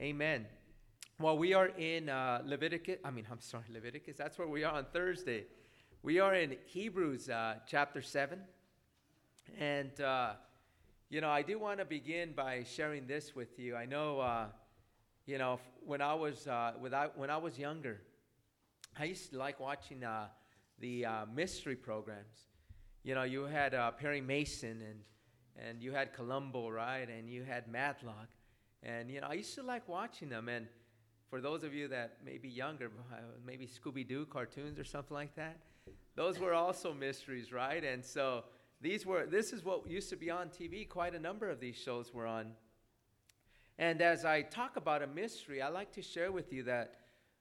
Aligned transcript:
Amen. 0.00 0.46
Well, 1.18 1.36
we 1.36 1.54
are 1.54 1.66
in 1.66 2.08
uh, 2.08 2.42
Leviticus. 2.44 2.98
I 3.04 3.10
mean, 3.10 3.26
I'm 3.28 3.40
sorry, 3.40 3.64
Leviticus. 3.68 4.16
That's 4.16 4.38
where 4.38 4.46
we 4.46 4.62
are 4.62 4.72
on 4.72 4.84
Thursday. 4.92 5.46
We 6.04 6.20
are 6.20 6.36
in 6.36 6.54
Hebrews 6.66 7.28
uh, 7.28 7.56
chapter 7.66 8.00
7. 8.00 8.38
And, 9.58 10.00
uh, 10.00 10.34
you 11.10 11.20
know, 11.20 11.30
I 11.30 11.42
do 11.42 11.58
want 11.58 11.80
to 11.80 11.84
begin 11.84 12.30
by 12.30 12.62
sharing 12.62 13.08
this 13.08 13.34
with 13.34 13.58
you. 13.58 13.74
I 13.74 13.86
know, 13.86 14.20
uh, 14.20 14.44
you 15.26 15.36
know, 15.36 15.58
when 15.84 16.00
I 16.00 16.14
was, 16.14 16.46
uh, 16.46 16.74
without, 16.80 17.18
when 17.18 17.28
I 17.28 17.38
was 17.38 17.58
younger, 17.58 18.00
I 18.96 19.06
used 19.06 19.32
to 19.32 19.38
like 19.38 19.58
watching 19.58 20.04
uh, 20.04 20.28
the 20.78 21.06
mystery 21.34 21.74
programs. 21.74 22.46
You 23.02 23.16
know, 23.16 23.24
you 23.24 23.46
had 23.46 23.72
Perry 23.98 24.20
Mason 24.20 24.80
and, 24.80 25.00
and 25.68 25.82
you 25.82 25.90
had 25.90 26.14
Columbo, 26.14 26.68
right? 26.68 27.08
And 27.08 27.28
you 27.28 27.42
had 27.42 27.66
Matlock. 27.66 28.28
And, 28.82 29.10
you 29.10 29.20
know, 29.20 29.28
I 29.28 29.34
used 29.34 29.54
to 29.56 29.62
like 29.62 29.88
watching 29.88 30.28
them. 30.28 30.48
And 30.48 30.66
for 31.28 31.40
those 31.40 31.64
of 31.64 31.74
you 31.74 31.88
that 31.88 32.18
may 32.24 32.38
be 32.38 32.48
younger, 32.48 32.90
uh, 33.12 33.16
maybe 33.44 33.66
Scooby 33.66 34.06
Doo 34.06 34.26
cartoons 34.26 34.78
or 34.78 34.84
something 34.84 35.14
like 35.14 35.34
that, 35.36 35.58
those 36.14 36.38
were 36.38 36.54
also 36.54 36.92
mysteries, 36.94 37.52
right? 37.52 37.82
And 37.84 38.04
so 38.04 38.44
these 38.80 39.04
were, 39.04 39.26
this 39.26 39.52
is 39.52 39.64
what 39.64 39.88
used 39.88 40.10
to 40.10 40.16
be 40.16 40.30
on 40.30 40.48
TV. 40.48 40.88
Quite 40.88 41.14
a 41.14 41.18
number 41.18 41.48
of 41.48 41.60
these 41.60 41.76
shows 41.76 42.12
were 42.14 42.26
on. 42.26 42.52
And 43.78 44.02
as 44.02 44.24
I 44.24 44.42
talk 44.42 44.76
about 44.76 45.02
a 45.02 45.06
mystery, 45.06 45.62
I 45.62 45.68
like 45.68 45.92
to 45.92 46.02
share 46.02 46.32
with 46.32 46.52
you 46.52 46.64
that 46.64 46.94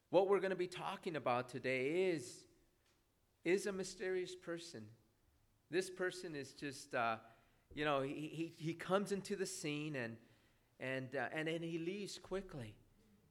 what 0.09 0.27
we're 0.27 0.39
going 0.39 0.51
to 0.51 0.55
be 0.55 0.67
talking 0.67 1.15
about 1.15 1.49
today 1.49 2.09
is, 2.11 2.45
is 3.43 3.65
a 3.65 3.71
mysterious 3.71 4.35
person. 4.35 4.83
This 5.69 5.89
person 5.89 6.35
is 6.35 6.53
just, 6.53 6.93
uh, 6.93 7.17
you 7.73 7.83
know, 7.85 8.01
he, 8.01 8.13
he, 8.31 8.53
he 8.57 8.73
comes 8.73 9.11
into 9.11 9.35
the 9.35 9.45
scene 9.45 9.95
and, 9.95 10.15
and, 10.79 11.15
uh, 11.15 11.27
and 11.33 11.47
then 11.47 11.61
he 11.61 11.77
leaves 11.77 12.17
quickly. 12.17 12.75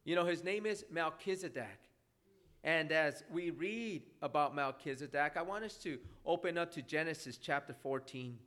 You 0.05 0.15
know, 0.15 0.25
his 0.25 0.45
name 0.45 0.67
is 0.67 0.85
Melchizedek. 0.91 1.81
And 2.65 2.91
as 2.91 3.23
we 3.31 3.51
read 3.51 4.03
about 4.23 4.55
Melchizedek, 4.55 5.37
I 5.37 5.43
want 5.43 5.65
us 5.65 5.77
to 5.79 5.99
open 6.25 6.59
up 6.59 6.73
to 6.73 6.83
Genesis 6.83 7.37
chapter 7.37 7.73
14. 7.73 8.39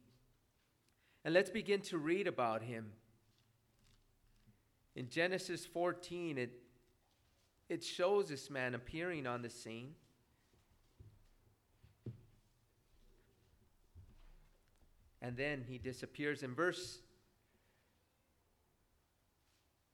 And 1.23 1.33
let's 1.33 1.49
begin 1.49 1.81
to 1.81 1.97
read 1.97 2.27
about 2.27 2.61
him. 2.61 2.91
In 4.95 5.07
Genesis 5.07 5.65
14, 5.65 6.37
it, 6.37 6.51
it 7.69 7.83
shows 7.83 8.27
this 8.27 8.49
man 8.49 8.75
appearing 8.75 9.25
on 9.25 9.41
the 9.41 9.49
scene. 9.49 9.95
And 15.21 15.37
then 15.37 15.63
he 15.67 15.77
disappears. 15.77 16.43
In 16.43 16.55
verse 16.55 16.99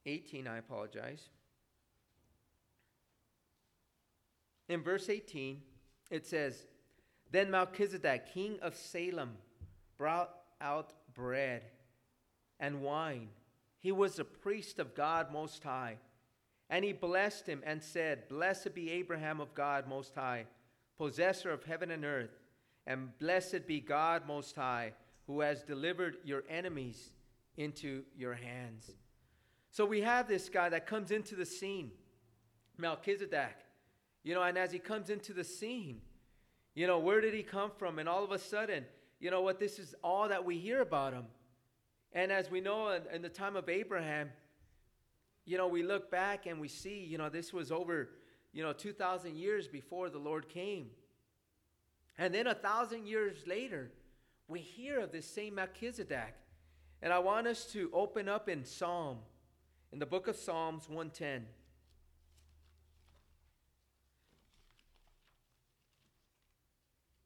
18, 0.05 0.47
I 0.47 0.57
apologize. 0.57 1.29
In 4.67 4.81
verse 4.81 5.09
18, 5.09 5.61
it 6.09 6.25
says, 6.25 6.65
Then 7.31 7.51
Melchizedek, 7.51 8.33
king 8.33 8.57
of 8.61 8.75
Salem, 8.75 9.37
brought 9.97 10.33
out 10.61 10.93
bread 11.13 11.63
and 12.59 12.81
wine. 12.81 13.29
He 13.79 13.91
was 13.91 14.17
a 14.17 14.25
priest 14.25 14.79
of 14.79 14.95
God 14.95 15.31
Most 15.31 15.63
High. 15.63 15.97
And 16.69 16.83
he 16.83 16.93
blessed 16.93 17.47
him 17.47 17.61
and 17.63 17.83
said, 17.83 18.27
Blessed 18.27 18.73
be 18.73 18.91
Abraham 18.91 19.39
of 19.39 19.53
God 19.53 19.87
Most 19.87 20.15
High, 20.15 20.45
possessor 20.97 21.51
of 21.51 21.63
heaven 21.63 21.91
and 21.91 22.03
earth, 22.03 22.31
and 22.87 23.17
blessed 23.19 23.67
be 23.67 23.79
God 23.79 24.23
Most 24.27 24.55
High, 24.55 24.93
who 25.27 25.41
has 25.41 25.61
delivered 25.61 26.17
your 26.23 26.43
enemies 26.49 27.11
into 27.57 28.03
your 28.17 28.33
hands. 28.33 28.91
So 29.75 29.83
we 29.83 29.99
have 30.03 30.29
this 30.29 30.47
guy 30.47 30.69
that 30.69 30.87
comes 30.87 31.11
into 31.11 31.35
the 31.35 31.45
scene, 31.45 31.91
Melchizedek. 32.77 33.57
You 34.23 34.33
know, 34.33 34.41
and 34.41 34.57
as 34.57 34.71
he 34.71 34.79
comes 34.79 35.09
into 35.09 35.33
the 35.33 35.43
scene, 35.43 35.99
you 36.75 36.87
know, 36.87 36.97
where 36.97 37.19
did 37.19 37.33
he 37.33 37.43
come 37.43 37.71
from? 37.77 37.99
And 37.99 38.07
all 38.07 38.23
of 38.23 38.31
a 38.31 38.39
sudden, 38.39 38.85
you 39.19 39.29
know 39.31 39.41
what, 39.41 39.59
this 39.59 39.77
is 39.77 39.93
all 40.01 40.29
that 40.29 40.45
we 40.45 40.57
hear 40.57 40.79
about 40.79 41.11
him. 41.11 41.25
And 42.13 42.31
as 42.31 42.49
we 42.49 42.61
know 42.61 42.87
in, 42.91 43.01
in 43.15 43.21
the 43.21 43.27
time 43.27 43.57
of 43.57 43.67
Abraham, 43.67 44.29
you 45.43 45.57
know, 45.57 45.67
we 45.67 45.83
look 45.83 46.09
back 46.09 46.45
and 46.45 46.61
we 46.61 46.69
see, 46.69 47.03
you 47.03 47.17
know, 47.17 47.27
this 47.27 47.51
was 47.51 47.69
over, 47.69 48.11
you 48.53 48.63
know, 48.63 48.71
2,000 48.71 49.35
years 49.35 49.67
before 49.67 50.09
the 50.09 50.19
Lord 50.19 50.47
came. 50.47 50.87
And 52.17 52.33
then 52.33 52.47
a 52.47 52.55
thousand 52.55 53.07
years 53.07 53.43
later, 53.45 53.91
we 54.47 54.59
hear 54.59 55.01
of 55.01 55.11
this 55.11 55.29
same 55.29 55.55
Melchizedek. 55.55 56.33
And 57.01 57.11
I 57.11 57.19
want 57.19 57.45
us 57.45 57.65
to 57.73 57.89
open 57.93 58.29
up 58.29 58.47
in 58.47 58.63
Psalm, 58.63 59.17
in 59.95 59.99
the 59.99 60.05
book 60.05 60.27
of 60.27 60.35
Psalms 60.35 60.89
110. 60.89 61.45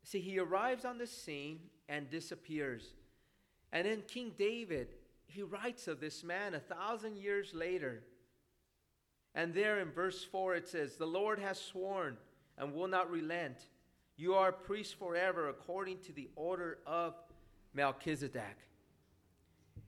See, 0.04 0.20
he 0.20 0.38
arrives 0.38 0.86
on 0.86 1.00
the 1.00 1.08
scene 1.08 1.62
and 1.88 2.12
disappears. 2.12 2.94
And 3.72 3.88
then 3.88 4.04
King 4.08 4.34
David, 4.38 4.90
he 5.26 5.42
writes 5.42 5.88
of 5.88 6.00
this 6.00 6.24
man 6.24 6.54
a 6.54 6.60
thousand 6.60 7.18
years 7.18 7.56
later. 7.56 8.04
And 9.34 9.52
there 9.52 9.80
in 9.80 9.90
verse 9.90 10.24
4 10.24 10.54
it 10.54 10.68
says, 10.68 10.96
The 10.96 11.08
Lord 11.08 11.40
has 11.40 11.60
sworn 11.60 12.18
and 12.56 12.76
will 12.76 12.88
not 12.88 13.10
relent. 13.10 13.58
You 14.16 14.36
are 14.36 14.50
a 14.50 14.54
priest 14.54 15.00
forever 15.00 15.50
according 15.50 16.02
to 16.02 16.14
the 16.14 16.30
order 16.36 16.78
of 16.86 17.16
Melchizedek. 17.74 18.58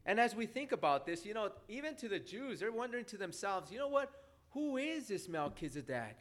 And 0.06 0.20
as 0.20 0.36
we 0.36 0.46
think 0.46 0.72
about 0.72 1.06
this, 1.06 1.26
you 1.26 1.34
know, 1.34 1.52
even 1.68 1.96
to 1.96 2.10
the 2.10 2.20
Jews, 2.20 2.60
they're 2.60 2.72
wondering 2.72 3.06
to 3.06 3.18
themselves, 3.18 3.72
you 3.72 3.78
know 3.78 3.88
what? 3.88 4.12
Who 4.52 4.78
is 4.78 5.08
this 5.08 5.30
Melchizedek? 5.30 6.18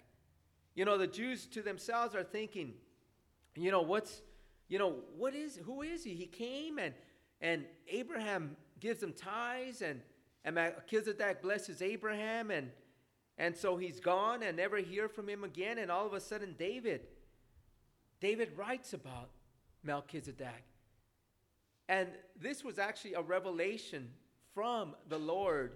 You 0.75 0.85
know, 0.85 0.99
the 0.99 1.07
Jews 1.07 1.47
to 1.47 1.63
themselves 1.63 2.15
are 2.15 2.23
thinking, 2.23 2.75
you 3.57 3.71
know, 3.71 3.83
what's, 3.83 4.23
you 4.69 4.79
know, 4.79 4.97
what 5.17 5.35
is, 5.35 5.59
who 5.65 5.83
is 5.83 6.05
he? 6.05 6.15
He 6.15 6.27
came 6.27 6.79
and, 6.79 6.95
and 7.41 7.65
Abraham 7.89 8.57
gives 8.79 9.03
him 9.03 9.13
tithes 9.13 9.83
and, 9.83 10.01
and 10.45 10.55
Melchizedek 10.55 11.43
blesses 11.43 11.83
Abraham 11.83 12.51
and, 12.51 12.71
and 13.37 13.57
so 13.57 13.77
he's 13.79 14.01
gone 14.01 14.43
and 14.43 14.57
never 14.57 14.77
hear 14.77 15.09
from 15.09 15.29
him 15.29 15.45
again. 15.45 15.79
And 15.79 15.91
all 15.91 16.07
of 16.07 16.13
a 16.13 16.21
sudden, 16.21 16.55
David, 16.59 17.01
David 18.21 18.51
writes 18.57 18.93
about 18.93 19.31
Melchizedek. 19.83 20.70
And 21.91 22.07
this 22.41 22.63
was 22.63 22.79
actually 22.79 23.15
a 23.15 23.21
revelation 23.21 24.11
from 24.55 24.95
the 25.09 25.19
Lord 25.19 25.73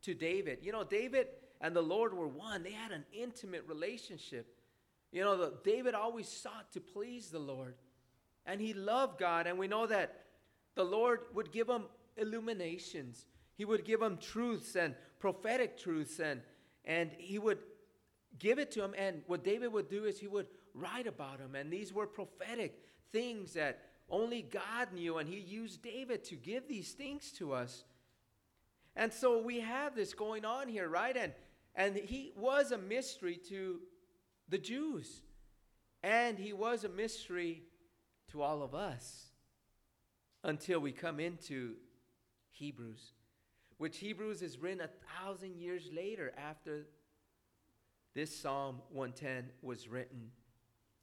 to 0.00 0.14
David. 0.14 0.60
You 0.62 0.72
know, 0.72 0.82
David 0.82 1.26
and 1.60 1.76
the 1.76 1.82
Lord 1.82 2.14
were 2.14 2.26
one, 2.26 2.62
they 2.62 2.72
had 2.72 2.90
an 2.90 3.04
intimate 3.12 3.64
relationship. 3.68 4.46
You 5.12 5.22
know, 5.22 5.36
the, 5.36 5.52
David 5.62 5.94
always 5.94 6.26
sought 6.26 6.72
to 6.72 6.80
please 6.80 7.28
the 7.28 7.38
Lord, 7.38 7.74
and 8.46 8.62
he 8.62 8.72
loved 8.72 9.18
God. 9.18 9.46
And 9.46 9.58
we 9.58 9.68
know 9.68 9.86
that 9.86 10.24
the 10.74 10.84
Lord 10.84 11.20
would 11.34 11.52
give 11.52 11.68
him 11.68 11.84
illuminations, 12.16 13.26
he 13.54 13.66
would 13.66 13.84
give 13.84 14.00
him 14.00 14.16
truths 14.16 14.74
and 14.74 14.94
prophetic 15.18 15.76
truths, 15.76 16.18
and, 16.18 16.40
and 16.86 17.10
he 17.18 17.38
would 17.38 17.58
give 18.38 18.58
it 18.58 18.70
to 18.70 18.82
him. 18.82 18.94
And 18.96 19.20
what 19.26 19.44
David 19.44 19.70
would 19.74 19.90
do 19.90 20.06
is 20.06 20.18
he 20.18 20.28
would 20.28 20.46
write 20.72 21.06
about 21.06 21.40
him. 21.40 21.54
And 21.54 21.70
these 21.70 21.92
were 21.92 22.06
prophetic 22.06 22.82
things 23.12 23.52
that 23.52 23.87
only 24.10 24.42
God 24.42 24.92
knew, 24.92 25.18
and 25.18 25.28
he 25.28 25.38
used 25.38 25.82
David 25.82 26.24
to 26.24 26.34
give 26.34 26.68
these 26.68 26.92
things 26.92 27.30
to 27.32 27.52
us. 27.52 27.84
And 28.96 29.12
so 29.12 29.40
we 29.42 29.60
have 29.60 29.94
this 29.94 30.14
going 30.14 30.44
on 30.44 30.68
here, 30.68 30.88
right? 30.88 31.16
And 31.16 31.32
and 31.78 31.94
he 31.94 32.32
was 32.36 32.72
a 32.72 32.76
mystery 32.76 33.38
to 33.48 33.78
the 34.48 34.58
Jews. 34.58 35.22
And 36.02 36.36
he 36.36 36.52
was 36.52 36.82
a 36.82 36.88
mystery 36.88 37.62
to 38.32 38.42
all 38.42 38.62
of 38.62 38.74
us 38.74 39.26
until 40.42 40.80
we 40.80 40.90
come 40.90 41.20
into 41.20 41.74
Hebrews, 42.50 43.12
which 43.78 43.98
Hebrews 43.98 44.42
is 44.42 44.58
written 44.58 44.80
a 44.80 44.90
thousand 45.22 45.56
years 45.56 45.88
later 45.94 46.32
after 46.36 46.86
this 48.14 48.36
Psalm 48.36 48.80
110 48.90 49.50
was 49.62 49.88
written. 49.88 50.32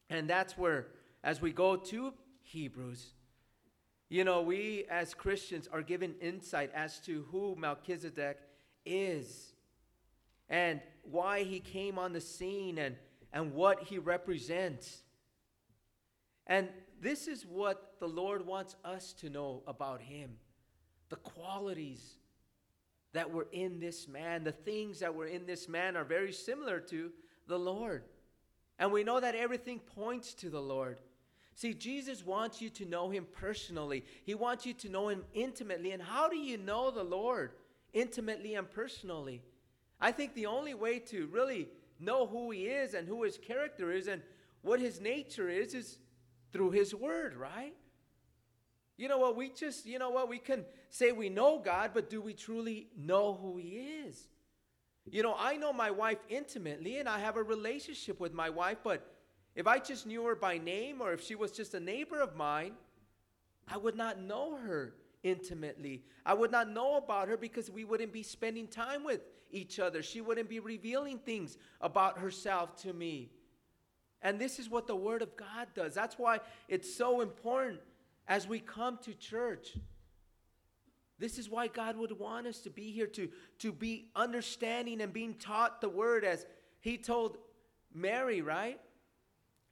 And 0.10 0.30
that's 0.30 0.58
where, 0.58 0.88
as 1.24 1.42
we 1.42 1.54
go 1.54 1.78
to 1.78 2.14
Hebrews, 2.46 3.14
you 4.10 4.24
know, 4.24 4.42
we 4.42 4.86
as 4.90 5.14
Christians 5.14 5.68
are 5.72 5.82
given 5.82 6.16
insight 6.22 6.72
as 6.74 7.00
to 7.02 7.26
who 7.32 7.56
Melchizedek 7.56 8.38
is 8.86 9.54
and 10.48 10.80
why 11.04 11.44
he 11.44 11.60
came 11.60 11.98
on 11.98 12.14
the 12.14 12.22
scene 12.22 12.78
and 12.78 12.96
and 13.36 13.54
what 13.54 13.84
he 13.84 14.00
represents. 14.00 15.04
And 16.48 16.70
this 17.02 17.28
is 17.28 17.46
what 17.46 17.96
the 18.00 18.08
Lord 18.08 18.46
wants 18.46 18.78
us 18.84 19.14
to 19.20 19.30
know 19.30 19.62
about 19.68 20.02
him 20.02 20.38
the 21.10 21.18
qualities 21.18 22.16
that 23.14 23.32
were 23.32 23.48
in 23.52 23.80
this 23.80 24.08
man, 24.08 24.44
the 24.44 24.52
things 24.52 25.00
that 25.00 25.14
were 25.14 25.28
in 25.28 25.46
this 25.46 25.70
man 25.70 25.96
are 25.96 26.04
very 26.04 26.34
similar 26.34 26.80
to 26.80 27.12
the 27.48 27.60
Lord. 27.60 28.04
And 28.80 28.92
we 28.92 29.04
know 29.04 29.20
that 29.20 29.36
everything 29.36 29.80
points 29.80 30.34
to 30.36 30.50
the 30.50 30.62
Lord. 30.62 30.98
See, 31.56 31.74
Jesus 31.74 32.26
wants 32.26 32.62
you 32.62 32.70
to 32.72 32.86
know 32.86 33.10
him 33.10 33.26
personally. 33.32 34.04
He 34.26 34.36
wants 34.36 34.66
you 34.66 34.74
to 34.74 34.90
know 34.90 35.08
him 35.08 35.24
intimately. 35.34 35.92
And 35.92 36.04
how 36.04 36.28
do 36.28 36.36
you 36.36 36.58
know 36.58 36.92
the 36.92 37.04
Lord 37.04 37.54
intimately 37.94 38.56
and 38.56 38.70
personally? 38.70 39.42
I 40.02 40.12
think 40.12 40.36
the 40.36 40.48
only 40.48 40.74
way 40.74 41.00
to 41.00 41.28
really 41.28 41.70
know 41.98 42.28
who 42.28 42.52
he 42.52 42.68
is 42.68 42.94
and 42.94 43.08
who 43.08 43.24
his 43.24 43.38
character 43.38 43.92
is 43.92 44.08
and 44.08 44.22
what 44.64 44.82
his 44.82 45.00
nature 45.00 45.48
is 45.48 45.74
is 45.74 45.98
through 46.52 46.72
his 46.72 46.94
word, 46.94 47.38
right? 47.38 47.74
You 48.98 49.08
know 49.08 49.18
what? 49.18 49.38
We 49.38 49.50
just, 49.50 49.86
you 49.86 49.98
know 49.98 50.10
what? 50.10 50.28
We 50.28 50.40
can 50.40 50.66
say 50.90 51.14
we 51.14 51.30
know 51.30 51.60
God, 51.60 51.92
but 51.94 52.10
do 52.10 52.22
we 52.22 52.34
truly 52.34 52.88
know 52.98 53.34
who 53.42 53.58
he 53.58 53.78
is? 54.08 54.28
You 55.10 55.24
know, 55.24 55.36
I 55.38 55.56
know 55.56 55.72
my 55.72 55.92
wife 55.92 56.18
intimately 56.28 56.98
and 56.98 57.08
I 57.08 57.20
have 57.20 57.38
a 57.38 57.44
relationship 57.44 58.20
with 58.20 58.34
my 58.34 58.50
wife, 58.50 58.80
but 58.84 59.15
if 59.56 59.68
I 59.68 59.80
just 59.80 60.06
knew 60.06 60.24
her 60.26 60.36
by 60.36 60.58
name 60.58 61.02
or 61.02 61.14
if 61.14 61.24
she 61.24 61.36
was 61.36 61.52
just 61.52 61.74
a 61.74 61.80
neighbor 61.80 62.22
of 62.22 62.36
mine, 62.36 62.74
I 63.68 63.78
would 63.78 63.96
not 63.96 64.22
know 64.22 64.58
her 64.58 64.94
intimately. 65.24 66.04
I 66.26 66.34
would 66.34 66.52
not 66.52 66.70
know 66.70 66.98
about 66.98 67.30
her 67.30 67.38
because 67.38 67.70
we 67.72 67.84
wouldn't 67.84 68.14
be 68.14 68.24
spending 68.24 68.68
time 68.68 69.04
with 69.04 69.22
each 69.50 69.80
other. 69.80 70.04
She 70.04 70.22
wouldn't 70.22 70.50
be 70.50 70.60
revealing 70.60 71.20
things 71.20 71.58
about 71.82 72.20
herself 72.20 72.76
to 72.84 72.94
me. 72.94 73.32
And 74.22 74.40
this 74.40 74.60
is 74.60 74.70
what 74.70 74.88
the 74.88 74.96
Word 74.96 75.22
of 75.22 75.36
God 75.38 75.68
does. 75.74 75.94
That's 75.94 76.20
why 76.20 76.40
it's 76.68 76.94
so 76.94 77.22
important 77.22 77.80
as 78.28 78.48
we 78.48 78.60
come 78.60 79.00
to 79.04 79.14
church. 79.14 79.78
This 81.18 81.38
is 81.38 81.50
why 81.50 81.68
God 81.68 81.96
would 81.96 82.18
want 82.20 82.46
us 82.46 82.60
to 82.62 82.70
be 82.70 82.92
here 82.92 83.08
to, 83.08 83.30
to 83.60 83.72
be 83.72 84.10
understanding 84.16 85.02
and 85.02 85.14
being 85.14 85.36
taught 85.36 85.80
the 85.80 85.90
Word 85.90 86.26
as 86.26 86.46
He 86.82 86.98
told 86.98 87.38
Mary, 87.94 88.42
right? 88.42 88.80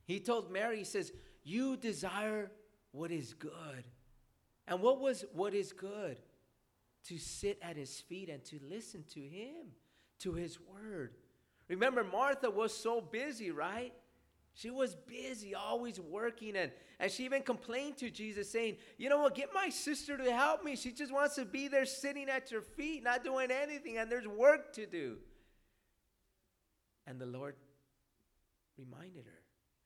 He 0.05 0.19
told 0.19 0.51
Mary, 0.51 0.79
He 0.79 0.83
says, 0.83 1.11
You 1.43 1.77
desire 1.77 2.51
what 2.91 3.11
is 3.11 3.33
good. 3.33 3.83
And 4.67 4.81
what 4.81 4.99
was 4.99 5.25
what 5.33 5.53
is 5.53 5.73
good? 5.73 6.17
To 7.07 7.17
sit 7.17 7.59
at 7.61 7.75
his 7.75 7.99
feet 7.99 8.29
and 8.29 8.43
to 8.45 8.59
listen 8.69 9.03
to 9.13 9.19
him, 9.19 9.73
to 10.19 10.33
his 10.33 10.57
word. 10.61 11.15
Remember, 11.67 12.03
Martha 12.03 12.49
was 12.49 12.75
so 12.75 13.01
busy, 13.01 13.51
right? 13.51 13.93
She 14.55 14.69
was 14.69 14.95
busy, 14.95 15.55
always 15.55 15.99
working, 15.99 16.55
and, 16.55 16.71
and 16.99 17.11
she 17.11 17.25
even 17.25 17.41
complained 17.41 17.97
to 17.97 18.11
Jesus, 18.11 18.51
saying, 18.51 18.77
You 18.97 19.09
know 19.09 19.19
what, 19.19 19.35
get 19.35 19.49
my 19.53 19.69
sister 19.69 20.15
to 20.15 20.31
help 20.31 20.63
me. 20.63 20.75
She 20.75 20.91
just 20.91 21.11
wants 21.11 21.35
to 21.35 21.45
be 21.45 21.67
there 21.67 21.85
sitting 21.85 22.29
at 22.29 22.51
your 22.51 22.61
feet, 22.61 23.03
not 23.03 23.23
doing 23.23 23.49
anything, 23.49 23.97
and 23.97 24.11
there's 24.11 24.27
work 24.27 24.73
to 24.73 24.85
do. 24.85 25.17
And 27.07 27.19
the 27.19 27.25
Lord 27.25 27.55
reminded 28.77 29.25
her, 29.25 29.42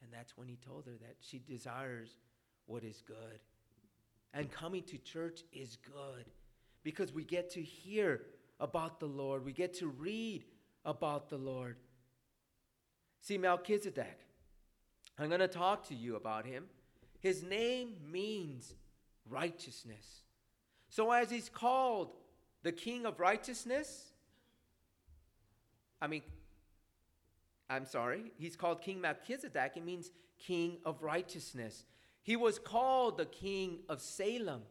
and 0.08 0.18
that's 0.18 0.38
when 0.38 0.48
He 0.48 0.58
told 0.66 0.86
her 0.86 0.94
that 1.02 1.18
she 1.20 1.40
desires 1.40 2.18
what 2.66 2.84
is 2.84 3.02
good. 3.06 3.40
And 4.34 4.52
coming 4.52 4.84
to 4.84 4.98
church 4.98 5.42
is 5.52 5.78
good 5.86 6.26
because 6.84 7.14
we 7.14 7.24
get 7.24 7.50
to 7.52 7.62
hear 7.62 8.22
about 8.60 9.00
the 9.00 9.06
Lord, 9.06 9.44
we 9.44 9.52
get 9.52 9.74
to 9.76 9.88
read 9.88 10.46
about 10.86 11.30
the 11.30 11.38
Lord. 11.38 11.76
See, 13.22 13.38
Melchizedek, 13.38 14.20
I'm 15.20 15.28
going 15.28 15.42
to 15.42 15.48
talk 15.48 15.88
to 15.90 15.96
you 15.96 16.16
about 16.16 16.46
him. 16.46 16.66
His 17.20 17.44
name 17.44 17.96
means 18.10 18.74
righteousness. 19.30 20.22
So, 20.90 21.12
as 21.12 21.30
he's 21.30 21.50
called 21.50 22.12
the 22.64 22.72
King 22.72 23.06
of 23.06 23.20
Righteousness, 23.20 24.14
I 26.02 26.08
mean, 26.08 26.22
I'm 27.70 27.86
sorry, 27.86 28.32
he's 28.38 28.56
called 28.56 28.82
King 28.82 29.02
Melchizedek. 29.02 29.74
It 29.76 29.86
means 29.86 30.12
King 30.40 30.78
of 30.86 31.04
Righteousness. 31.04 31.84
He 32.22 32.36
was 32.36 32.60
called 32.60 33.18
the 33.18 33.26
king 33.26 33.80
of 33.90 34.02
Salem. 34.02 34.62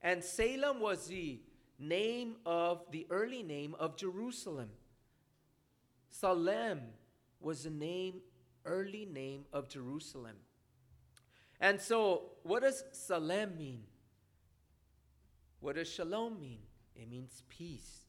And 0.00 0.22
Salem 0.22 0.80
was 0.80 1.06
the 1.06 1.40
name 1.78 2.36
of 2.44 2.84
the 2.90 3.06
early 3.10 3.42
name 3.42 3.74
of 3.78 3.96
Jerusalem. 3.96 4.70
Salem 6.10 6.80
was 7.40 7.64
the 7.64 7.70
name, 7.70 8.20
early 8.64 9.06
name 9.06 9.44
of 9.52 9.68
Jerusalem. 9.68 10.36
And 11.60 11.80
so, 11.80 12.32
what 12.42 12.62
does 12.62 12.84
Salem 12.92 13.56
mean? 13.56 13.84
What 15.60 15.76
does 15.76 15.88
Shalom 15.88 16.40
mean? 16.40 16.58
It 16.96 17.08
means 17.08 17.44
peace. 17.48 18.01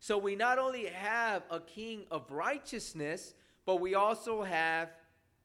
So, 0.00 0.16
we 0.16 0.34
not 0.34 0.58
only 0.58 0.86
have 0.86 1.42
a 1.50 1.60
king 1.60 2.04
of 2.10 2.30
righteousness, 2.30 3.34
but 3.66 3.76
we 3.76 3.94
also 3.94 4.42
have 4.42 4.88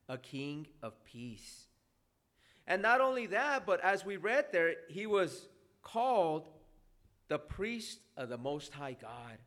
a 0.08 0.18
king 0.18 0.68
of 0.82 1.04
peace. 1.04 1.68
And 2.66 2.82
not 2.82 3.02
only 3.02 3.28
that, 3.28 3.66
but 3.66 3.82
as 3.82 4.06
we 4.06 4.18
read 4.18 4.46
there, 4.52 4.76
he 4.90 5.06
was 5.06 5.48
called 5.84 6.48
the 7.28 7.38
priest 7.38 8.00
of 8.18 8.30
the 8.30 8.38
Most 8.38 8.74
High 8.74 8.96
God. 9.00 9.38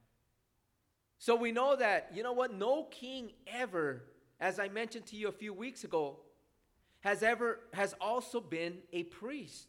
So 1.18 1.34
we 1.34 1.52
know 1.52 1.74
that, 1.74 2.10
you 2.14 2.22
know 2.22 2.32
what, 2.32 2.54
no 2.54 2.84
king 2.84 3.32
ever, 3.46 4.04
as 4.38 4.60
I 4.60 4.68
mentioned 4.68 5.06
to 5.06 5.16
you 5.16 5.28
a 5.28 5.32
few 5.32 5.52
weeks 5.52 5.84
ago, 5.84 6.20
has 7.00 7.22
ever 7.22 7.60
has 7.72 7.94
also 8.00 8.40
been 8.40 8.78
a 8.92 9.04
priest. 9.04 9.68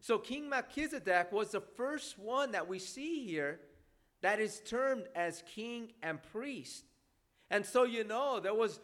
So 0.00 0.18
King 0.18 0.48
Melchizedek 0.48 1.32
was 1.32 1.50
the 1.50 1.60
first 1.60 2.18
one 2.18 2.52
that 2.52 2.68
we 2.68 2.78
see 2.78 3.26
here 3.26 3.60
that 4.20 4.40
is 4.40 4.60
termed 4.60 5.04
as 5.14 5.42
king 5.54 5.92
and 6.02 6.22
priest. 6.32 6.84
And 7.50 7.64
so 7.64 7.84
you 7.84 8.04
know 8.04 8.40
there 8.40 8.54
was 8.54 8.80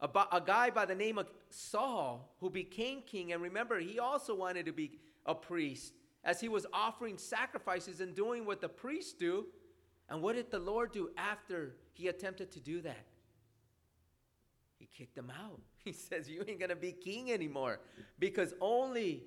a, 0.00 0.08
a 0.32 0.40
guy 0.40 0.70
by 0.70 0.86
the 0.86 0.94
name 0.94 1.18
of 1.18 1.28
Saul 1.50 2.34
who 2.40 2.50
became 2.50 3.02
king. 3.02 3.32
And 3.32 3.42
remember, 3.42 3.78
he 3.78 3.98
also 3.98 4.34
wanted 4.34 4.66
to 4.66 4.72
be 4.72 4.92
a 5.24 5.34
priest 5.34 5.92
as 6.24 6.40
he 6.40 6.48
was 6.48 6.66
offering 6.72 7.18
sacrifices 7.18 8.00
and 8.00 8.14
doing 8.14 8.44
what 8.44 8.60
the 8.60 8.68
priests 8.68 9.12
do. 9.12 9.46
And 10.08 10.22
what 10.22 10.36
did 10.36 10.50
the 10.50 10.58
Lord 10.58 10.92
do 10.92 11.10
after 11.16 11.74
he 11.92 12.08
attempted 12.08 12.52
to 12.52 12.60
do 12.60 12.80
that? 12.82 13.06
He 14.78 14.86
kicked 14.86 15.16
him 15.16 15.30
out. 15.30 15.60
He 15.86 15.92
says, 15.92 16.28
You 16.28 16.44
ain't 16.48 16.58
going 16.58 16.70
to 16.70 16.74
be 16.74 16.90
king 16.90 17.30
anymore 17.30 17.78
because 18.18 18.52
only 18.60 19.22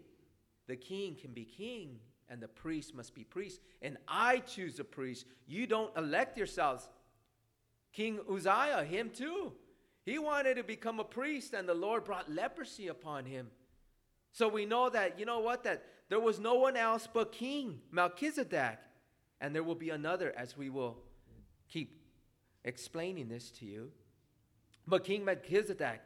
the 0.68 0.76
king 0.76 1.16
can 1.16 1.32
be 1.32 1.46
king 1.46 2.00
and 2.30 2.42
the 2.42 2.48
priest 2.48 2.94
must 2.94 3.16
be 3.16 3.24
priest. 3.24 3.60
And 3.81 3.98
I 4.08 4.40
choose 4.40 4.80
a 4.80 4.84
priest. 4.84 5.26
You 5.48 5.68
don't 5.68 5.96
elect 5.98 6.38
yourselves. 6.38 6.88
King 7.92 8.20
Uzziah, 8.31 8.84
him 8.84 9.10
too. 9.10 9.54
He 10.06 10.20
wanted 10.20 10.56
to 10.56 10.64
become 10.64 11.00
a 11.00 11.04
priest, 11.04 11.54
and 11.54 11.68
the 11.68 11.74
Lord 11.74 12.04
brought 12.04 12.31
leprosy 12.31 12.88
upon 12.88 13.26
him. 13.26 13.48
So 14.31 14.48
we 14.48 14.66
know 14.66 14.90
that, 14.90 15.20
you 15.20 15.26
know 15.26 15.40
what, 15.40 15.64
that 15.64 15.84
there 16.10 16.20
was 16.20 16.40
no 16.40 16.56
one 16.56 16.78
else 16.78 17.08
but 17.12 17.31
King 17.31 17.81
Melchizedek. 17.92 18.80
And 19.42 19.56
there 19.56 19.64
will 19.64 19.75
be 19.75 19.90
another 19.90 20.34
as 20.36 20.58
we 20.58 20.70
will 20.70 20.98
keep 21.70 22.02
explaining 22.66 23.30
this 23.30 23.51
to 23.51 23.65
you. 23.65 23.92
But 24.88 25.03
King 25.03 25.24
Melchizedek, 25.24 26.01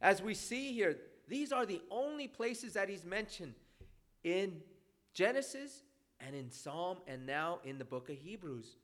as 0.00 0.22
we 0.22 0.34
see 0.34 0.72
here, 0.72 0.98
these 1.26 1.52
are 1.52 1.66
the 1.66 1.80
only 1.90 2.28
places 2.28 2.74
that 2.74 2.88
he's 2.88 3.04
mentioned 3.04 3.54
in 4.22 4.60
Genesis 5.20 5.82
and 6.18 6.34
in 6.34 6.50
Psalm 6.50 6.96
and 7.06 7.26
now 7.26 7.58
in 7.62 7.76
the 7.76 7.84
book 7.84 8.08
of 8.08 8.16
Hebrews. 8.16 8.78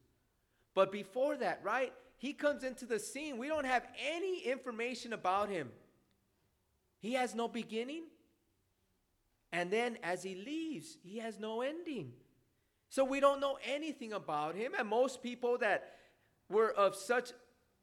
But 0.74 0.92
before 0.92 1.34
that, 1.38 1.60
right, 1.62 1.94
he 2.18 2.34
comes 2.34 2.62
into 2.62 2.84
the 2.84 2.98
scene. 2.98 3.38
We 3.38 3.48
don't 3.48 3.64
have 3.64 3.86
any 4.14 4.40
information 4.40 5.14
about 5.14 5.48
him. 5.48 5.70
He 6.98 7.14
has 7.14 7.34
no 7.34 7.48
beginning. 7.48 8.02
And 9.50 9.70
then 9.70 9.96
as 10.02 10.22
he 10.22 10.34
leaves, 10.34 10.98
he 11.02 11.20
has 11.20 11.40
no 11.40 11.62
ending. 11.62 12.12
So 12.90 13.02
we 13.02 13.18
don't 13.18 13.40
know 13.40 13.56
anything 13.64 14.12
about 14.12 14.56
him. 14.56 14.72
And 14.78 14.86
most 14.86 15.22
people 15.22 15.56
that 15.58 15.94
were 16.50 16.70
of 16.70 16.96
such 16.96 17.32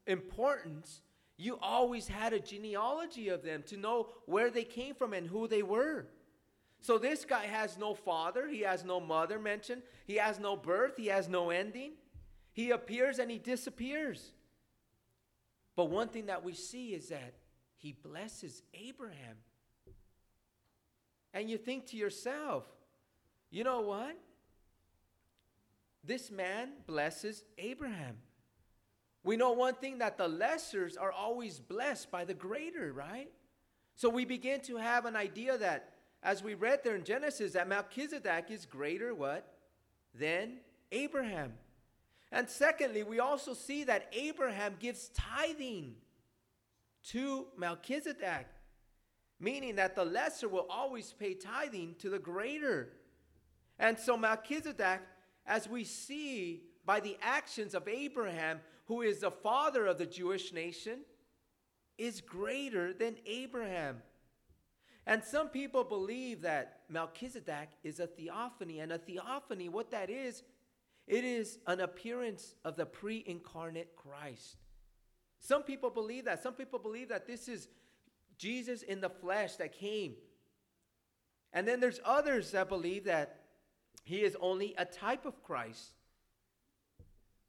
importance, 0.06 1.02
you 1.38 1.58
always 1.60 2.08
had 2.08 2.34
a 2.34 2.40
genealogy 2.40 3.30
of 3.30 3.42
them 3.42 3.64
to 3.66 3.78
know 3.78 4.10
where 4.28 4.52
they 4.52 4.64
came 4.64 4.94
from 4.94 5.14
and 5.14 5.26
who 5.26 5.48
they 5.48 5.64
were. 5.64 6.06
So 6.84 6.98
this 6.98 7.24
guy 7.24 7.46
has 7.46 7.78
no 7.78 7.96
father, 7.96 8.46
he 8.50 8.60
has 8.60 8.84
no 8.84 9.00
mother 9.00 9.40
mentioned, 9.40 9.84
he 10.06 10.16
has 10.16 10.38
no 10.38 10.58
birth, 10.58 10.98
he 10.98 11.08
has 11.08 11.30
no 11.30 11.50
ending. 11.50 11.94
He 12.52 12.72
appears 12.72 13.20
and 13.20 13.32
he 13.32 13.38
disappears. 13.38 14.34
But 15.78 15.86
one 15.86 16.10
thing 16.10 16.26
that 16.26 16.44
we 16.44 16.54
see 16.54 16.90
is 16.94 17.08
that 17.08 17.36
he 17.78 17.94
blesses 17.94 18.62
Abraham. 18.74 19.38
And 21.34 21.50
you 21.50 21.58
think 21.58 21.88
to 21.88 21.98
yourself, 21.98 22.66
you 23.50 23.64
know 23.64 23.80
what? 23.80 24.18
This 26.04 26.30
man 26.30 26.72
blesses 26.86 27.46
Abraham. 27.58 28.18
We 29.24 29.38
know 29.38 29.54
one 29.54 29.76
thing 29.76 30.00
that 30.00 30.18
the 30.18 30.28
lessers 30.28 31.00
are 31.00 31.14
always 31.14 31.62
blessed 31.62 32.12
by 32.12 32.26
the 32.26 32.34
greater, 32.34 32.92
right? 32.92 33.32
So 33.96 34.10
we 34.10 34.26
begin 34.26 34.60
to 34.62 34.76
have 34.76 35.06
an 35.06 35.16
idea 35.16 35.58
that, 35.58 35.93
as 36.24 36.42
we 36.42 36.54
read 36.54 36.80
there 36.84 36.96
in 36.96 37.04
Genesis, 37.04 37.54
that 37.54 37.68
Melchizedek 37.68 38.50
is 38.50 38.66
greater 38.66 39.14
what? 39.14 39.46
Than 40.16 40.60
Abraham. 40.92 41.54
And 42.32 42.50
secondly, 42.50 43.04
we 43.04 43.20
also 43.20 43.54
see 43.54 43.84
that 43.84 44.08
Abraham 44.14 44.76
gives 44.80 45.10
tithing 45.10 45.96
to 47.10 47.48
Melchizedek, 47.58 48.48
meaning 49.40 49.76
that 49.76 49.96
the 49.96 50.06
lesser 50.06 50.48
will 50.48 50.66
always 50.70 51.14
pay 51.14 51.34
tithing 51.34 51.96
to 52.00 52.10
the 52.10 52.20
greater. 52.20 52.94
And 53.78 54.00
so 54.00 54.16
Melchizedek, 54.16 55.02
as 55.46 55.68
we 55.68 55.84
see 55.84 56.64
by 56.86 57.02
the 57.02 57.18
actions 57.22 57.76
of 57.76 57.88
Abraham, 57.88 58.62
who 58.86 59.02
is 59.02 59.20
the 59.20 59.32
father 59.32 59.86
of 59.86 59.98
the 59.98 60.06
Jewish 60.06 60.54
nation, 60.54 61.00
is 61.98 62.22
greater 62.22 62.94
than 62.94 63.18
Abraham. 63.26 64.02
And 65.06 65.24
some 65.24 65.50
people 65.50 65.84
believe 65.84 66.42
that 66.42 66.82
Melchizedek 66.90 67.70
is 67.84 68.00
a 68.00 68.08
theophany. 68.08 68.80
And 68.80 68.92
a 68.92 68.98
theophany, 68.98 69.70
what 69.70 69.92
that 69.92 70.10
is, 70.10 70.44
it 71.08 71.26
is 71.26 71.60
an 71.68 71.82
appearance 71.82 72.56
of 72.64 72.78
the 72.78 72.86
pre 72.86 73.24
incarnate 73.28 73.96
Christ. 73.96 74.58
Some 75.40 75.64
people 75.64 75.90
believe 75.90 76.26
that. 76.26 76.42
Some 76.42 76.54
people 76.54 76.80
believe 76.80 77.10
that 77.10 77.28
this 77.28 77.50
is 77.50 77.68
Jesus 78.38 78.82
in 78.82 79.02
the 79.02 79.10
flesh 79.10 79.58
that 79.58 79.74
came. 79.74 80.16
And 81.52 81.68
then 81.68 81.80
there's 81.80 82.00
others 82.06 82.52
that 82.52 82.70
believe 82.70 83.06
that 83.06 83.42
he 84.04 84.24
is 84.24 84.38
only 84.40 84.74
a 84.78 84.86
type 84.86 85.26
of 85.26 85.44
Christ. 85.44 85.92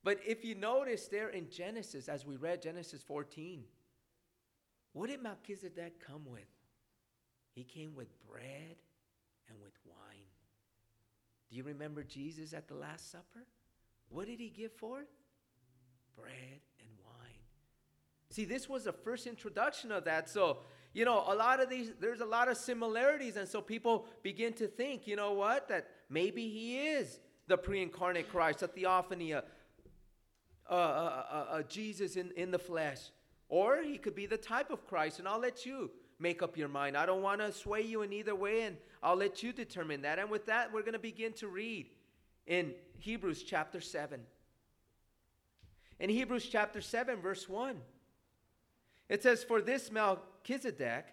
But 0.02 0.18
if 0.26 0.44
you 0.44 0.54
notice 0.54 1.06
there 1.06 1.30
in 1.30 1.48
Genesis, 1.50 2.08
as 2.08 2.26
we 2.26 2.36
read 2.36 2.60
Genesis 2.60 3.02
14, 3.02 3.64
what 4.92 5.08
did 5.08 5.22
Melchizedek 5.22 6.04
come 6.06 6.26
with? 6.26 6.53
He 7.54 7.62
came 7.62 7.94
with 7.94 8.08
bread 8.28 8.76
and 9.48 9.58
with 9.62 9.72
wine. 9.84 10.26
Do 11.48 11.56
you 11.56 11.62
remember 11.62 12.02
Jesus 12.02 12.52
at 12.52 12.66
the 12.66 12.74
Last 12.74 13.12
Supper? 13.12 13.46
What 14.08 14.26
did 14.26 14.40
he 14.40 14.48
give 14.48 14.72
forth? 14.72 15.06
Bread 16.16 16.60
and 16.80 16.88
wine. 17.04 17.38
See, 18.30 18.44
this 18.44 18.68
was 18.68 18.84
the 18.84 18.92
first 18.92 19.26
introduction 19.26 19.92
of 19.92 20.04
that. 20.04 20.28
So, 20.28 20.58
you 20.92 21.04
know, 21.04 21.24
a 21.28 21.34
lot 21.34 21.60
of 21.60 21.70
these, 21.70 21.92
there's 22.00 22.20
a 22.20 22.26
lot 22.26 22.48
of 22.48 22.56
similarities. 22.56 23.36
And 23.36 23.48
so 23.48 23.60
people 23.60 24.06
begin 24.22 24.52
to 24.54 24.66
think, 24.66 25.06
you 25.06 25.14
know 25.14 25.32
what, 25.32 25.68
that 25.68 25.88
maybe 26.08 26.48
he 26.48 26.78
is 26.78 27.20
the 27.46 27.56
pre 27.56 27.82
incarnate 27.82 28.28
Christ, 28.28 28.62
a 28.62 28.68
theophany, 28.68 29.32
a, 29.32 29.44
a, 30.68 30.74
a, 30.74 31.48
a, 31.52 31.64
Jesus 31.68 32.16
in, 32.16 32.32
in 32.36 32.50
the 32.50 32.58
flesh. 32.58 33.10
Or 33.48 33.82
he 33.82 33.98
could 33.98 34.16
be 34.16 34.26
the 34.26 34.36
type 34.36 34.70
of 34.70 34.86
Christ. 34.86 35.20
And 35.20 35.28
I'll 35.28 35.38
let 35.38 35.64
you 35.64 35.90
make 36.18 36.42
up 36.42 36.56
your 36.56 36.68
mind. 36.68 36.96
I 36.96 37.06
don't 37.06 37.22
want 37.22 37.40
to 37.40 37.52
sway 37.52 37.82
you 37.82 38.02
in 38.02 38.12
either 38.12 38.34
way, 38.34 38.62
and 38.62 38.76
I'll 39.02 39.16
let 39.16 39.42
you 39.42 39.52
determine 39.52 40.02
that. 40.02 40.18
And 40.18 40.30
with 40.30 40.46
that, 40.46 40.72
we're 40.72 40.82
going 40.82 40.94
to 40.94 40.98
begin 40.98 41.32
to 41.34 41.48
read 41.48 41.86
in 42.46 42.74
Hebrews 42.98 43.42
chapter 43.42 43.80
7. 43.80 44.20
In 46.00 46.10
Hebrews 46.10 46.46
chapter 46.50 46.80
7, 46.80 47.20
verse 47.20 47.48
1, 47.48 47.76
it 49.08 49.22
says, 49.22 49.44
For 49.44 49.60
this 49.60 49.92
Melchizedek, 49.92 51.06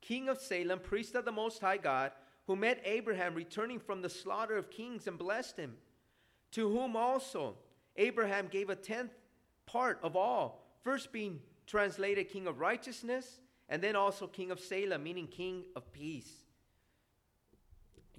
king 0.00 0.28
of 0.28 0.38
Salem, 0.38 0.78
priest 0.78 1.14
of 1.14 1.24
the 1.24 1.32
Most 1.32 1.60
High 1.60 1.78
God, 1.78 2.12
who 2.46 2.56
met 2.56 2.82
Abraham 2.84 3.34
returning 3.34 3.78
from 3.78 4.02
the 4.02 4.08
slaughter 4.08 4.56
of 4.56 4.70
kings 4.70 5.06
and 5.06 5.18
blessed 5.18 5.56
him, 5.56 5.74
to 6.52 6.68
whom 6.68 6.96
also 6.96 7.56
Abraham 7.96 8.48
gave 8.48 8.70
a 8.70 8.76
tenth 8.76 9.12
part 9.66 9.98
of 10.02 10.16
all, 10.16 10.66
first 10.82 11.12
being 11.12 11.40
translated 11.66 12.28
king 12.28 12.46
of 12.46 12.60
righteousness, 12.60 13.40
and 13.72 13.80
then 13.80 13.96
also 13.96 14.26
king 14.26 14.50
of 14.50 14.60
Salem, 14.60 15.02
meaning 15.02 15.26
king 15.26 15.64
of 15.74 15.90
peace. 15.94 16.30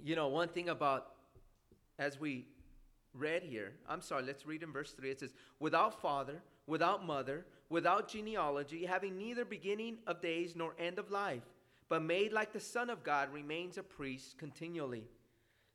You 0.02 0.16
know, 0.16 0.26
one 0.26 0.48
thing 0.48 0.68
about, 0.68 1.12
as 1.96 2.18
we 2.18 2.48
read 3.14 3.44
here, 3.44 3.70
I'm 3.88 4.00
sorry, 4.00 4.24
let's 4.24 4.44
read 4.44 4.64
in 4.64 4.72
verse 4.72 4.90
3. 4.90 5.12
It 5.12 5.20
says, 5.20 5.32
Without 5.60 6.02
father, 6.02 6.42
without 6.66 7.06
mother, 7.06 7.46
without 7.68 8.08
genealogy, 8.08 8.84
having 8.84 9.16
neither 9.16 9.44
beginning 9.44 9.98
of 10.08 10.20
days 10.20 10.56
nor 10.56 10.74
end 10.76 10.98
of 10.98 11.12
life, 11.12 11.44
but 11.88 12.02
made 12.02 12.32
like 12.32 12.52
the 12.52 12.58
Son 12.58 12.90
of 12.90 13.04
God, 13.04 13.32
remains 13.32 13.78
a 13.78 13.84
priest 13.84 14.36
continually. 14.36 15.04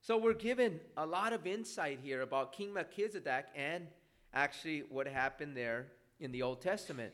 So 0.02 0.18
we're 0.18 0.34
given 0.34 0.82
a 0.98 1.06
lot 1.06 1.32
of 1.32 1.48
insight 1.48 2.00
here 2.04 2.20
about 2.20 2.52
King 2.52 2.74
Melchizedek 2.74 3.46
and 3.56 3.88
actually 4.34 4.84
what 4.90 5.08
happened 5.08 5.56
there 5.56 5.88
in 6.20 6.34
the 6.34 6.42
Old 6.42 6.62
Testament. 6.62 7.14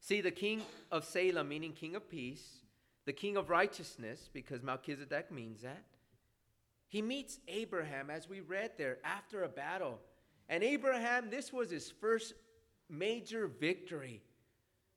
See, 0.00 0.20
the 0.20 0.30
king 0.30 0.62
of 0.90 1.04
Salem, 1.04 1.48
meaning 1.48 1.72
king 1.72 1.94
of 1.94 2.08
peace, 2.10 2.42
the 3.04 3.12
king 3.12 3.36
of 3.36 3.50
righteousness, 3.50 4.30
because 4.32 4.62
Melchizedek 4.62 5.30
means 5.30 5.62
that, 5.62 5.84
he 6.88 7.02
meets 7.02 7.38
Abraham, 7.46 8.10
as 8.10 8.28
we 8.28 8.40
read 8.40 8.72
there, 8.76 8.98
after 9.04 9.44
a 9.44 9.48
battle. 9.48 10.00
And 10.48 10.64
Abraham, 10.64 11.30
this 11.30 11.52
was 11.52 11.70
his 11.70 11.88
first 11.88 12.34
major 12.88 13.46
victory. 13.46 14.22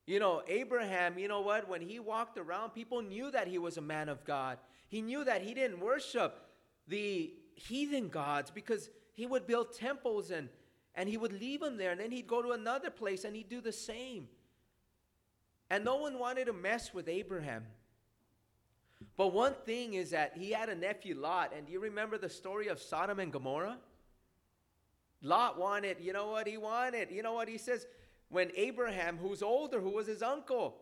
You 0.07 0.19
know, 0.19 0.41
Abraham, 0.47 1.19
you 1.19 1.27
know 1.27 1.41
what? 1.41 1.69
When 1.69 1.81
he 1.81 1.99
walked 1.99 2.37
around, 2.37 2.71
people 2.71 3.01
knew 3.01 3.29
that 3.31 3.47
he 3.47 3.59
was 3.59 3.77
a 3.77 3.81
man 3.81 4.09
of 4.09 4.25
God. 4.25 4.57
He 4.87 5.01
knew 5.01 5.23
that 5.23 5.43
he 5.43 5.53
didn't 5.53 5.79
worship 5.79 6.35
the 6.87 7.31
heathen 7.55 8.09
gods 8.09 8.51
because 8.51 8.89
he 9.13 9.25
would 9.25 9.45
build 9.45 9.73
temples 9.73 10.31
and, 10.31 10.49
and 10.95 11.07
he 11.07 11.17
would 11.17 11.39
leave 11.39 11.61
them 11.61 11.77
there. 11.77 11.91
And 11.91 11.99
then 11.99 12.11
he'd 12.11 12.27
go 12.27 12.41
to 12.41 12.51
another 12.51 12.89
place 12.89 13.23
and 13.23 13.35
he'd 13.35 13.49
do 13.49 13.61
the 13.61 13.71
same. 13.71 14.27
And 15.69 15.83
no 15.83 15.95
one 15.95 16.19
wanted 16.19 16.45
to 16.45 16.53
mess 16.53 16.93
with 16.93 17.07
Abraham. 17.07 17.65
But 19.17 19.33
one 19.33 19.53
thing 19.65 19.93
is 19.93 20.11
that 20.11 20.33
he 20.35 20.51
had 20.51 20.69
a 20.69 20.75
nephew, 20.75 21.15
Lot. 21.19 21.53
And 21.55 21.65
do 21.65 21.73
you 21.73 21.79
remember 21.79 22.17
the 22.17 22.29
story 22.29 22.67
of 22.67 22.79
Sodom 22.79 23.19
and 23.19 23.31
Gomorrah? 23.31 23.77
Lot 25.21 25.57
wanted, 25.57 25.97
you 26.01 26.13
know 26.13 26.27
what 26.27 26.47
he 26.47 26.57
wanted? 26.57 27.09
You 27.09 27.23
know 27.23 27.33
what 27.33 27.47
he 27.47 27.57
says? 27.57 27.85
When 28.29 28.51
Abraham, 28.55 29.17
who's 29.17 29.41
older, 29.41 29.79
who 29.79 29.91
was 29.91 30.07
his 30.07 30.21
uncle, 30.21 30.75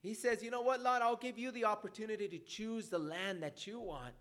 he 0.00 0.14
says, 0.14 0.42
You 0.42 0.50
know 0.50 0.62
what, 0.62 0.80
Lot? 0.80 1.02
I'll 1.02 1.16
give 1.16 1.38
you 1.38 1.50
the 1.50 1.64
opportunity 1.64 2.28
to 2.28 2.38
choose 2.38 2.88
the 2.88 2.98
land 2.98 3.42
that 3.42 3.66
you 3.66 3.80
want. 3.80 4.14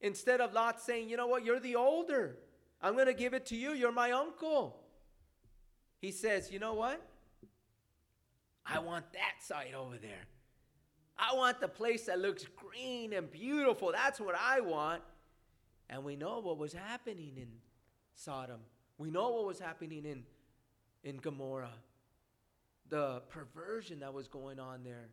Instead 0.00 0.40
of 0.40 0.52
Lot 0.52 0.80
saying, 0.80 1.08
You 1.08 1.16
know 1.16 1.26
what? 1.26 1.44
You're 1.44 1.60
the 1.60 1.76
older. 1.76 2.36
I'm 2.80 2.94
going 2.94 3.06
to 3.06 3.14
give 3.14 3.34
it 3.34 3.46
to 3.46 3.56
you. 3.56 3.72
You're 3.72 3.90
my 3.90 4.12
uncle. 4.12 4.80
He 6.00 6.12
says, 6.12 6.52
You 6.52 6.58
know 6.58 6.74
what? 6.74 7.02
I 8.70 8.78
want 8.80 9.12
that 9.14 9.42
side 9.42 9.74
over 9.76 9.96
there. 9.96 10.26
I 11.18 11.34
want 11.34 11.60
the 11.60 11.68
place 11.68 12.04
that 12.06 12.20
looks 12.20 12.44
green 12.56 13.12
and 13.12 13.30
beautiful. 13.30 13.90
That's 13.92 14.20
what 14.20 14.36
I 14.38 14.60
want. 14.60 15.02
And 15.90 16.04
we 16.04 16.16
know 16.16 16.40
what 16.40 16.58
was 16.58 16.72
happening 16.72 17.32
in 17.36 17.48
Sodom. 18.14 18.60
We 18.98 19.10
know 19.10 19.30
what 19.30 19.46
was 19.46 19.58
happening 19.58 20.04
in, 20.04 20.22
in 21.02 21.16
Gomorrah. 21.16 21.72
The 22.88 23.22
perversion 23.30 24.00
that 24.00 24.12
was 24.12 24.28
going 24.28 24.60
on 24.60 24.84
there. 24.84 25.08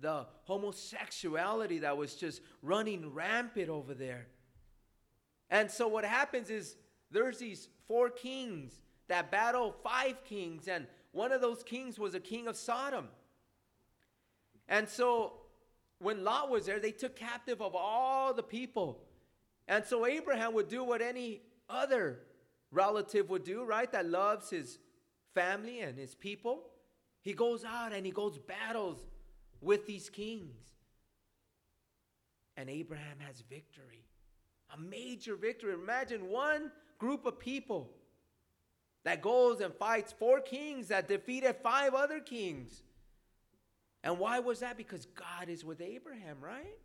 The 0.00 0.26
homosexuality 0.44 1.80
that 1.80 1.96
was 1.96 2.14
just 2.14 2.40
running 2.62 3.12
rampant 3.14 3.68
over 3.68 3.94
there. 3.94 4.26
And 5.50 5.70
so 5.70 5.88
what 5.88 6.04
happens 6.04 6.50
is 6.50 6.76
there's 7.10 7.38
these 7.38 7.68
four 7.86 8.10
kings 8.10 8.72
that 9.08 9.30
battle 9.30 9.74
five 9.82 10.22
kings, 10.24 10.68
and 10.68 10.86
one 11.18 11.32
of 11.32 11.40
those 11.40 11.64
kings 11.64 11.98
was 11.98 12.14
a 12.14 12.20
king 12.20 12.46
of 12.46 12.56
Sodom. 12.56 13.08
And 14.68 14.88
so 14.88 15.32
when 15.98 16.22
Lot 16.22 16.48
was 16.48 16.66
there, 16.66 16.78
they 16.78 16.92
took 16.92 17.16
captive 17.16 17.60
of 17.60 17.74
all 17.74 18.32
the 18.32 18.42
people. 18.44 19.00
And 19.66 19.84
so 19.84 20.06
Abraham 20.06 20.54
would 20.54 20.68
do 20.68 20.84
what 20.84 21.02
any 21.02 21.40
other 21.68 22.20
relative 22.70 23.30
would 23.30 23.42
do, 23.42 23.64
right? 23.64 23.90
That 23.90 24.06
loves 24.06 24.48
his 24.48 24.78
family 25.34 25.80
and 25.80 25.98
his 25.98 26.14
people. 26.14 26.62
He 27.22 27.32
goes 27.32 27.64
out 27.64 27.92
and 27.92 28.06
he 28.06 28.12
goes 28.12 28.38
battles 28.38 29.04
with 29.60 29.86
these 29.88 30.08
kings. 30.08 30.62
And 32.56 32.70
Abraham 32.70 33.18
has 33.26 33.42
victory. 33.50 34.04
A 34.72 34.78
major 34.78 35.34
victory. 35.34 35.74
Imagine 35.74 36.28
one 36.28 36.70
group 37.00 37.26
of 37.26 37.40
people 37.40 37.90
that 39.08 39.22
goes 39.22 39.60
and 39.60 39.72
fights 39.74 40.12
four 40.18 40.38
kings 40.38 40.88
that 40.88 41.08
defeated 41.08 41.56
five 41.62 41.94
other 41.94 42.20
kings. 42.20 42.82
And 44.04 44.18
why 44.18 44.38
was 44.40 44.60
that? 44.60 44.76
Because 44.76 45.06
God 45.06 45.48
is 45.48 45.64
with 45.64 45.80
Abraham, 45.80 46.36
right? 46.42 46.76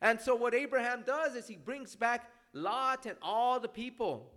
And 0.00 0.20
so, 0.20 0.36
what 0.36 0.54
Abraham 0.54 1.02
does 1.04 1.34
is 1.34 1.48
he 1.48 1.56
brings 1.56 1.96
back 1.96 2.30
Lot 2.52 3.06
and 3.06 3.16
all 3.20 3.58
the 3.58 3.66
people, 3.66 4.30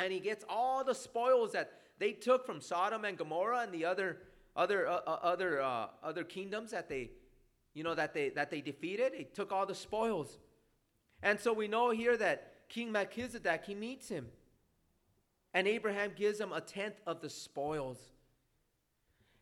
and 0.00 0.12
he 0.12 0.18
gets 0.18 0.44
all 0.48 0.82
the 0.82 0.96
spoils 0.96 1.52
that 1.52 1.74
they 2.00 2.10
took 2.10 2.44
from 2.44 2.60
Sodom 2.60 3.04
and 3.04 3.16
Gomorrah 3.16 3.60
and 3.60 3.72
the 3.72 3.84
other 3.84 4.18
other 4.56 4.88
uh, 4.88 5.00
uh, 5.06 5.18
other 5.22 5.62
uh, 5.62 5.86
other 6.02 6.24
kingdoms 6.24 6.72
that 6.72 6.88
they 6.88 7.12
you 7.74 7.84
know 7.84 7.94
that 7.94 8.14
they 8.14 8.30
that 8.30 8.50
they 8.50 8.60
defeated. 8.60 9.12
He 9.14 9.22
took 9.22 9.52
all 9.52 9.64
the 9.64 9.76
spoils, 9.76 10.38
and 11.22 11.38
so 11.38 11.52
we 11.52 11.68
know 11.68 11.90
here 11.90 12.16
that 12.16 12.68
King 12.68 12.90
Melchizedek 12.90 13.64
he 13.64 13.76
meets 13.76 14.08
him, 14.08 14.26
and 15.54 15.66
Abraham 15.66 16.12
gives 16.14 16.40
him 16.40 16.52
a 16.52 16.60
tenth 16.60 17.00
of 17.06 17.20
the 17.20 17.30
spoils. 17.30 17.98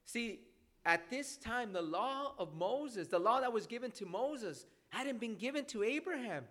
See, 0.05 0.41
at 0.85 1.11
this 1.11 1.37
time, 1.37 1.73
the 1.73 1.83
law 1.83 2.35
of 2.39 2.55
Moses, 2.55 3.09
the 3.09 3.19
law 3.19 3.41
that 3.41 3.53
was 3.53 3.67
given 3.67 3.91
to 3.93 4.07
Moses, 4.07 4.67
hadn't 4.91 5.19
been 5.19 5.35
given 5.35 5.65
to 5.67 5.83
Abraham. 5.83 6.45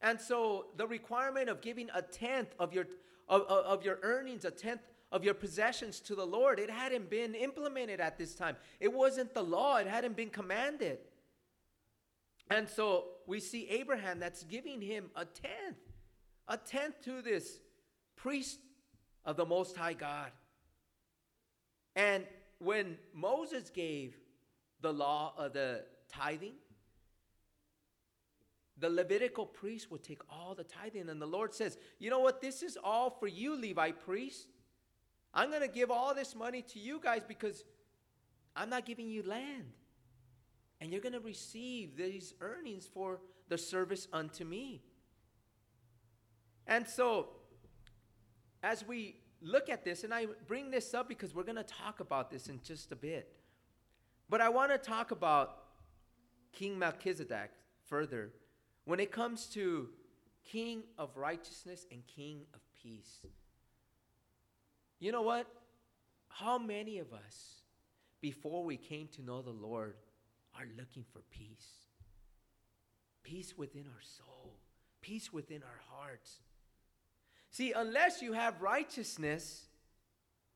And 0.00 0.20
so 0.20 0.66
the 0.76 0.86
requirement 0.86 1.48
of 1.48 1.60
giving 1.60 1.88
a 1.94 2.00
tenth 2.02 2.54
of 2.58 2.72
your, 2.72 2.86
of, 3.28 3.42
of 3.42 3.84
your 3.84 3.98
earnings, 4.02 4.44
a 4.44 4.50
tenth 4.50 4.80
of 5.12 5.22
your 5.22 5.34
possessions 5.34 6.00
to 6.00 6.14
the 6.14 6.24
Lord, 6.24 6.58
it 6.58 6.70
hadn't 6.70 7.10
been 7.10 7.34
implemented 7.34 8.00
at 8.00 8.18
this 8.18 8.34
time. 8.34 8.56
It 8.80 8.92
wasn't 8.92 9.34
the 9.34 9.42
law, 9.42 9.76
it 9.76 9.86
hadn't 9.86 10.16
been 10.16 10.30
commanded. 10.30 10.98
And 12.50 12.68
so 12.68 13.04
we 13.26 13.40
see 13.40 13.68
Abraham 13.68 14.18
that's 14.18 14.44
giving 14.44 14.80
him 14.80 15.10
a 15.14 15.24
tenth 15.24 15.76
a 16.48 16.56
tenth 16.56 17.02
to 17.04 17.22
this 17.22 17.58
priest 18.16 18.58
of 19.24 19.36
the 19.36 19.44
Most 19.46 19.76
High 19.76 19.92
God. 19.92 20.30
And 21.94 22.24
when 22.58 22.96
Moses 23.14 23.70
gave 23.70 24.16
the 24.80 24.92
law 24.92 25.32
of 25.36 25.52
the 25.52 25.84
tithing, 26.08 26.54
the 28.78 28.90
Levitical 28.90 29.46
priest 29.46 29.90
would 29.90 30.02
take 30.02 30.20
all 30.28 30.54
the 30.54 30.64
tithing. 30.64 31.08
And 31.08 31.20
the 31.20 31.26
Lord 31.26 31.54
says, 31.54 31.78
You 31.98 32.10
know 32.10 32.20
what? 32.20 32.40
This 32.40 32.62
is 32.62 32.76
all 32.82 33.10
for 33.10 33.26
you, 33.26 33.56
Levi 33.56 33.92
priest. 33.92 34.48
I'm 35.32 35.50
going 35.50 35.62
to 35.62 35.68
give 35.68 35.90
all 35.90 36.14
this 36.14 36.34
money 36.34 36.62
to 36.62 36.78
you 36.78 37.00
guys 37.02 37.22
because 37.26 37.64
I'm 38.54 38.70
not 38.70 38.86
giving 38.86 39.08
you 39.08 39.22
land. 39.22 39.72
And 40.80 40.92
you're 40.92 41.00
going 41.00 41.14
to 41.14 41.20
receive 41.20 41.96
these 41.96 42.34
earnings 42.40 42.86
for 42.86 43.20
the 43.48 43.56
service 43.56 44.08
unto 44.12 44.44
me. 44.44 44.82
And 46.66 46.86
so, 46.86 47.28
as 48.62 48.86
we 48.86 49.16
look 49.40 49.68
at 49.68 49.84
this, 49.84 50.04
and 50.04 50.12
I 50.12 50.26
bring 50.46 50.70
this 50.70 50.94
up 50.94 51.08
because 51.08 51.34
we're 51.34 51.44
going 51.44 51.56
to 51.56 51.62
talk 51.62 52.00
about 52.00 52.30
this 52.30 52.48
in 52.48 52.60
just 52.62 52.92
a 52.92 52.96
bit. 52.96 53.32
But 54.28 54.40
I 54.40 54.48
want 54.48 54.72
to 54.72 54.78
talk 54.78 55.10
about 55.10 55.58
King 56.52 56.78
Melchizedek 56.78 57.50
further 57.88 58.30
when 58.84 58.98
it 58.98 59.12
comes 59.12 59.46
to 59.46 59.88
King 60.44 60.82
of 60.98 61.16
righteousness 61.16 61.86
and 61.90 62.02
King 62.06 62.42
of 62.54 62.60
peace. 62.82 63.26
You 64.98 65.12
know 65.12 65.22
what? 65.22 65.46
How 66.28 66.58
many 66.58 66.98
of 66.98 67.12
us, 67.12 67.62
before 68.20 68.64
we 68.64 68.76
came 68.76 69.08
to 69.16 69.22
know 69.22 69.42
the 69.42 69.50
Lord, 69.50 69.94
are 70.54 70.66
looking 70.78 71.04
for 71.12 71.20
peace? 71.30 71.86
Peace 73.22 73.56
within 73.56 73.86
our 73.86 74.02
soul, 74.02 74.54
peace 75.00 75.32
within 75.32 75.62
our 75.62 75.80
hearts. 75.90 76.38
See, 77.56 77.72
unless 77.72 78.20
you 78.20 78.34
have 78.34 78.60
righteousness, 78.60 79.64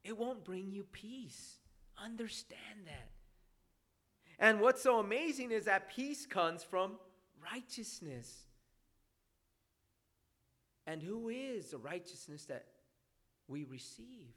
it 0.04 0.18
won't 0.18 0.44
bring 0.44 0.70
you 0.70 0.84
peace. 0.92 1.56
Understand 1.96 2.84
that. 2.84 3.08
And 4.38 4.60
what's 4.60 4.82
so 4.82 4.98
amazing 4.98 5.50
is 5.50 5.64
that 5.64 5.88
peace 5.88 6.26
comes 6.26 6.62
from 6.62 6.98
righteousness. 7.50 8.42
And 10.86 11.02
who 11.02 11.30
is 11.30 11.70
the 11.70 11.78
righteousness 11.78 12.44
that 12.44 12.66
we 13.48 13.64
receive? 13.64 14.34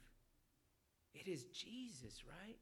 It 1.12 1.28
is 1.28 1.44
Jesus, 1.44 2.22
right? 2.26 2.56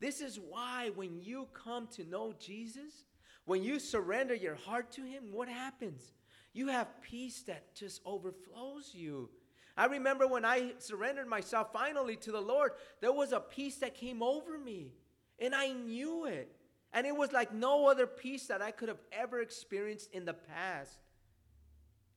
This 0.00 0.20
is 0.20 0.38
why 0.38 0.90
when 0.96 1.18
you 1.22 1.48
come 1.54 1.86
to 1.92 2.04
know 2.04 2.34
Jesus, 2.38 3.04
when 3.46 3.62
you 3.62 3.78
surrender 3.78 4.34
your 4.34 4.56
heart 4.56 4.92
to 4.92 5.02
Him, 5.02 5.32
what 5.32 5.48
happens? 5.48 6.12
You 6.52 6.68
have 6.68 7.00
peace 7.00 7.40
that 7.44 7.74
just 7.74 8.02
overflows 8.04 8.90
you. 8.92 9.30
I 9.76 9.86
remember 9.86 10.26
when 10.26 10.44
I 10.44 10.72
surrendered 10.78 11.28
myself 11.28 11.68
finally 11.72 12.16
to 12.16 12.32
the 12.32 12.40
Lord, 12.40 12.72
there 13.00 13.12
was 13.12 13.32
a 13.32 13.40
peace 13.40 13.76
that 13.76 13.94
came 13.94 14.22
over 14.22 14.58
me, 14.58 14.92
and 15.38 15.54
I 15.54 15.72
knew 15.72 16.24
it. 16.24 16.50
And 16.92 17.06
it 17.06 17.14
was 17.14 17.30
like 17.32 17.52
no 17.52 17.88
other 17.88 18.06
peace 18.06 18.46
that 18.46 18.62
I 18.62 18.70
could 18.70 18.88
have 18.88 19.02
ever 19.12 19.40
experienced 19.40 20.10
in 20.12 20.24
the 20.24 20.32
past. 20.32 20.98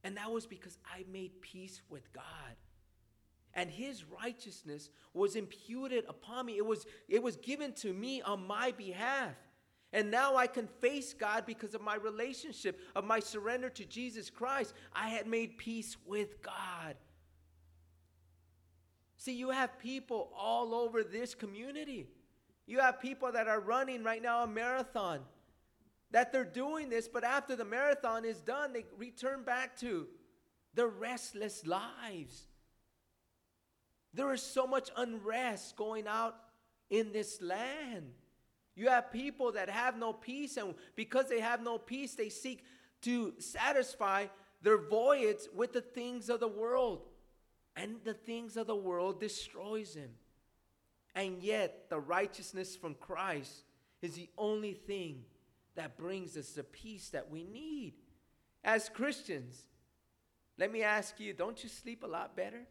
And 0.05 0.15
that 0.15 0.31
was 0.31 0.45
because 0.45 0.77
I 0.85 1.03
made 1.11 1.41
peace 1.41 1.81
with 1.89 2.13
God. 2.13 2.23
And 3.53 3.69
his 3.69 4.05
righteousness 4.05 4.89
was 5.13 5.35
imputed 5.35 6.05
upon 6.07 6.45
me. 6.45 6.55
It 6.55 6.65
was, 6.65 6.85
it 7.09 7.21
was 7.21 7.35
given 7.35 7.73
to 7.73 7.91
me 7.91 8.21
on 8.21 8.47
my 8.47 8.71
behalf. 8.71 9.35
And 9.91 10.11
now 10.11 10.37
I 10.37 10.47
can 10.47 10.67
face 10.67 11.13
God 11.13 11.45
because 11.45 11.73
of 11.73 11.81
my 11.81 11.95
relationship, 11.95 12.79
of 12.95 13.03
my 13.03 13.19
surrender 13.19 13.69
to 13.71 13.85
Jesus 13.85 14.29
Christ. 14.29 14.73
I 14.93 15.09
had 15.09 15.27
made 15.27 15.57
peace 15.57 15.97
with 16.05 16.41
God. 16.41 16.95
See, 19.19 19.33
you 19.33 19.51
have 19.51 19.77
people 19.77 20.31
all 20.35 20.73
over 20.73 21.03
this 21.03 21.35
community 21.35 22.07
you 22.70 22.77
have 22.81 23.01
people 23.01 23.31
that 23.31 23.48
are 23.48 23.59
running 23.59 24.03
right 24.03 24.22
now 24.22 24.44
a 24.44 24.48
marathon, 24.48 25.22
that 26.11 26.31
they're 26.31 26.44
doing 26.44 26.87
this, 26.87 27.07
but 27.07 27.24
after 27.24 27.55
the 27.55 27.65
marathon 27.65 28.24
is 28.24 28.41
done, 28.41 28.74
they 28.74 28.85
return 28.96 29.41
back 29.44 29.75
to 29.79 30.05
their 30.75 30.87
restless 30.87 31.65
lives. 31.65 32.44
There 34.13 34.31
is 34.33 34.44
so 34.44 34.67
much 34.67 34.91
unrest 34.96 35.77
going 35.77 36.07
out 36.07 36.35
in 36.91 37.11
this 37.11 37.41
land. 37.41 38.11
You 38.75 38.89
have 38.89 39.11
people 39.11 39.53
that 39.53 39.67
have 39.67 39.98
no 39.98 40.13
peace, 40.13 40.55
and 40.55 40.75
because 40.96 41.27
they 41.27 41.39
have 41.39 41.63
no 41.63 41.79
peace, 41.79 42.13
they 42.13 42.29
seek 42.29 42.63
to 43.01 43.33
satisfy 43.39 44.27
their 44.61 44.77
voids 44.77 45.50
with 45.55 45.74
the 45.74 45.81
things 45.81 46.29
of 46.29 46.39
the 46.39 46.48
world. 46.48 47.01
And 47.79 47.96
the 48.03 48.13
things 48.13 48.57
of 48.57 48.68
the 48.68 48.75
world 48.75 49.22
destroys 49.22 49.96
him. 49.96 50.09
And 51.15 51.42
yet, 51.42 51.85
the 51.89 52.00
righteousness 52.00 52.75
from 52.75 52.94
Christ 52.96 53.63
is 54.01 54.15
the 54.15 54.29
only 54.37 54.74
thing 54.74 55.24
that 55.75 55.98
brings 55.98 56.35
us 56.35 56.50
the 56.51 56.63
peace 56.63 57.09
that 57.09 57.31
we 57.31 57.46
need. 57.46 57.94
As 58.65 58.89
Christians, 58.89 59.61
let 60.57 60.74
me 60.74 60.83
ask 60.83 61.22
you 61.22 61.31
don't 61.31 61.63
you 61.63 61.70
sleep 61.70 62.03
a 62.03 62.07
lot 62.07 62.35
better? 62.35 62.63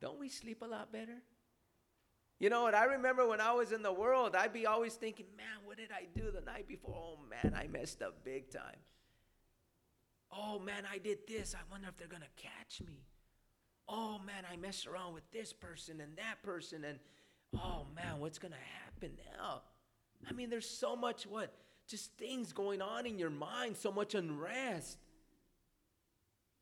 Don't 0.00 0.20
we 0.20 0.28
sleep 0.28 0.62
a 0.62 0.66
lot 0.66 0.92
better? 0.92 1.18
You 2.38 2.50
know 2.50 2.62
what? 2.62 2.74
I 2.76 2.84
remember 2.84 3.26
when 3.28 3.40
I 3.40 3.52
was 3.52 3.72
in 3.72 3.82
the 3.82 3.92
world, 3.92 4.36
I'd 4.36 4.52
be 4.52 4.66
always 4.66 4.94
thinking, 4.94 5.26
man, 5.36 5.64
what 5.64 5.76
did 5.76 5.90
I 5.90 6.06
do 6.18 6.30
the 6.30 6.40
night 6.40 6.68
before? 6.68 6.94
Oh, 6.96 7.18
man, 7.28 7.52
I 7.54 7.66
messed 7.66 8.00
up 8.00 8.24
big 8.24 8.48
time. 8.50 8.78
Oh, 10.32 10.58
man, 10.58 10.84
I 10.90 10.98
did 10.98 11.26
this. 11.26 11.54
I 11.54 11.62
wonder 11.70 11.88
if 11.88 11.96
they're 11.96 12.08
going 12.08 12.22
to 12.22 12.42
catch 12.42 12.80
me 12.86 13.04
oh 13.90 14.20
man, 14.24 14.44
I 14.50 14.56
messed 14.56 14.86
around 14.86 15.14
with 15.14 15.28
this 15.32 15.52
person 15.52 16.00
and 16.00 16.16
that 16.16 16.42
person, 16.42 16.84
and 16.84 16.98
oh 17.56 17.86
man, 17.94 18.20
what's 18.20 18.38
going 18.38 18.52
to 18.52 18.58
happen 18.84 19.18
now? 19.36 19.62
I 20.28 20.32
mean, 20.32 20.48
there's 20.48 20.68
so 20.68 20.94
much 20.94 21.26
what? 21.26 21.52
Just 21.88 22.12
things 22.16 22.52
going 22.52 22.80
on 22.80 23.04
in 23.04 23.18
your 23.18 23.30
mind, 23.30 23.76
so 23.76 23.90
much 23.90 24.14
unrest. 24.14 24.98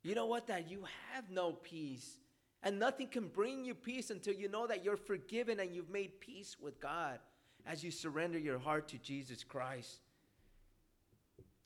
You 0.02 0.14
know 0.14 0.26
what? 0.26 0.46
That 0.46 0.70
you 0.70 0.84
have 1.12 1.30
no 1.30 1.52
peace. 1.52 2.18
And 2.62 2.78
nothing 2.78 3.08
can 3.08 3.28
bring 3.28 3.64
you 3.64 3.74
peace 3.74 4.10
until 4.10 4.34
you 4.34 4.48
know 4.48 4.66
that 4.66 4.84
you're 4.84 4.96
forgiven 4.96 5.60
and 5.60 5.74
you've 5.74 5.90
made 5.90 6.20
peace 6.20 6.56
with 6.60 6.80
God 6.80 7.18
as 7.66 7.84
you 7.84 7.90
surrender 7.90 8.38
your 8.38 8.58
heart 8.58 8.88
to 8.88 8.98
Jesus 8.98 9.44
Christ. 9.44 10.00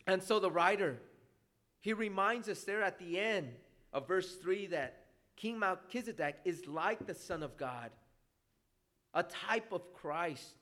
And 0.06 0.22
so 0.22 0.40
the 0.40 0.50
writer, 0.50 0.98
he 1.82 1.92
reminds 1.92 2.48
us 2.48 2.62
there 2.62 2.82
at 2.82 2.98
the 3.00 3.18
end 3.18 3.50
of 3.92 4.06
verse 4.06 4.36
3 4.36 4.68
that 4.68 5.02
King 5.36 5.58
Melchizedek 5.58 6.36
is 6.44 6.66
like 6.66 7.06
the 7.06 7.14
Son 7.14 7.42
of 7.42 7.56
God, 7.56 7.90
a 9.12 9.24
type 9.24 9.72
of 9.72 9.92
Christ. 9.92 10.54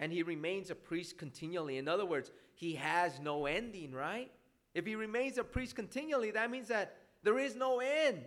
And 0.00 0.12
he 0.12 0.24
remains 0.24 0.70
a 0.70 0.74
priest 0.74 1.16
continually. 1.16 1.78
In 1.78 1.86
other 1.86 2.04
words, 2.04 2.32
he 2.54 2.74
has 2.74 3.20
no 3.20 3.46
ending, 3.46 3.92
right? 3.92 4.30
If 4.74 4.84
he 4.84 4.96
remains 4.96 5.38
a 5.38 5.44
priest 5.44 5.76
continually, 5.76 6.32
that 6.32 6.50
means 6.50 6.68
that 6.68 6.96
there 7.22 7.38
is 7.38 7.54
no 7.54 7.78
end. 7.78 8.24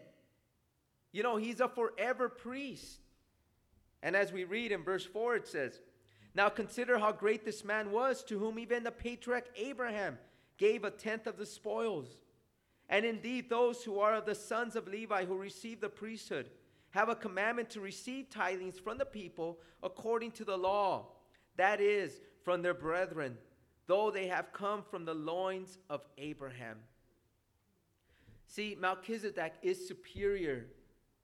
You 1.12 1.22
know, 1.22 1.36
he's 1.36 1.60
a 1.60 1.68
forever 1.68 2.30
priest. 2.30 3.02
And 4.02 4.16
as 4.16 4.32
we 4.32 4.46
read 4.46 4.72
in 4.72 4.86
verse 4.86 5.06
4, 5.06 5.36
it 5.36 5.48
says, 5.50 5.82
Now 6.34 6.48
consider 6.48 6.98
how 6.98 7.12
great 7.12 7.44
this 7.44 7.66
man 7.66 7.92
was, 7.92 8.24
to 8.24 8.40
whom 8.40 8.58
even 8.58 8.86
the 8.86 8.92
patriarch 8.92 9.48
Abraham 9.58 10.18
gave 10.60 10.84
a 10.84 10.92
tenth 10.92 11.26
of 11.26 11.38
the 11.38 11.46
spoils. 11.46 12.20
And 12.90 13.06
indeed, 13.06 13.50
those 13.50 13.84
who 13.84 14.00
are 14.00 14.14
of 14.14 14.26
the 14.26 14.36
sons 14.36 14.76
of 14.76 14.88
Levi 14.88 15.26
who 15.26 15.36
receive 15.36 15.82
the 15.82 15.90
priesthood 15.90 16.52
have 16.92 17.10
a 17.10 17.16
commandment 17.16 17.70
to 17.72 17.82
receive 17.82 18.30
tithings 18.30 18.80
from 18.80 18.98
the 18.98 19.06
people 19.06 19.60
according 19.82 20.32
to 20.32 20.44
the 20.44 20.58
law, 20.58 21.08
that 21.56 21.80
is, 21.80 22.20
from 22.44 22.62
their 22.62 22.74
brethren, 22.74 23.38
though 23.88 24.12
they 24.12 24.28
have 24.28 24.54
come 24.54 24.84
from 24.90 25.06
the 25.06 25.14
loins 25.14 25.78
of 25.90 26.02
Abraham. 26.18 26.78
See, 28.48 28.76
Melchizedek 28.80 29.54
is 29.62 29.88
superior 29.88 30.66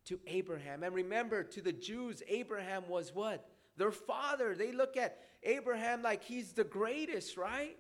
to 0.06 0.20
Abraham. 0.28 0.84
And 0.84 0.94
remember, 0.94 1.44
to 1.44 1.62
the 1.62 1.74
Jews, 1.74 2.22
Abraham 2.28 2.84
was 2.88 3.14
what? 3.14 3.50
Their 3.78 3.92
father. 3.92 4.56
They 4.56 4.72
look 4.72 4.96
at 4.98 5.18
Abraham 5.42 6.04
like 6.04 6.24
he's 6.24 6.54
the 6.54 6.64
greatest, 6.64 7.38
right? 7.38 7.76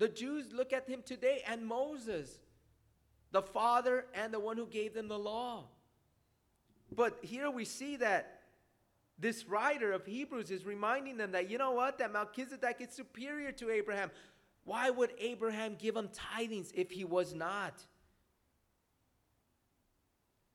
The 0.00 0.08
Jews 0.08 0.46
look 0.50 0.72
at 0.72 0.88
him 0.88 1.02
today 1.04 1.42
and 1.46 1.66
Moses 1.66 2.38
the 3.32 3.42
Father 3.42 4.06
and 4.14 4.32
the 4.32 4.40
one 4.40 4.56
who 4.56 4.66
gave 4.66 4.94
them 4.94 5.08
the 5.08 5.18
law. 5.18 5.64
But 6.90 7.18
here 7.20 7.50
we 7.50 7.66
see 7.66 7.96
that 7.96 8.40
this 9.18 9.46
writer 9.46 9.92
of 9.92 10.06
Hebrews 10.06 10.50
is 10.50 10.64
reminding 10.64 11.18
them 11.18 11.32
that, 11.32 11.50
you 11.50 11.58
know 11.58 11.72
what, 11.72 11.98
that 11.98 12.14
Melchizedek 12.14 12.76
is 12.80 12.88
superior 12.94 13.52
to 13.52 13.68
Abraham. 13.68 14.10
Why 14.64 14.88
would 14.88 15.12
Abraham 15.20 15.76
give 15.78 15.96
him 15.96 16.08
tithings 16.08 16.72
if 16.74 16.90
he 16.90 17.04
was 17.04 17.34
not? 17.34 17.74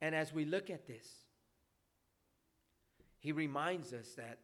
And 0.02 0.16
as 0.16 0.34
we 0.34 0.44
look 0.44 0.72
at 0.72 0.88
this, 0.88 1.08
he 3.20 3.32
reminds 3.32 3.94
us 3.94 4.16
that 4.18 4.40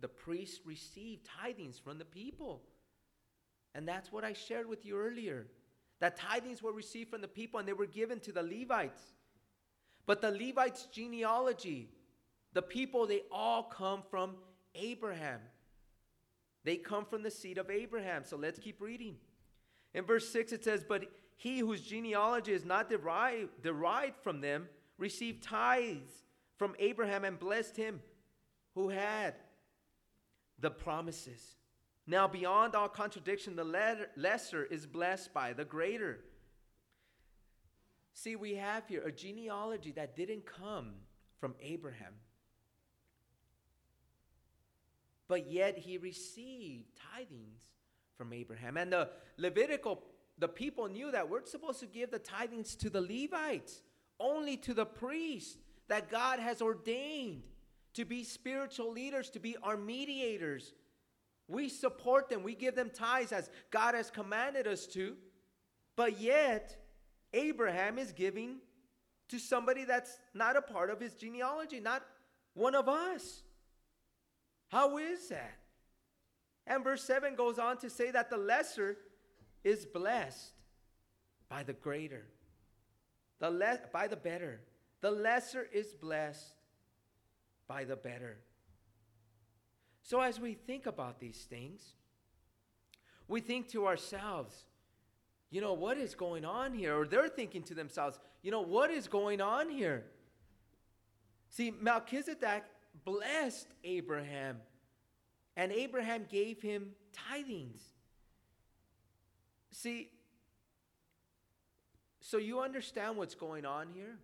the 0.00 0.08
priests 0.08 0.60
received 0.64 1.28
tithings 1.44 1.78
from 1.78 1.98
the 1.98 2.06
people. 2.06 2.62
And 3.74 3.86
that's 3.86 4.12
what 4.12 4.24
I 4.24 4.32
shared 4.32 4.68
with 4.68 4.84
you 4.84 4.98
earlier 4.98 5.46
that 6.00 6.18
tithings 6.18 6.62
were 6.62 6.72
received 6.72 7.10
from 7.10 7.20
the 7.20 7.28
people 7.28 7.58
and 7.58 7.68
they 7.68 7.72
were 7.72 7.86
given 7.86 8.20
to 8.20 8.32
the 8.32 8.42
Levites. 8.42 9.02
But 10.06 10.20
the 10.20 10.30
Levites' 10.30 10.86
genealogy, 10.86 11.90
the 12.52 12.62
people, 12.62 13.06
they 13.06 13.22
all 13.30 13.64
come 13.64 14.02
from 14.10 14.36
Abraham. 14.74 15.40
They 16.64 16.76
come 16.76 17.04
from 17.04 17.22
the 17.22 17.30
seed 17.30 17.58
of 17.58 17.70
Abraham. 17.70 18.24
So 18.24 18.36
let's 18.36 18.58
keep 18.58 18.80
reading. 18.80 19.16
In 19.94 20.04
verse 20.04 20.28
6, 20.28 20.52
it 20.52 20.64
says, 20.64 20.84
But 20.88 21.06
he 21.36 21.58
whose 21.58 21.82
genealogy 21.82 22.52
is 22.52 22.64
not 22.64 22.88
derived, 22.88 23.62
derived 23.62 24.16
from 24.22 24.40
them 24.40 24.68
received 24.98 25.42
tithes 25.42 26.12
from 26.56 26.74
Abraham 26.78 27.24
and 27.24 27.38
blessed 27.38 27.76
him 27.76 28.00
who 28.74 28.88
had 28.88 29.34
the 30.58 30.70
promises. 30.70 31.57
Now, 32.10 32.26
beyond 32.26 32.74
all 32.74 32.88
contradiction, 32.88 33.54
the 33.54 34.06
lesser 34.16 34.64
is 34.64 34.86
blessed 34.86 35.34
by 35.34 35.52
the 35.52 35.66
greater. 35.66 36.20
See, 38.14 38.34
we 38.34 38.54
have 38.54 38.88
here 38.88 39.02
a 39.02 39.12
genealogy 39.12 39.92
that 39.92 40.16
didn't 40.16 40.46
come 40.46 40.94
from 41.38 41.54
Abraham, 41.60 42.14
but 45.28 45.50
yet 45.50 45.76
he 45.76 45.98
received 45.98 46.86
tithings 47.14 47.60
from 48.16 48.32
Abraham. 48.32 48.78
And 48.78 48.90
the 48.90 49.10
Levitical, 49.36 50.02
the 50.38 50.48
people 50.48 50.88
knew 50.88 51.10
that 51.10 51.28
we're 51.28 51.44
supposed 51.44 51.80
to 51.80 51.86
give 51.86 52.10
the 52.10 52.18
tithings 52.18 52.74
to 52.78 52.88
the 52.88 53.02
Levites, 53.02 53.82
only 54.18 54.56
to 54.56 54.72
the 54.72 54.86
priests 54.86 55.58
that 55.88 56.10
God 56.10 56.40
has 56.40 56.62
ordained 56.62 57.42
to 57.92 58.06
be 58.06 58.24
spiritual 58.24 58.90
leaders, 58.92 59.28
to 59.30 59.38
be 59.40 59.58
our 59.62 59.76
mediators 59.76 60.72
we 61.48 61.70
support 61.70 62.28
them, 62.28 62.42
we 62.42 62.54
give 62.54 62.74
them 62.74 62.90
tithes 62.92 63.32
as 63.32 63.50
God 63.70 63.94
has 63.94 64.10
commanded 64.10 64.66
us 64.66 64.86
to. 64.88 65.16
But 65.96 66.20
yet, 66.20 66.76
Abraham 67.32 67.98
is 67.98 68.12
giving 68.12 68.58
to 69.28 69.38
somebody 69.38 69.84
that's 69.84 70.18
not 70.34 70.56
a 70.56 70.62
part 70.62 70.90
of 70.90 71.00
his 71.00 71.14
genealogy, 71.14 71.80
not 71.80 72.02
one 72.54 72.74
of 72.74 72.88
us. 72.88 73.42
How 74.68 74.98
is 74.98 75.28
that? 75.30 75.58
And 76.66 76.84
verse 76.84 77.02
7 77.04 77.34
goes 77.34 77.58
on 77.58 77.78
to 77.78 77.88
say 77.88 78.10
that 78.10 78.28
the 78.28 78.36
lesser 78.36 78.98
is 79.64 79.86
blessed 79.86 80.52
by 81.48 81.62
the 81.62 81.72
greater, 81.72 82.26
the 83.40 83.50
le- 83.50 83.80
by 83.92 84.06
the 84.06 84.16
better. 84.16 84.60
The 85.00 85.10
lesser 85.10 85.66
is 85.72 85.94
blessed 85.94 86.52
by 87.66 87.84
the 87.84 87.96
better. 87.96 88.38
So, 90.08 90.22
as 90.22 90.40
we 90.40 90.54
think 90.54 90.86
about 90.86 91.20
these 91.20 91.46
things, 91.50 91.82
we 93.28 93.42
think 93.42 93.68
to 93.72 93.86
ourselves, 93.86 94.64
you 95.50 95.60
know, 95.60 95.74
what 95.74 95.98
is 95.98 96.14
going 96.14 96.46
on 96.46 96.72
here? 96.72 96.98
Or 96.98 97.06
they're 97.06 97.28
thinking 97.28 97.62
to 97.64 97.74
themselves, 97.74 98.18
you 98.42 98.50
know, 98.50 98.62
what 98.62 98.90
is 98.90 99.06
going 99.06 99.42
on 99.42 99.68
here? 99.68 100.06
See, 101.50 101.70
Melchizedek 101.70 102.64
blessed 103.04 103.68
Abraham, 103.84 104.56
and 105.58 105.72
Abraham 105.72 106.24
gave 106.26 106.62
him 106.62 106.92
tithings. 107.30 107.82
See, 109.72 110.08
so 112.22 112.38
you 112.38 112.62
understand 112.62 113.18
what's 113.18 113.34
going 113.34 113.66
on 113.66 113.88
here 113.92 114.16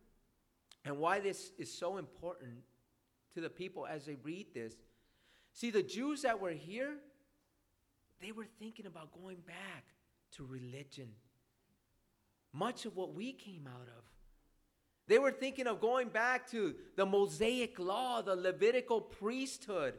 and 0.87 0.97
why 0.97 1.21
this 1.21 1.53
is 1.59 1.71
so 1.71 1.99
important 1.99 2.55
to 3.35 3.43
the 3.43 3.51
people 3.51 3.87
as 3.87 4.07
they 4.07 4.17
read 4.23 4.47
this. 4.55 4.77
See, 5.55 5.71
the 5.71 5.83
Jews 5.83 6.23
that 6.23 6.41
were 6.41 6.51
here, 6.51 6.97
they 8.21 8.33
were 8.33 8.47
thinking 8.59 8.87
about 8.87 9.13
going 9.13 9.39
back 9.47 9.85
to 10.37 10.45
religion. 10.45 11.09
Much 12.53 12.85
of 12.87 12.97
what 12.97 13.15
we 13.15 13.33
came 13.33 13.69
out 13.69 13.87
of. 13.87 14.05
They 15.07 15.19
were 15.19 15.31
thinking 15.31 15.67
of 15.67 15.81
going 15.81 16.09
back 16.09 16.51
to 16.51 16.75
the 16.97 17.07
Mosaic 17.07 17.79
law, 17.79 18.21
the 18.21 18.35
Levitical 18.35 19.01
priesthood, 19.01 19.95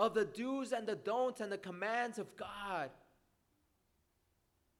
of 0.00 0.14
the 0.14 0.24
do's 0.24 0.72
and 0.72 0.86
the 0.86 0.96
don'ts 0.96 1.40
and 1.40 1.52
the 1.52 1.58
commands 1.58 2.18
of 2.18 2.36
God. 2.36 2.90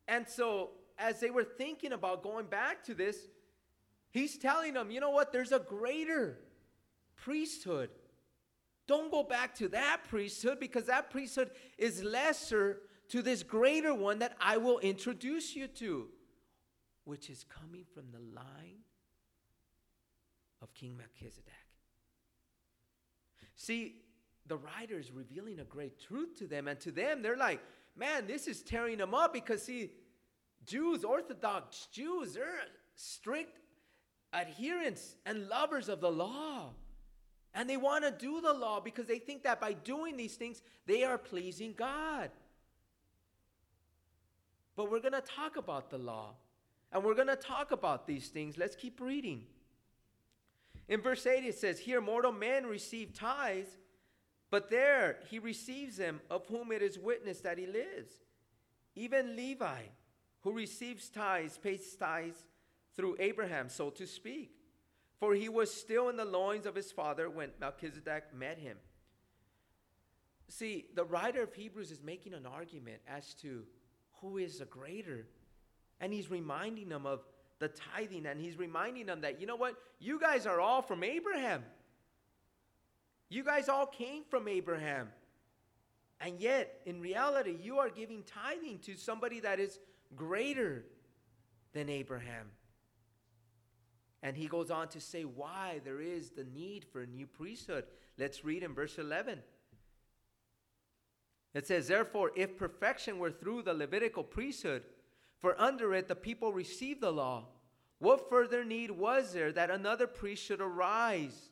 And 0.09 0.29
so, 0.29 0.71
as 0.97 1.21
they 1.21 1.31
were 1.31 1.45
thinking 1.45 1.93
about 1.93 2.23
going 2.23 2.47
back 2.47 2.83
to 2.85 2.95
this, 2.95 3.17
he's 4.11 4.37
telling 4.39 4.75
them, 4.75 4.91
you 4.91 5.01
know 5.01 5.11
what? 5.11 5.33
There's 5.33 5.53
a 5.53 5.59
greater 5.59 6.39
priesthood 7.17 7.91
don't 8.89 9.13
go 9.13 9.23
back 9.23 9.55
to 9.57 9.69
that 9.69 10.01
priesthood 10.09 10.59
because 10.59 10.87
that 10.87 11.11
priesthood 11.11 11.51
is 11.77 12.03
lesser 12.03 12.79
to 13.11 13.23
this 13.23 13.43
greater 13.43 13.95
one 13.95 14.19
that 14.19 14.37
I 14.41 14.57
will 14.57 14.79
introduce 14.81 15.55
you 15.55 15.69
to, 15.69 16.09
which 17.05 17.31
is 17.31 17.45
coming 17.45 17.85
from 17.95 18.05
the 18.11 18.19
line 18.35 18.81
of 20.61 20.75
King 20.75 20.97
Melchizedek. 20.97 21.53
See, 23.55 23.97
the 24.47 24.57
writer 24.57 24.99
is 24.99 25.13
revealing 25.13 25.61
a 25.61 25.65
great 25.65 26.01
truth 26.01 26.37
to 26.39 26.47
them, 26.47 26.69
and 26.69 26.81
to 26.81 26.91
them, 26.91 27.23
they're 27.23 27.37
like, 27.37 27.61
man, 27.97 28.27
this 28.27 28.47
is 28.47 28.63
tearing 28.63 28.99
them 28.99 29.15
up 29.15 29.33
because, 29.33 29.63
see, 29.63 29.91
Jews, 30.65 31.05
Orthodox 31.05 31.89
Jews, 31.93 32.35
they're 32.35 32.47
strict 32.95 33.61
adherents 34.33 35.17
and 35.27 35.49
lovers 35.49 35.89
of 35.89 36.01
the 36.01 36.11
law. 36.11 36.71
And 37.55 37.69
they 37.69 37.77
want 37.77 38.05
to 38.05 38.11
do 38.11 38.41
the 38.41 38.53
law 38.53 38.81
because 38.81 39.07
they 39.07 39.19
think 39.19 39.43
that 39.45 39.61
by 39.61 39.73
doing 39.73 40.17
these 40.17 40.37
things, 40.37 40.63
they 40.87 41.05
are 41.05 41.19
pleasing 41.19 41.75
God. 41.77 42.31
But 44.77 44.91
we're 44.91 45.01
going 45.01 45.13
to 45.13 45.21
talk 45.21 45.57
about 45.57 45.91
the 45.91 45.99
law. 45.99 46.35
And 46.93 47.05
we're 47.05 47.15
going 47.15 47.29
to 47.29 47.37
talk 47.37 47.71
about 47.73 48.07
these 48.07 48.29
things. 48.29 48.57
Let's 48.57 48.77
keep 48.77 49.01
reading. 49.01 49.45
In 50.89 51.03
verse 51.03 51.27
8, 51.27 51.45
it 51.45 51.59
says, 51.59 51.79
Here 51.79 52.01
mortal 52.01 52.33
men 52.33 52.65
receive 52.67 53.13
tithes, 53.13 53.77
but 54.51 54.71
there 54.71 55.19
he 55.29 55.39
receives 55.39 55.97
them, 55.97 56.21
of 56.31 56.47
whom 56.47 56.73
it 56.73 56.81
is 56.81 56.99
witnessed 56.99 57.43
that 57.43 57.59
he 57.59 57.67
lives. 57.67 58.13
Even 58.95 59.37
Levi, 59.37 59.83
who 60.41 60.53
receives 60.53 61.11
tithes, 61.11 61.59
pays 61.59 61.95
tithes 61.95 62.45
through 62.97 63.17
Abraham, 63.19 63.69
so 63.69 63.91
to 63.91 64.07
speak. 64.07 64.58
For 65.21 65.35
he 65.35 65.49
was 65.49 65.73
still 65.73 66.09
in 66.09 66.17
the 66.17 66.25
loins 66.25 66.67
of 66.67 66.75
his 66.75 66.93
father 66.93 67.29
when 67.29 67.51
Melchizedek 67.61 68.35
met 68.35 68.59
him. 68.59 68.77
See, 70.49 70.87
the 70.95 71.05
writer 71.05 71.43
of 71.43 71.53
Hebrews 71.53 71.91
is 71.91 72.03
making 72.03 72.35
an 72.35 72.47
argument 72.47 73.01
as 73.07 73.35
to 73.43 73.65
who 74.21 74.39
is 74.39 74.59
the 74.59 74.65
greater. 74.65 75.27
And 76.01 76.13
he's 76.13 76.31
reminding 76.31 76.89
them 76.89 77.05
of 77.05 77.21
the 77.59 77.69
tithing, 77.69 78.27
and 78.27 78.41
he's 78.41 78.57
reminding 78.57 79.07
them 79.07 79.23
that, 79.23 79.41
you 79.41 79.47
know 79.47 79.57
what? 79.57 79.75
You 79.99 80.21
guys 80.21 80.47
are 80.47 80.61
all 80.61 80.81
from 80.81 81.03
Abraham. 81.03 81.65
You 83.29 83.43
guys 83.43 83.69
all 83.69 83.87
came 83.87 84.23
from 84.31 84.47
Abraham. 84.47 85.09
And 86.21 86.41
yet, 86.41 86.81
in 86.87 87.01
reality, 87.01 87.57
you 87.61 87.79
are 87.79 87.91
giving 87.91 88.23
tithing 88.23 88.79
to 88.81 88.97
somebody 88.97 89.41
that 89.41 89.59
is 89.61 89.79
greater 90.15 90.85
than 91.73 91.89
Abraham. 91.89 92.47
And 94.23 94.37
he 94.37 94.49
goes 94.49 94.71
on 94.71 94.89
to 94.89 95.01
say 95.01 95.23
why 95.23 95.81
there 95.85 96.01
is 96.01 96.31
the 96.31 96.45
need 96.45 96.85
for 96.85 97.03
a 97.03 97.07
new 97.07 97.27
priesthood. 97.27 97.85
Let's 98.19 98.45
read 98.45 98.63
in 98.63 98.75
verse 98.75 98.99
11. 98.99 99.41
It 101.55 101.67
says, 101.67 101.89
Therefore, 101.89 102.33
if 102.37 102.57
perfection 102.57 103.19
were 103.19 103.31
through 103.31 103.63
the 103.63 103.75
Levitical 103.75 104.25
priesthood, 104.25 104.83
for 105.39 105.61
under 105.61 105.95
it 105.95 106.09
the 106.09 106.17
people 106.17 106.53
received 106.53 107.01
the 107.01 107.13
law, 107.13 107.45
what 108.01 108.29
further 108.29 108.65
need 108.65 108.91
was 108.91 109.33
there 109.33 109.53
that 109.53 109.71
another 109.71 110.07
priest 110.07 110.45
should 110.45 110.61
arise 110.61 111.51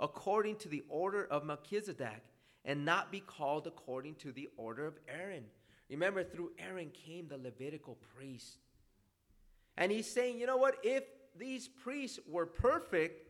according 0.00 0.56
to 0.56 0.68
the 0.68 0.84
order 0.88 1.24
of 1.24 1.44
Melchizedek 1.44 2.22
and 2.64 2.84
not 2.84 3.10
be 3.10 3.20
called 3.20 3.66
according 3.66 4.14
to 4.16 4.32
the 4.32 4.48
order 4.56 4.86
of 4.86 4.98
Aaron? 5.08 5.44
Remember, 5.90 6.22
through 6.22 6.52
Aaron 6.58 6.90
came 6.90 7.28
the 7.28 7.38
Levitical 7.38 7.98
priest. 8.16 8.58
And 9.78 9.92
he's 9.92 10.10
saying, 10.10 10.40
you 10.40 10.46
know 10.46 10.56
what? 10.56 10.74
If 10.82 11.04
these 11.38 11.68
priests 11.68 12.18
were 12.28 12.46
perfect, 12.46 13.28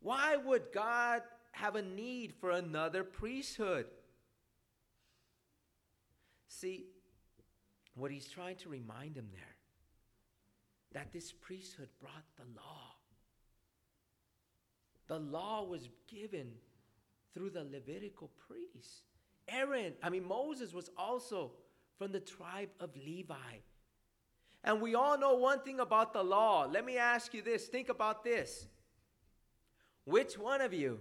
why 0.00 0.36
would 0.36 0.72
God 0.72 1.20
have 1.52 1.76
a 1.76 1.82
need 1.82 2.32
for 2.40 2.50
another 2.50 3.04
priesthood? 3.04 3.84
See, 6.48 6.86
what 7.94 8.10
he's 8.10 8.26
trying 8.26 8.56
to 8.56 8.70
remind 8.70 9.14
them 9.14 9.28
there 9.32 9.42
that 10.94 11.12
this 11.12 11.30
priesthood 11.30 11.88
brought 12.00 12.24
the 12.36 12.44
law. 12.56 12.94
The 15.08 15.18
law 15.18 15.64
was 15.64 15.88
given 16.08 16.52
through 17.34 17.50
the 17.50 17.64
Levitical 17.64 18.30
priests. 18.48 19.02
Aaron, 19.46 19.92
I 20.02 20.08
mean, 20.08 20.26
Moses 20.26 20.72
was 20.72 20.90
also 20.96 21.52
from 21.98 22.12
the 22.12 22.20
tribe 22.20 22.70
of 22.80 22.90
Levi. 22.96 23.34
And 24.64 24.80
we 24.80 24.94
all 24.94 25.18
know 25.18 25.34
one 25.34 25.60
thing 25.60 25.80
about 25.80 26.12
the 26.12 26.22
law. 26.22 26.66
Let 26.70 26.84
me 26.84 26.96
ask 26.96 27.34
you 27.34 27.42
this 27.42 27.66
think 27.66 27.88
about 27.88 28.22
this. 28.22 28.66
Which 30.04 30.38
one 30.38 30.60
of 30.60 30.72
you 30.72 30.98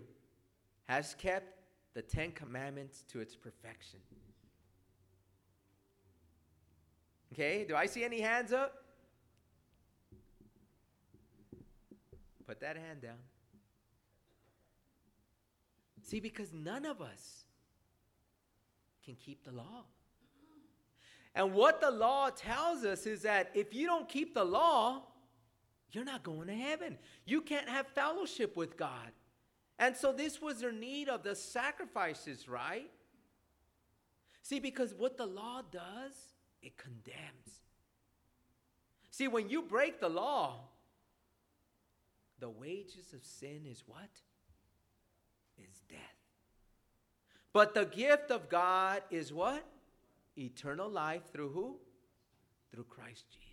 has 0.85 1.15
kept 1.15 1.53
the 1.93 2.01
Ten 2.01 2.31
Commandments 2.31 3.03
to 3.09 3.19
its 3.19 3.35
perfection? 3.35 3.99
Okay, 7.33 7.65
do 7.67 7.75
I 7.75 7.85
see 7.85 8.03
any 8.03 8.19
hands 8.19 8.51
up? 8.51 8.73
Put 12.45 12.59
that 12.59 12.75
hand 12.75 13.01
down. 13.01 13.17
See, 16.03 16.19
because 16.19 16.51
none 16.51 16.85
of 16.85 17.01
us 17.01 17.45
can 19.05 19.15
keep 19.15 19.45
the 19.45 19.51
law. 19.51 19.85
And 21.33 21.53
what 21.53 21.79
the 21.79 21.91
law 21.91 22.29
tells 22.29 22.83
us 22.83 23.05
is 23.05 23.21
that 23.21 23.51
if 23.53 23.73
you 23.73 23.87
don't 23.87 24.09
keep 24.09 24.33
the 24.33 24.43
law, 24.43 25.03
you're 25.91 26.05
not 26.05 26.23
going 26.23 26.47
to 26.47 26.55
heaven. 26.55 26.97
You 27.25 27.41
can't 27.41 27.69
have 27.69 27.87
fellowship 27.87 28.57
with 28.57 28.77
God. 28.77 29.11
And 29.79 29.95
so 29.95 30.11
this 30.11 30.41
was 30.41 30.59
their 30.59 30.71
need 30.71 31.09
of 31.09 31.23
the 31.23 31.35
sacrifices, 31.35 32.47
right? 32.47 32.89
See, 34.41 34.59
because 34.59 34.93
what 34.93 35.17
the 35.17 35.25
law 35.25 35.61
does, 35.71 36.13
it 36.61 36.77
condemns. 36.77 37.61
See, 39.09 39.27
when 39.27 39.49
you 39.49 39.61
break 39.61 39.99
the 39.99 40.09
law, 40.09 40.59
the 42.39 42.49
wages 42.49 43.13
of 43.13 43.23
sin 43.23 43.65
is 43.69 43.83
what? 43.85 44.09
Is 45.57 45.81
death. 45.89 45.99
But 47.53 47.73
the 47.73 47.85
gift 47.85 48.31
of 48.31 48.49
God 48.49 49.03
is 49.11 49.31
what? 49.31 49.65
Eternal 50.37 50.89
life 50.89 51.31
through 51.31 51.49
who? 51.49 51.77
Through 52.73 52.85
Christ 52.85 53.25
Jesus. 53.31 53.51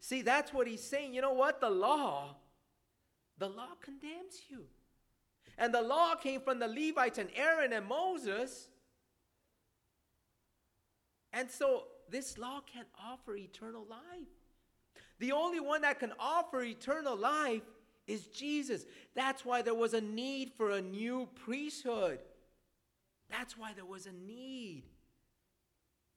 See, 0.00 0.22
that's 0.22 0.52
what 0.52 0.66
he's 0.66 0.82
saying. 0.82 1.14
You 1.14 1.22
know 1.22 1.32
what? 1.32 1.60
The 1.60 1.70
law, 1.70 2.36
the 3.38 3.48
law 3.48 3.74
condemns 3.80 4.42
you. 4.48 4.64
And 5.58 5.74
the 5.74 5.82
law 5.82 6.14
came 6.14 6.40
from 6.40 6.58
the 6.58 6.68
Levites 6.68 7.18
and 7.18 7.28
Aaron 7.34 7.72
and 7.72 7.86
Moses. 7.86 8.68
And 11.32 11.50
so 11.50 11.84
this 12.08 12.38
law 12.38 12.60
can't 12.60 12.88
offer 12.98 13.36
eternal 13.36 13.86
life. 13.88 14.28
The 15.18 15.32
only 15.32 15.60
one 15.60 15.82
that 15.82 15.98
can 15.98 16.12
offer 16.18 16.62
eternal 16.62 17.16
life 17.16 17.62
is 18.06 18.26
Jesus. 18.26 18.86
That's 19.14 19.44
why 19.44 19.62
there 19.62 19.74
was 19.74 19.94
a 19.94 20.00
need 20.00 20.52
for 20.56 20.70
a 20.70 20.80
new 20.80 21.28
priesthood. 21.44 22.20
That's 23.30 23.56
why 23.56 23.72
there 23.74 23.84
was 23.84 24.06
a 24.06 24.12
need 24.12 24.84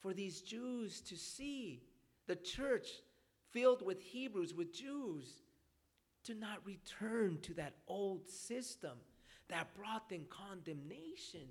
for 0.03 0.13
these 0.13 0.41
Jews 0.41 0.99
to 1.01 1.15
see 1.15 1.81
the 2.27 2.35
church 2.35 2.89
filled 3.51 3.83
with 3.83 4.01
Hebrews, 4.01 4.53
with 4.53 4.73
Jews, 4.73 5.41
to 6.25 6.35
not 6.35 6.65
return 6.65 7.39
to 7.43 7.53
that 7.55 7.75
old 7.87 8.29
system 8.29 8.97
that 9.49 9.73
brought 9.75 10.09
them 10.09 10.25
condemnation. 10.29 11.47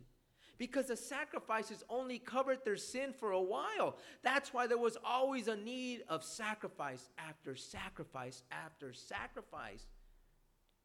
Because 0.59 0.87
the 0.87 0.97
sacrifices 0.97 1.83
only 1.89 2.19
covered 2.19 2.65
their 2.65 2.77
sin 2.77 3.15
for 3.19 3.33
a 3.33 3.41
while. 3.41 3.97
That's 4.23 4.53
why 4.53 4.67
there 4.67 4.79
was 4.79 4.99
always 5.05 5.49
a 5.49 5.57
need 5.57 6.03
of 6.09 6.23
sacrifice 6.23 7.09
after 7.19 7.57
sacrifice 7.57 8.43
after 8.53 8.93
sacrifice. 8.93 9.87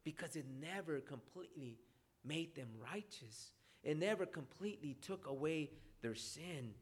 Because 0.03 0.35
it 0.35 0.45
never 0.61 1.01
completely 1.01 1.77
made 2.23 2.55
them 2.55 2.69
righteous, 2.91 3.51
it 3.83 3.97
never 3.97 4.25
completely 4.25 4.95
took 5.01 5.27
away 5.27 5.69
their 6.01 6.15
sin. 6.15 6.73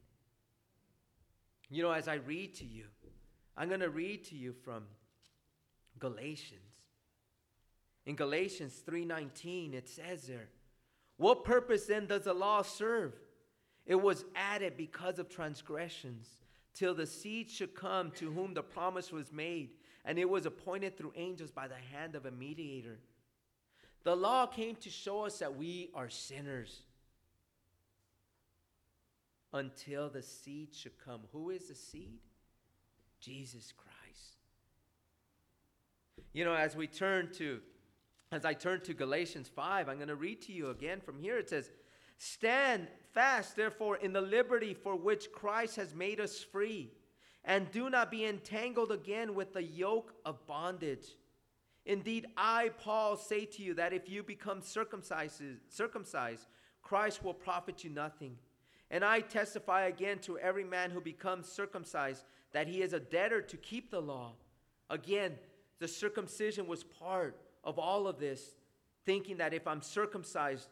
You 1.68 1.82
know, 1.82 1.90
as 1.90 2.08
I 2.08 2.14
read 2.14 2.54
to 2.56 2.64
you, 2.64 2.86
I'm 3.56 3.68
going 3.68 3.80
to 3.80 3.90
read 3.90 4.24
to 4.26 4.36
you 4.36 4.52
from 4.52 4.84
Galatians. 5.98 6.60
In 8.04 8.14
Galatians 8.14 8.82
3:19 8.86 9.74
it 9.74 9.88
says 9.88 10.28
there, 10.28 10.48
"What 11.16 11.44
purpose 11.44 11.86
then 11.86 12.06
does 12.06 12.24
the 12.24 12.34
law 12.34 12.62
serve? 12.62 13.18
It 13.84 13.96
was 13.96 14.24
added 14.34 14.76
because 14.76 15.18
of 15.18 15.28
transgressions, 15.28 16.42
till 16.72 16.94
the 16.94 17.06
seed 17.06 17.50
should 17.50 17.74
come 17.74 18.12
to 18.12 18.30
whom 18.30 18.54
the 18.54 18.62
promise 18.62 19.10
was 19.10 19.32
made, 19.32 19.76
and 20.04 20.18
it 20.18 20.28
was 20.28 20.46
appointed 20.46 20.96
through 20.96 21.14
angels 21.16 21.50
by 21.50 21.66
the 21.66 21.74
hand 21.74 22.14
of 22.14 22.26
a 22.26 22.30
mediator." 22.30 23.00
The 24.04 24.14
law 24.14 24.46
came 24.46 24.76
to 24.76 24.90
show 24.90 25.24
us 25.24 25.40
that 25.40 25.56
we 25.56 25.90
are 25.92 26.08
sinners 26.08 26.85
until 29.56 30.08
the 30.08 30.22
seed 30.22 30.68
should 30.74 30.98
come. 31.04 31.20
Who 31.32 31.50
is 31.50 31.68
the 31.68 31.74
seed? 31.74 32.20
Jesus 33.20 33.72
Christ. 33.76 34.36
You 36.32 36.44
know, 36.44 36.54
as 36.54 36.76
we 36.76 36.86
turn 36.86 37.30
to, 37.34 37.60
as 38.30 38.44
I 38.44 38.54
turn 38.54 38.80
to 38.82 38.94
Galatians 38.94 39.48
5, 39.48 39.88
I'm 39.88 39.96
going 39.96 40.08
to 40.08 40.14
read 40.16 40.42
to 40.42 40.52
you 40.52 40.70
again 40.70 41.00
from 41.00 41.18
here. 41.18 41.38
It 41.38 41.48
says, 41.48 41.70
Stand 42.18 42.88
fast, 43.12 43.56
therefore, 43.56 43.96
in 43.96 44.12
the 44.12 44.20
liberty 44.20 44.74
for 44.74 44.96
which 44.96 45.32
Christ 45.32 45.76
has 45.76 45.94
made 45.94 46.20
us 46.20 46.42
free, 46.42 46.90
and 47.44 47.70
do 47.70 47.90
not 47.90 48.10
be 48.10 48.24
entangled 48.24 48.90
again 48.90 49.34
with 49.34 49.52
the 49.52 49.62
yoke 49.62 50.14
of 50.24 50.46
bondage. 50.46 51.06
Indeed, 51.84 52.26
I, 52.36 52.70
Paul, 52.78 53.16
say 53.16 53.44
to 53.44 53.62
you 53.62 53.74
that 53.74 53.92
if 53.92 54.08
you 54.08 54.22
become 54.22 54.60
circumcised, 54.60 55.42
circumcised 55.68 56.46
Christ 56.82 57.24
will 57.24 57.34
profit 57.34 57.82
you 57.82 57.90
nothing. 57.90 58.36
And 58.90 59.04
I 59.04 59.20
testify 59.20 59.86
again 59.86 60.18
to 60.20 60.38
every 60.38 60.64
man 60.64 60.90
who 60.90 61.00
becomes 61.00 61.48
circumcised 61.48 62.24
that 62.52 62.68
he 62.68 62.82
is 62.82 62.92
a 62.92 63.00
debtor 63.00 63.42
to 63.42 63.56
keep 63.56 63.90
the 63.90 64.00
law. 64.00 64.32
Again, 64.88 65.34
the 65.78 65.88
circumcision 65.88 66.66
was 66.66 66.84
part 66.84 67.36
of 67.64 67.78
all 67.78 68.06
of 68.06 68.18
this, 68.18 68.54
thinking 69.04 69.38
that 69.38 69.52
if 69.52 69.66
I'm 69.66 69.82
circumcised, 69.82 70.68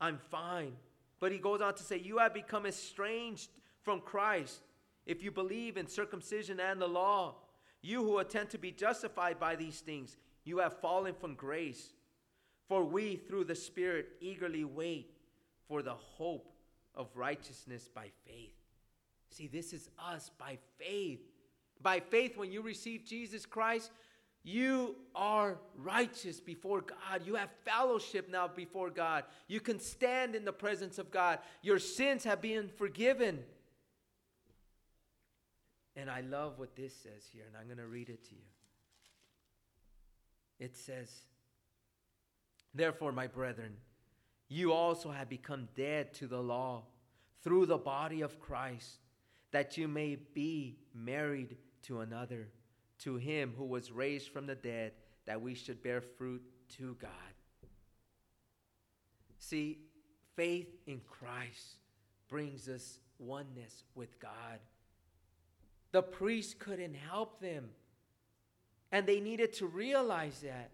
I'm 0.00 0.18
fine. 0.30 0.72
But 1.20 1.30
he 1.30 1.38
goes 1.38 1.60
on 1.60 1.74
to 1.74 1.82
say, 1.82 1.98
You 1.98 2.18
have 2.18 2.34
become 2.34 2.66
estranged 2.66 3.50
from 3.82 4.00
Christ 4.00 4.62
if 5.06 5.22
you 5.22 5.30
believe 5.30 5.76
in 5.76 5.86
circumcision 5.86 6.58
and 6.60 6.80
the 6.80 6.88
law. 6.88 7.36
You 7.80 8.04
who 8.04 8.18
attempt 8.18 8.52
to 8.52 8.58
be 8.58 8.70
justified 8.70 9.40
by 9.40 9.56
these 9.56 9.80
things, 9.80 10.16
you 10.44 10.58
have 10.58 10.80
fallen 10.80 11.14
from 11.14 11.34
grace. 11.34 11.94
For 12.68 12.84
we, 12.84 13.16
through 13.16 13.44
the 13.44 13.54
Spirit, 13.54 14.10
eagerly 14.20 14.64
wait 14.64 15.10
for 15.68 15.82
the 15.82 15.94
hope 15.94 16.51
of 16.94 17.08
righteousness 17.14 17.88
by 17.92 18.08
faith. 18.26 18.54
See, 19.30 19.46
this 19.46 19.72
is 19.72 19.88
us 19.98 20.30
by 20.38 20.58
faith. 20.78 21.20
By 21.80 22.00
faith, 22.00 22.36
when 22.36 22.52
you 22.52 22.62
receive 22.62 23.04
Jesus 23.04 23.46
Christ, 23.46 23.90
you 24.44 24.96
are 25.14 25.58
righteous 25.76 26.40
before 26.40 26.80
God. 26.80 27.24
You 27.24 27.36
have 27.36 27.50
fellowship 27.64 28.28
now 28.28 28.48
before 28.48 28.90
God. 28.90 29.24
You 29.46 29.60
can 29.60 29.78
stand 29.78 30.34
in 30.34 30.44
the 30.44 30.52
presence 30.52 30.98
of 30.98 31.10
God. 31.10 31.38
Your 31.62 31.78
sins 31.78 32.24
have 32.24 32.40
been 32.40 32.68
forgiven. 32.68 33.38
And 35.94 36.10
I 36.10 36.22
love 36.22 36.58
what 36.58 36.74
this 36.74 36.94
says 36.94 37.24
here, 37.32 37.44
and 37.46 37.56
I'm 37.56 37.66
going 37.66 37.78
to 37.78 37.86
read 37.86 38.08
it 38.08 38.24
to 38.24 38.34
you. 38.34 38.40
It 40.58 40.76
says, 40.76 41.10
Therefore, 42.74 43.12
my 43.12 43.26
brethren, 43.26 43.76
you 44.52 44.72
also 44.72 45.10
have 45.10 45.28
become 45.28 45.68
dead 45.74 46.12
to 46.14 46.26
the 46.26 46.40
law 46.40 46.82
through 47.42 47.66
the 47.66 47.78
body 47.78 48.20
of 48.20 48.38
Christ, 48.38 48.98
that 49.50 49.78
you 49.78 49.88
may 49.88 50.16
be 50.34 50.76
married 50.94 51.56
to 51.84 52.00
another, 52.00 52.48
to 52.98 53.16
him 53.16 53.54
who 53.56 53.64
was 53.64 53.90
raised 53.90 54.28
from 54.28 54.46
the 54.46 54.54
dead, 54.54 54.92
that 55.24 55.40
we 55.40 55.54
should 55.54 55.82
bear 55.82 56.00
fruit 56.02 56.42
to 56.76 56.96
God. 57.00 57.10
See, 59.38 59.78
faith 60.36 60.68
in 60.86 61.00
Christ 61.08 61.76
brings 62.28 62.68
us 62.68 62.98
oneness 63.18 63.84
with 63.94 64.20
God. 64.20 64.60
The 65.92 66.02
priest 66.02 66.58
couldn't 66.58 66.94
help 66.94 67.40
them, 67.40 67.70
and 68.92 69.06
they 69.06 69.20
needed 69.20 69.54
to 69.54 69.66
realize 69.66 70.40
that. 70.40 70.70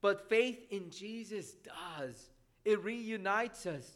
But 0.00 0.28
faith 0.28 0.58
in 0.70 0.90
Jesus 0.90 1.52
does. 1.52 2.30
It 2.64 2.82
reunites 2.82 3.66
us. 3.66 3.90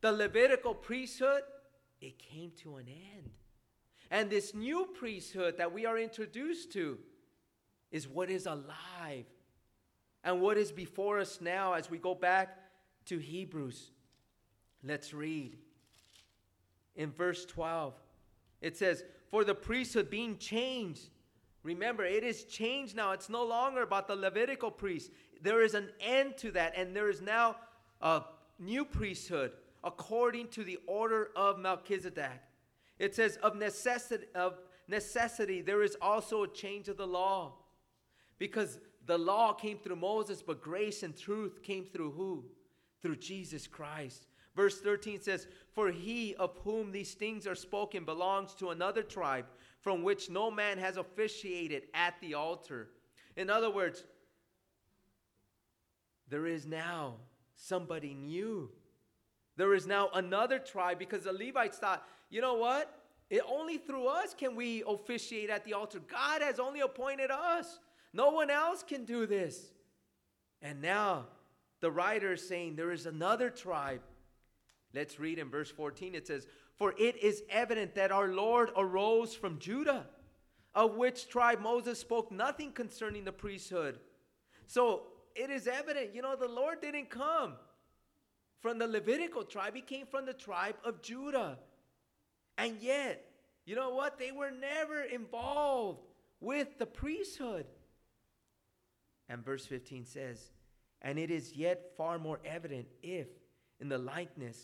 The 0.00 0.12
Levitical 0.12 0.74
priesthood, 0.74 1.42
it 2.00 2.18
came 2.18 2.52
to 2.62 2.76
an 2.76 2.86
end. 2.88 3.30
And 4.10 4.28
this 4.28 4.54
new 4.54 4.88
priesthood 4.94 5.56
that 5.58 5.72
we 5.72 5.86
are 5.86 5.98
introduced 5.98 6.72
to 6.72 6.98
is 7.90 8.08
what 8.08 8.30
is 8.30 8.46
alive 8.46 9.26
and 10.24 10.40
what 10.40 10.58
is 10.58 10.72
before 10.72 11.18
us 11.18 11.40
now 11.40 11.72
as 11.72 11.90
we 11.90 11.98
go 11.98 12.14
back 12.14 12.58
to 13.06 13.18
Hebrews. 13.18 13.90
Let's 14.84 15.14
read. 15.14 15.56
In 16.94 17.10
verse 17.10 17.44
12, 17.46 17.94
it 18.60 18.76
says, 18.76 19.04
For 19.30 19.44
the 19.44 19.54
priesthood 19.54 20.10
being 20.10 20.36
changed, 20.36 21.08
remember, 21.62 22.04
it 22.04 22.22
is 22.22 22.44
changed 22.44 22.94
now. 22.94 23.12
It's 23.12 23.28
no 23.28 23.44
longer 23.44 23.82
about 23.82 24.08
the 24.08 24.16
Levitical 24.16 24.70
priest. 24.70 25.10
There 25.40 25.62
is 25.62 25.74
an 25.74 25.88
end 26.00 26.36
to 26.38 26.50
that, 26.52 26.74
and 26.76 26.94
there 26.94 27.08
is 27.08 27.22
now 27.22 27.56
a 28.02 28.22
new 28.58 28.84
priesthood 28.84 29.52
according 29.84 30.48
to 30.48 30.64
the 30.64 30.78
order 30.86 31.30
of 31.34 31.58
Melchizedek. 31.58 32.40
It 32.98 33.14
says, 33.14 33.36
of 33.42 33.56
necessity, 33.56 34.26
of 34.34 34.58
necessity, 34.88 35.60
there 35.62 35.82
is 35.82 35.96
also 36.00 36.44
a 36.44 36.48
change 36.48 36.88
of 36.88 36.96
the 36.96 37.06
law. 37.06 37.54
Because 38.38 38.78
the 39.06 39.18
law 39.18 39.52
came 39.52 39.78
through 39.78 39.96
Moses, 39.96 40.42
but 40.42 40.62
grace 40.62 41.02
and 41.02 41.16
truth 41.16 41.62
came 41.62 41.84
through 41.84 42.12
who? 42.12 42.44
Through 43.00 43.16
Jesus 43.16 43.66
Christ. 43.66 44.26
Verse 44.54 44.80
13 44.80 45.20
says, 45.20 45.48
For 45.74 45.90
he 45.90 46.34
of 46.36 46.58
whom 46.62 46.92
these 46.92 47.14
things 47.14 47.46
are 47.46 47.54
spoken 47.54 48.04
belongs 48.04 48.54
to 48.54 48.70
another 48.70 49.02
tribe 49.02 49.46
from 49.80 50.02
which 50.02 50.30
no 50.30 50.50
man 50.50 50.78
has 50.78 50.96
officiated 50.96 51.84
at 51.94 52.14
the 52.20 52.34
altar. 52.34 52.90
In 53.36 53.50
other 53.50 53.70
words, 53.70 54.04
there 56.28 56.46
is 56.46 56.66
now 56.66 57.16
somebody 57.62 58.12
new. 58.12 58.68
There 59.56 59.74
is 59.74 59.86
now 59.86 60.10
another 60.14 60.58
tribe 60.58 60.98
because 60.98 61.24
the 61.24 61.32
Levites 61.32 61.78
thought, 61.78 62.04
you 62.28 62.40
know 62.40 62.54
what? 62.54 62.92
It 63.30 63.42
only 63.48 63.78
through 63.78 64.06
us 64.06 64.34
can 64.34 64.56
we 64.56 64.82
officiate 64.86 65.48
at 65.48 65.64
the 65.64 65.74
altar. 65.74 66.00
God 66.00 66.42
has 66.42 66.58
only 66.58 66.80
appointed 66.80 67.30
us. 67.30 67.78
No 68.12 68.30
one 68.30 68.50
else 68.50 68.82
can 68.82 69.04
do 69.04 69.26
this. 69.26 69.72
And 70.60 70.82
now 70.82 71.26
the 71.80 71.90
writer 71.90 72.32
is 72.32 72.46
saying 72.46 72.76
there 72.76 72.92
is 72.92 73.06
another 73.06 73.48
tribe. 73.48 74.00
Let's 74.92 75.20
read 75.20 75.38
in 75.38 75.48
verse 75.48 75.70
14. 75.70 76.14
It 76.14 76.26
says, 76.26 76.46
For 76.76 76.94
it 76.98 77.16
is 77.22 77.42
evident 77.48 77.94
that 77.94 78.12
our 78.12 78.28
Lord 78.28 78.70
arose 78.76 79.34
from 79.34 79.58
Judah, 79.58 80.06
of 80.74 80.96
which 80.96 81.28
tribe 81.28 81.60
Moses 81.60 81.98
spoke 81.98 82.32
nothing 82.32 82.72
concerning 82.72 83.24
the 83.24 83.32
priesthood. 83.32 83.98
So 84.66 85.11
it 85.34 85.50
is 85.50 85.66
evident, 85.66 86.14
you 86.14 86.22
know, 86.22 86.36
the 86.36 86.48
Lord 86.48 86.80
didn't 86.80 87.10
come 87.10 87.54
from 88.60 88.78
the 88.78 88.86
Levitical 88.86 89.42
tribe, 89.42 89.74
he 89.74 89.80
came 89.80 90.06
from 90.06 90.24
the 90.24 90.32
tribe 90.32 90.76
of 90.84 91.02
Judah. 91.02 91.58
And 92.56 92.76
yet, 92.80 93.24
you 93.64 93.74
know 93.74 93.90
what? 93.90 94.18
They 94.18 94.30
were 94.30 94.52
never 94.52 95.02
involved 95.02 96.00
with 96.40 96.78
the 96.78 96.86
priesthood. 96.86 97.66
And 99.28 99.44
verse 99.44 99.66
15 99.66 100.04
says, 100.04 100.50
And 101.00 101.18
it 101.18 101.30
is 101.30 101.54
yet 101.54 101.92
far 101.96 102.18
more 102.18 102.38
evident 102.44 102.86
if, 103.02 103.26
in 103.80 103.88
the 103.88 103.98
likeness 103.98 104.58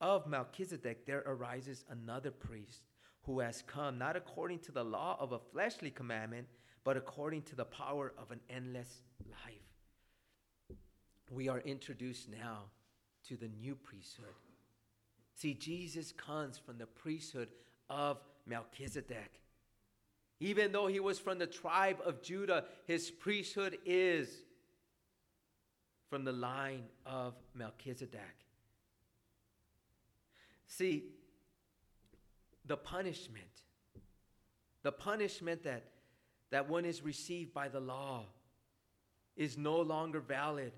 of 0.00 0.28
Melchizedek, 0.28 1.06
there 1.06 1.24
arises 1.26 1.84
another 1.90 2.30
priest 2.30 2.82
who 3.22 3.40
has 3.40 3.62
come 3.66 3.98
not 3.98 4.16
according 4.16 4.60
to 4.60 4.72
the 4.72 4.84
law 4.84 5.16
of 5.18 5.32
a 5.32 5.38
fleshly 5.38 5.90
commandment, 5.90 6.46
but 6.84 6.96
according 6.96 7.42
to 7.42 7.56
the 7.56 7.64
power 7.64 8.12
of 8.16 8.30
an 8.30 8.40
endless 8.48 9.02
life. 9.28 9.67
We 11.30 11.48
are 11.48 11.60
introduced 11.60 12.28
now 12.28 12.64
to 13.28 13.36
the 13.36 13.48
new 13.48 13.74
priesthood 13.74 14.34
See, 15.38 15.54
Jesus 15.54 16.10
comes 16.10 16.58
from 16.58 16.78
the 16.78 16.86
priesthood 16.86 17.46
of 17.88 18.18
Melchizedek. 18.44 19.40
Even 20.40 20.72
though 20.72 20.88
he 20.88 20.98
was 20.98 21.20
from 21.20 21.38
the 21.38 21.46
tribe 21.46 21.98
of 22.04 22.22
Judah, 22.22 22.64
his 22.86 23.08
priesthood 23.08 23.78
is 23.86 24.28
from 26.10 26.24
the 26.24 26.32
line 26.32 26.82
of 27.06 27.34
Melchizedek. 27.54 28.20
See, 30.66 31.04
the 32.66 32.76
punishment, 32.76 33.62
the 34.82 34.90
punishment 34.90 35.62
that, 35.62 35.84
that 36.50 36.68
one 36.68 36.84
is 36.84 37.04
received 37.04 37.54
by 37.54 37.68
the 37.68 37.80
law 37.80 38.24
is 39.36 39.56
no 39.56 39.80
longer 39.80 40.18
valid 40.18 40.72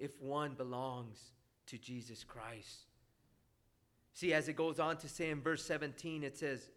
if 0.00 0.20
one 0.20 0.54
belongs 0.54 1.18
to 1.66 1.78
Jesus 1.78 2.24
Christ. 2.24 2.86
See, 4.12 4.32
as 4.32 4.48
it 4.48 4.56
goes 4.56 4.80
on 4.80 4.96
to 4.98 5.08
say 5.08 5.30
in 5.30 5.40
verse 5.40 5.64
17, 5.64 6.24
it 6.24 6.36
says, 6.36 6.68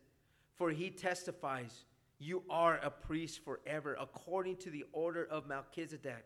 For 0.55 0.69
he 0.69 0.89
testifies, 0.89 1.85
You 2.19 2.43
are 2.49 2.77
a 2.77 2.91
priest 2.91 3.43
forever, 3.43 3.97
according 3.99 4.57
to 4.57 4.69
the 4.69 4.85
order 4.91 5.25
of 5.25 5.47
Melchizedek. 5.47 6.25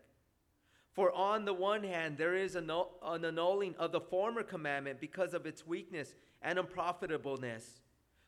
For 0.92 1.12
on 1.12 1.44
the 1.44 1.54
one 1.54 1.84
hand, 1.84 2.18
there 2.18 2.34
is 2.34 2.56
an 2.56 2.70
annulling 3.02 3.74
of 3.78 3.92
the 3.92 4.00
former 4.00 4.42
commandment 4.42 5.00
because 5.00 5.32
of 5.32 5.46
its 5.46 5.66
weakness 5.66 6.14
and 6.42 6.58
unprofitableness. 6.58 7.80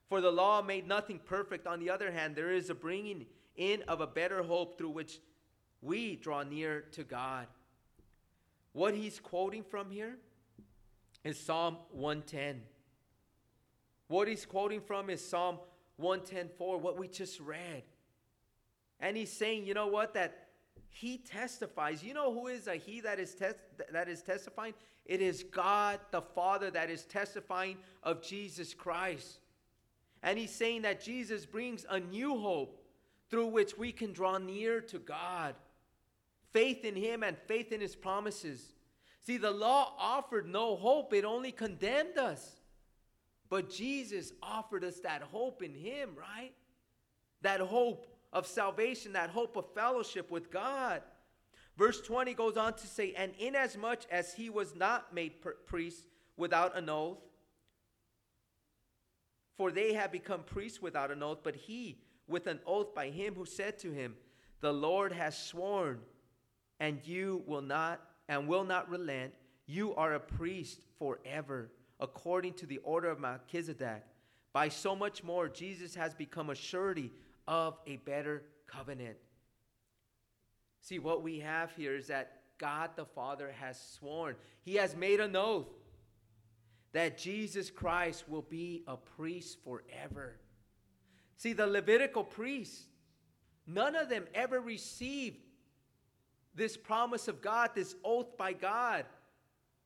For 0.09 0.21
the 0.21 0.31
law 0.31 0.63
made 0.63 0.87
nothing 0.87 1.21
perfect. 1.25 1.67
On 1.67 1.81
the 1.81 1.91
other 1.91 2.11
hand, 2.11 2.37
there 2.37 2.53
is 2.53 2.71
a 2.71 2.75
bringing 2.75 3.27
in 3.57 3.83
of 3.89 4.01
a 4.01 4.07
better 4.07 4.43
hope 4.43 4.79
through 4.79 4.91
which 4.91 5.19
we 5.83 6.17
draw 6.17 6.43
near 6.43 6.83
to 6.93 7.05
God. 7.05 7.47
What 8.73 8.95
he's 8.95 9.19
quoting 9.19 9.65
from 9.65 9.91
here 9.91 10.17
is 11.25 11.39
Psalm 11.39 11.77
110. 11.93 12.63
What 14.09 14.29
he's 14.29 14.47
quoting 14.47 14.81
from 14.81 15.11
is 15.11 15.27
Psalm 15.27 15.59
110:4, 16.01 16.79
what 16.79 16.99
we 16.99 17.09
just 17.09 17.41
read. 17.41 17.83
And 18.99 19.17
he's 19.17 19.33
saying, 19.33 19.67
you 19.67 19.75
know 19.75 19.87
what, 19.87 20.15
that 20.15 20.49
he 20.89 21.19
testifies. 21.19 22.03
You 22.03 22.15
know 22.15 22.33
who 22.33 22.49
is 22.49 22.67
a 22.67 22.77
he 22.77 23.01
that 23.01 23.19
is 23.19 23.35
tes- 23.35 23.55
that 23.93 24.09
is 24.09 24.23
testifying? 24.23 24.75
It 25.05 25.21
is 25.21 25.43
God 25.45 26.01
the 26.11 26.23
Father 26.23 26.71
that 26.71 26.91
is 26.91 27.05
testifying 27.05 27.79
of 28.03 28.23
Jesus 28.23 28.75
Christ. 28.75 29.41
And 30.23 30.39
he's 30.39 30.55
saying 30.55 30.83
that 30.83 31.03
Jesus 31.03 31.47
brings 31.47 31.87
a 31.89 31.99
new 31.99 32.39
hope 32.39 32.85
through 33.31 33.47
which 33.47 33.79
we 33.79 33.93
can 33.93 34.13
draw 34.13 34.39
near 34.39 34.81
to 34.83 34.99
God. 34.99 35.55
Faith 36.53 36.85
in 36.85 36.97
him 36.97 37.23
and 37.23 37.37
faith 37.47 37.73
in 37.73 37.81
his 37.81 37.95
promises. 37.95 38.75
See, 39.21 39.37
the 39.37 39.51
law 39.51 39.95
offered 39.99 40.49
no 40.49 40.77
hope, 40.77 41.13
it 41.13 41.25
only 41.25 41.53
condemned 41.53 42.19
us. 42.19 42.61
But 43.51 43.69
Jesus 43.69 44.33
offered 44.43 44.85
us 44.85 45.01
that 45.01 45.23
hope 45.23 45.63
in 45.63 45.75
Him, 45.75 46.11
right? 46.17 46.53
That 47.43 47.61
hope 47.61 48.07
of 48.33 48.47
salvation, 48.47 49.13
that 49.15 49.31
hope 49.31 49.57
of 49.57 49.75
fellowship 49.75 50.31
with 50.31 50.51
God. 50.51 51.03
Verse 51.77 52.01
20 52.01 52.33
goes 52.35 52.57
on 52.57 52.75
to 52.75 52.87
say, 52.87 53.13
And 53.17 53.33
inasmuch 53.39 54.01
as 54.11 54.33
he 54.35 54.51
was 54.51 54.75
not 54.77 55.13
made 55.13 55.35
priest 55.67 56.07
without 56.37 56.77
an 56.77 56.89
oath, 56.89 57.19
for 59.57 59.73
they 59.73 59.95
have 59.95 60.13
become 60.13 60.43
priests 60.45 60.81
without 60.81 61.11
an 61.11 61.23
oath, 61.23 61.41
but 61.43 61.57
he 61.57 61.99
with 62.29 62.47
an 62.47 62.61
oath 62.65 62.95
by 62.95 63.11
him 63.11 63.35
who 63.35 63.45
said 63.45 63.79
to 63.81 63.91
him, 63.91 64.15
The 64.61 64.73
Lord 64.73 65.13
has 65.13 65.37
sworn, 65.37 65.99
and 66.81 66.99
you 67.05 67.43
will 67.47 67.63
not 67.63 68.01
and 68.29 68.49
will 68.49 68.65
not 68.65 68.89
relent. 68.91 69.33
You 69.67 69.95
are 69.95 70.15
a 70.15 70.21
priest 70.21 70.81
forever, 70.99 71.71
according 72.01 72.55
to 72.55 72.67
the 72.67 72.79
order 72.79 73.11
of 73.11 73.21
Melchizedek. 73.21 74.03
By 74.53 74.69
so 74.69 74.97
much 74.97 75.23
more, 75.23 75.49
Jesus 75.49 75.95
has 75.95 76.15
become 76.15 76.51
a 76.51 76.55
surety 76.55 77.13
of 77.47 77.79
a 77.87 77.97
better 77.99 78.43
covenant. 78.67 79.17
See, 80.81 80.99
what 80.99 81.23
we 81.23 81.41
have 81.41 81.73
here 81.77 81.95
is 81.95 82.09
that 82.09 82.41
God 82.59 82.91
the 82.97 83.05
Father 83.05 83.53
has 83.61 83.81
sworn, 83.81 84.35
He 84.63 84.75
has 84.77 84.97
made 84.97 85.21
an 85.21 85.37
oath 85.37 85.69
that 86.93 87.19
Jesus 87.19 87.71
Christ 87.71 88.29
will 88.29 88.43
be 88.43 88.83
a 88.87 88.97
priest 88.97 89.59
forever. 89.63 90.41
See, 91.37 91.53
the 91.53 91.67
Levitical 91.67 92.25
priests, 92.25 92.87
none 93.67 93.95
of 93.95 94.09
them 94.09 94.25
ever 94.35 94.61
received 94.61 95.39
this 96.55 96.77
promise 96.77 97.29
of 97.29 97.41
God, 97.41 97.71
this 97.75 97.95
oath 98.05 98.37
by 98.37 98.53
God, 98.53 99.05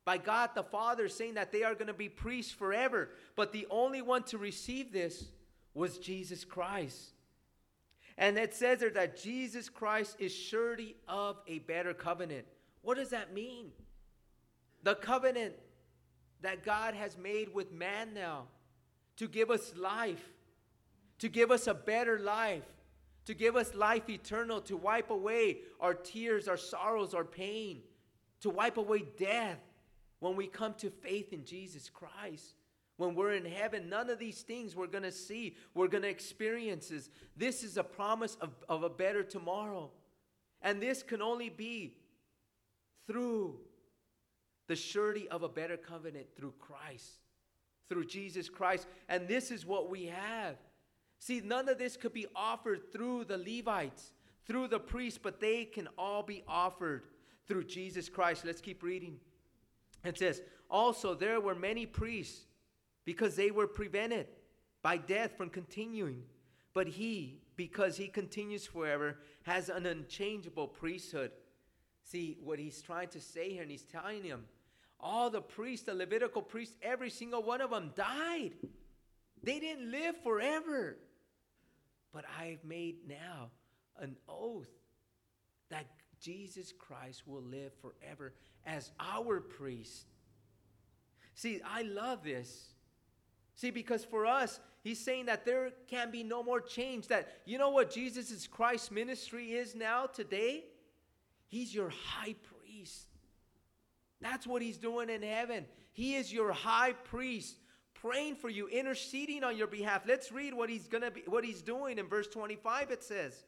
by 0.04 0.18
God 0.18 0.50
the 0.54 0.62
Father, 0.62 1.08
saying 1.08 1.34
that 1.34 1.52
they 1.52 1.62
are 1.62 1.74
going 1.74 1.86
to 1.86 1.94
be 1.94 2.08
priests 2.08 2.52
forever. 2.52 3.10
But 3.36 3.52
the 3.52 3.66
only 3.70 4.02
one 4.02 4.22
to 4.24 4.38
receive 4.38 4.92
this 4.92 5.26
was 5.72 5.98
Jesus 5.98 6.44
Christ. 6.44 7.12
And 8.16 8.38
it 8.38 8.54
says 8.54 8.80
there 8.80 8.90
that 8.90 9.20
Jesus 9.20 9.68
Christ 9.68 10.16
is 10.18 10.32
surety 10.32 10.96
of 11.08 11.38
a 11.48 11.58
better 11.60 11.94
covenant. 11.94 12.46
What 12.82 12.96
does 12.96 13.10
that 13.10 13.34
mean? 13.34 13.72
The 14.82 14.94
covenant 14.94 15.54
that 16.42 16.62
God 16.62 16.94
has 16.94 17.16
made 17.16 17.52
with 17.54 17.72
man 17.72 18.14
now 18.14 18.44
to 19.16 19.26
give 19.26 19.50
us 19.50 19.72
life, 19.76 20.22
to 21.18 21.28
give 21.28 21.50
us 21.50 21.66
a 21.66 21.74
better 21.74 22.18
life, 22.18 22.64
to 23.26 23.34
give 23.34 23.56
us 23.56 23.74
life 23.74 24.08
eternal, 24.08 24.60
to 24.62 24.76
wipe 24.76 25.10
away 25.10 25.58
our 25.80 25.94
tears, 25.94 26.48
our 26.48 26.56
sorrows, 26.56 27.14
our 27.14 27.24
pain, 27.24 27.80
to 28.40 28.50
wipe 28.50 28.76
away 28.76 29.04
death 29.18 29.60
when 30.20 30.36
we 30.36 30.46
come 30.46 30.74
to 30.74 30.90
faith 30.90 31.32
in 31.32 31.44
Jesus 31.44 31.88
Christ. 31.88 32.54
When 32.96 33.14
we're 33.14 33.32
in 33.32 33.44
heaven, 33.44 33.88
none 33.88 34.08
of 34.08 34.20
these 34.20 34.42
things 34.42 34.76
we're 34.76 34.86
going 34.86 35.02
to 35.02 35.10
see, 35.10 35.56
we're 35.74 35.88
going 35.88 36.02
to 36.04 36.08
experience. 36.08 36.92
This 37.36 37.64
is 37.64 37.76
a 37.76 37.82
promise 37.82 38.36
of, 38.40 38.50
of 38.68 38.84
a 38.84 38.88
better 38.88 39.24
tomorrow. 39.24 39.90
And 40.62 40.80
this 40.80 41.02
can 41.02 41.20
only 41.20 41.48
be 41.48 41.96
through 43.06 43.58
the 44.68 44.76
surety 44.76 45.28
of 45.28 45.42
a 45.42 45.48
better 45.48 45.76
covenant 45.76 46.26
through 46.36 46.54
Christ, 46.58 47.18
through 47.88 48.06
Jesus 48.06 48.48
Christ. 48.48 48.86
And 49.08 49.26
this 49.26 49.50
is 49.50 49.66
what 49.66 49.90
we 49.90 50.06
have. 50.06 50.56
See, 51.24 51.40
none 51.42 51.70
of 51.70 51.78
this 51.78 51.96
could 51.96 52.12
be 52.12 52.26
offered 52.36 52.92
through 52.92 53.24
the 53.24 53.38
Levites, 53.38 54.12
through 54.46 54.68
the 54.68 54.78
priests, 54.78 55.18
but 55.22 55.40
they 55.40 55.64
can 55.64 55.88
all 55.96 56.22
be 56.22 56.44
offered 56.46 57.04
through 57.48 57.64
Jesus 57.64 58.10
Christ. 58.10 58.44
Let's 58.44 58.60
keep 58.60 58.82
reading. 58.82 59.16
It 60.04 60.18
says, 60.18 60.42
Also, 60.68 61.14
there 61.14 61.40
were 61.40 61.54
many 61.54 61.86
priests 61.86 62.44
because 63.06 63.36
they 63.36 63.50
were 63.50 63.66
prevented 63.66 64.26
by 64.82 64.98
death 64.98 65.34
from 65.34 65.48
continuing. 65.48 66.24
But 66.74 66.88
he, 66.88 67.40
because 67.56 67.96
he 67.96 68.08
continues 68.08 68.66
forever, 68.66 69.16
has 69.44 69.70
an 69.70 69.86
unchangeable 69.86 70.68
priesthood. 70.68 71.30
See, 72.02 72.36
what 72.44 72.58
he's 72.58 72.82
trying 72.82 73.08
to 73.08 73.20
say 73.22 73.48
here, 73.48 73.62
and 73.62 73.70
he's 73.70 73.86
telling 73.86 74.24
him, 74.24 74.44
All 75.00 75.30
the 75.30 75.40
priests, 75.40 75.86
the 75.86 75.94
Levitical 75.94 76.42
priests, 76.42 76.76
every 76.82 77.08
single 77.08 77.42
one 77.42 77.62
of 77.62 77.70
them 77.70 77.92
died. 77.96 78.50
They 79.42 79.58
didn't 79.58 79.90
live 79.90 80.16
forever. 80.22 80.98
But 82.14 82.24
I've 82.40 82.64
made 82.64 83.08
now 83.08 83.50
an 83.98 84.16
oath 84.28 84.70
that 85.68 85.86
Jesus 86.20 86.72
Christ 86.72 87.24
will 87.26 87.42
live 87.42 87.72
forever 87.82 88.32
as 88.64 88.92
our 89.00 89.40
priest. 89.40 90.06
See, 91.34 91.60
I 91.68 91.82
love 91.82 92.22
this. 92.22 92.68
See, 93.56 93.70
because 93.70 94.04
for 94.04 94.24
us, 94.24 94.60
he's 94.82 94.98
saying 94.98 95.26
that 95.26 95.44
there 95.44 95.70
can 95.88 96.10
be 96.10 96.22
no 96.22 96.42
more 96.42 96.60
change. 96.60 97.08
That, 97.08 97.40
you 97.44 97.58
know 97.58 97.70
what 97.70 97.90
Jesus' 97.90 98.46
Christ 98.46 98.92
ministry 98.92 99.52
is 99.52 99.74
now, 99.74 100.06
today? 100.06 100.64
He's 101.48 101.74
your 101.74 101.90
high 101.90 102.34
priest. 102.42 103.08
That's 104.20 104.46
what 104.46 104.62
he's 104.62 104.78
doing 104.78 105.10
in 105.10 105.22
heaven. 105.22 105.66
He 105.92 106.16
is 106.16 106.32
your 106.32 106.52
high 106.52 106.92
priest, 106.92 107.56
praying 108.04 108.36
for 108.36 108.50
you, 108.50 108.68
interceding 108.68 109.42
on 109.42 109.56
your 109.56 109.66
behalf. 109.66 110.02
Let's 110.06 110.30
read 110.30 110.52
what 110.52 110.68
he's 110.68 110.86
gonna 110.86 111.10
be, 111.10 111.22
what 111.26 111.42
he's 111.42 111.62
doing 111.62 111.98
in 111.98 112.06
verse 112.06 112.26
25. 112.26 112.90
It 112.90 113.02
says, 113.02 113.44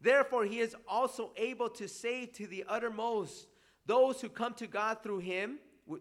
Therefore, 0.00 0.44
he 0.44 0.58
is 0.58 0.74
also 0.88 1.30
able 1.36 1.68
to 1.70 1.86
save 1.86 2.32
to 2.32 2.48
the 2.48 2.64
uttermost 2.68 3.46
those 3.86 4.20
who 4.20 4.28
come 4.28 4.54
to 4.54 4.66
God 4.66 4.98
through 5.04 5.20
him, 5.20 5.58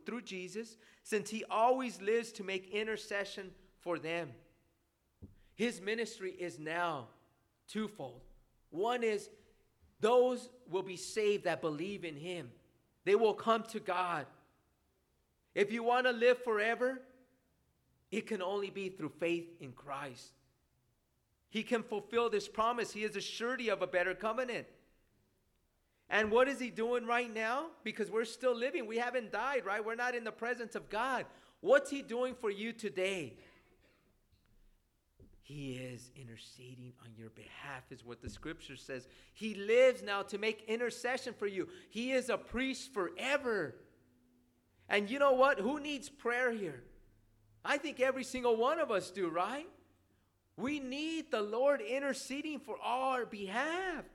through 0.07 0.23
Jesus, 0.23 0.77
since 1.03 1.29
he 1.29 1.43
always 1.51 2.01
lives 2.01 2.31
to 2.33 2.43
make 2.43 2.71
intercession 2.71 3.51
for 3.81 3.99
them. 3.99 4.31
His 5.53 5.79
ministry 5.79 6.31
is 6.31 6.57
now 6.57 7.07
twofold. 7.67 8.21
One 8.71 9.03
is 9.03 9.29
those 9.99 10.49
will 10.67 10.81
be 10.81 10.97
saved 10.97 11.43
that 11.43 11.61
believe 11.61 12.03
in 12.03 12.15
him, 12.15 12.49
they 13.05 13.13
will 13.13 13.35
come 13.35 13.61
to 13.69 13.79
God. 13.79 14.25
If 15.53 15.71
you 15.71 15.83
want 15.83 16.07
to 16.07 16.13
live 16.13 16.43
forever, 16.43 17.01
it 18.11 18.27
can 18.27 18.41
only 18.41 18.69
be 18.69 18.89
through 18.89 19.13
faith 19.19 19.47
in 19.59 19.71
Christ. 19.71 20.33
He 21.49 21.63
can 21.63 21.83
fulfill 21.83 22.29
this 22.29 22.47
promise. 22.47 22.91
He 22.91 23.03
is 23.03 23.15
a 23.15 23.21
surety 23.21 23.69
of 23.69 23.81
a 23.81 23.87
better 23.87 24.13
covenant. 24.13 24.67
And 26.09 26.29
what 26.29 26.49
is 26.49 26.59
he 26.59 26.69
doing 26.69 27.05
right 27.05 27.33
now? 27.33 27.67
Because 27.83 28.11
we're 28.11 28.25
still 28.25 28.55
living. 28.55 28.85
We 28.85 28.97
haven't 28.97 29.31
died, 29.31 29.65
right? 29.65 29.83
We're 29.83 29.95
not 29.95 30.13
in 30.13 30.25
the 30.25 30.31
presence 30.31 30.75
of 30.75 30.89
God. 30.89 31.25
What's 31.61 31.89
he 31.89 32.01
doing 32.01 32.35
for 32.39 32.49
you 32.49 32.73
today? 32.73 33.33
He 35.41 35.73
is 35.73 36.11
interceding 36.15 36.93
on 37.03 37.09
your 37.17 37.29
behalf, 37.29 37.83
is 37.91 38.05
what 38.05 38.21
the 38.21 38.29
scripture 38.29 38.75
says. 38.75 39.07
He 39.33 39.53
lives 39.53 40.01
now 40.01 40.21
to 40.23 40.37
make 40.37 40.63
intercession 40.67 41.33
for 41.37 41.47
you. 41.47 41.67
He 41.89 42.11
is 42.11 42.29
a 42.29 42.37
priest 42.37 42.93
forever. 42.93 43.75
And 44.87 45.09
you 45.09 45.19
know 45.19 45.33
what? 45.33 45.59
Who 45.59 45.79
needs 45.79 46.09
prayer 46.09 46.51
here? 46.51 46.83
I 47.63 47.77
think 47.77 47.99
every 47.99 48.23
single 48.23 48.55
one 48.55 48.79
of 48.79 48.91
us 48.91 49.11
do, 49.11 49.29
right? 49.29 49.67
We 50.57 50.79
need 50.79 51.31
the 51.31 51.41
Lord 51.41 51.81
interceding 51.81 52.59
for 52.59 52.75
our 52.83 53.25
behalf. 53.25 54.05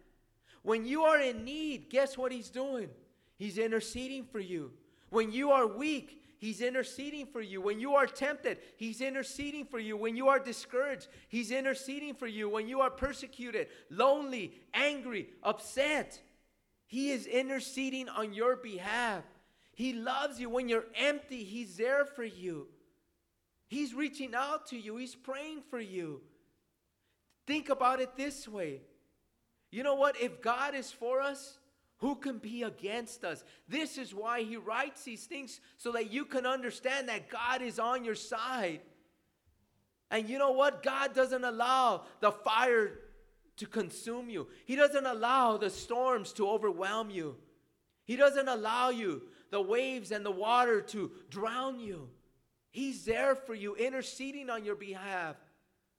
When 0.63 0.85
you 0.85 1.05
are 1.05 1.21
in 1.21 1.45
need, 1.45 1.91
guess 1.91 2.19
what 2.19 2.33
He's 2.33 2.51
doing? 2.51 2.89
He's 3.37 3.59
interceding 3.59 4.25
for 4.25 4.41
you. 4.41 4.73
When 5.11 5.31
you 5.31 5.53
are 5.53 5.67
weak, 5.67 6.23
He's 6.39 6.61
interceding 6.61 7.27
for 7.27 7.41
you. 7.41 7.61
When 7.61 7.81
you 7.81 7.95
are 7.95 8.07
tempted, 8.07 8.59
He's 8.77 9.01
interceding 9.01 9.65
for 9.65 9.79
you. 9.79 9.97
When 9.97 10.17
you 10.17 10.29
are 10.29 10.39
discouraged, 10.39 11.09
He's 11.29 11.51
interceding 11.51 12.15
for 12.15 12.27
you. 12.27 12.49
When 12.49 12.69
you 12.69 12.81
are 12.81 12.91
persecuted, 12.91 13.69
lonely, 13.91 14.53
angry, 14.75 15.29
upset, 15.43 16.21
He 16.87 17.11
is 17.11 17.27
interceding 17.27 18.09
on 18.09 18.35
your 18.35 18.57
behalf. 18.57 19.25
He 19.75 19.93
loves 19.93 20.41
you. 20.41 20.51
When 20.51 20.69
you're 20.69 20.87
empty, 20.95 21.45
He's 21.45 21.77
there 21.77 22.05
for 22.05 22.25
you. 22.25 22.67
He's 23.69 23.95
reaching 23.95 24.35
out 24.35 24.67
to 24.69 24.79
you, 24.79 24.97
He's 24.97 25.15
praying 25.15 25.63
for 25.71 25.81
you. 25.81 26.21
Think 27.47 27.69
about 27.69 28.01
it 28.01 28.17
this 28.17 28.49
way. 28.49 28.81
You 29.71 29.83
know 29.83 29.95
what? 29.95 30.21
If 30.21 30.41
God 30.41 30.75
is 30.75 30.91
for 30.91 31.21
us, 31.21 31.59
who 31.99 32.17
can 32.17 32.39
be 32.39 32.63
against 32.63 33.25
us? 33.25 33.43
This 33.69 33.99
is 33.99 34.15
why 34.15 34.43
He 34.43 34.57
writes 34.57 35.05
these 35.05 35.25
things 35.25 35.61
so 35.77 35.93
that 35.93 36.13
you 36.13 36.25
can 36.25 36.47
understand 36.47 37.09
that 37.09 37.31
God 37.31 37.63
is 37.63 37.79
on 37.79 38.05
your 38.05 38.15
side. 38.15 38.81
And 40.11 40.29
you 40.29 40.39
know 40.39 40.53
what? 40.53 40.83
God 40.83 41.15
doesn't 41.15 41.45
allow 41.45 42.05
the 42.21 42.33
fire 42.33 43.01
to 43.57 43.67
consume 43.67 44.29
you, 44.29 44.49
He 44.67 44.77
doesn't 44.77 45.07
allow 45.07 45.57
the 45.57 45.71
storms 45.71 46.33
to 46.35 46.49
overwhelm 46.49 47.11
you, 47.11 47.37
He 48.05 48.17
doesn't 48.17 48.49
allow 48.49 48.91
you 48.91 49.23
the 49.51 49.63
waves 49.63 50.11
and 50.11 50.25
the 50.25 50.31
water 50.31 50.81
to 50.83 51.11
drown 51.31 51.81
you. 51.81 52.09
He's 52.71 53.05
there 53.05 53.35
for 53.35 53.55
you, 53.55 53.75
interceding 53.75 54.51
on 54.51 54.65
your 54.65 54.75
behalf, 54.75 55.37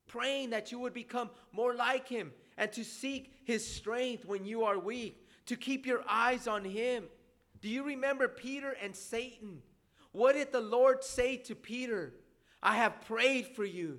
praying 0.06 0.50
that 0.50 0.70
you 0.70 0.78
would 0.78 0.94
become 0.94 1.30
more 1.52 1.74
like 1.74 2.08
Him 2.08 2.32
and 2.56 2.72
to 2.72 2.84
seek 2.84 3.32
His 3.44 3.66
strength 3.66 4.24
when 4.24 4.44
you 4.44 4.64
are 4.64 4.78
weak, 4.78 5.26
to 5.46 5.56
keep 5.56 5.86
your 5.86 6.02
eyes 6.08 6.46
on 6.46 6.64
Him. 6.64 7.04
Do 7.60 7.68
you 7.68 7.84
remember 7.84 8.28
Peter 8.28 8.76
and 8.82 8.94
Satan? 8.94 9.62
What 10.12 10.34
did 10.34 10.52
the 10.52 10.60
Lord 10.60 11.02
say 11.02 11.36
to 11.38 11.54
Peter? 11.54 12.14
I 12.62 12.76
have 12.76 13.00
prayed 13.06 13.48
for 13.48 13.64
you 13.64 13.98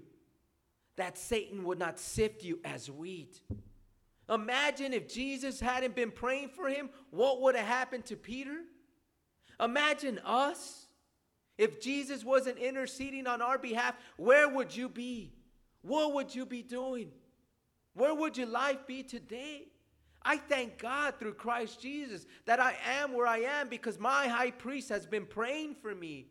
that 0.96 1.18
Satan 1.18 1.64
would 1.64 1.80
not 1.80 2.00
sift 2.00 2.44
you 2.44 2.60
as 2.66 2.92
wheat. 2.92 3.40
Imagine 4.30 4.94
if 4.94 5.08
Jesus 5.08 5.60
hadn't 5.60 5.96
been 5.96 6.12
praying 6.12 6.50
for 6.50 6.68
him, 6.70 6.90
what 7.10 7.42
would 7.42 7.56
have 7.56 7.66
happened 7.66 8.06
to 8.06 8.16
Peter? 8.16 8.58
Imagine 9.60 10.20
us. 10.24 10.86
If 11.60 11.82
Jesus 11.82 12.24
wasn't 12.24 12.58
interceding 12.58 13.28
on 13.28 13.42
our 13.42 13.58
behalf, 13.58 13.94
where 14.16 14.48
would 14.48 14.74
you 14.74 14.88
be? 14.88 15.34
What 15.82 16.14
would 16.14 16.34
you 16.34 16.46
be 16.46 16.64
doing? 16.64 17.12
Where 17.94 18.16
would 18.16 18.38
your 18.38 18.48
life 18.48 18.88
be 18.88 19.04
today? 19.04 19.64
I 20.22 20.38
thank 20.38 20.78
God 20.78 21.16
through 21.20 21.34
Christ 21.34 21.82
Jesus 21.82 22.26
that 22.46 22.62
I 22.62 22.78
am 23.02 23.12
where 23.12 23.28
I 23.28 23.40
am 23.40 23.68
because 23.68 24.00
my 24.00 24.28
high 24.30 24.52
priest 24.52 24.88
has 24.88 25.06
been 25.06 25.26
praying 25.26 25.76
for 25.82 25.94
me. 25.94 26.28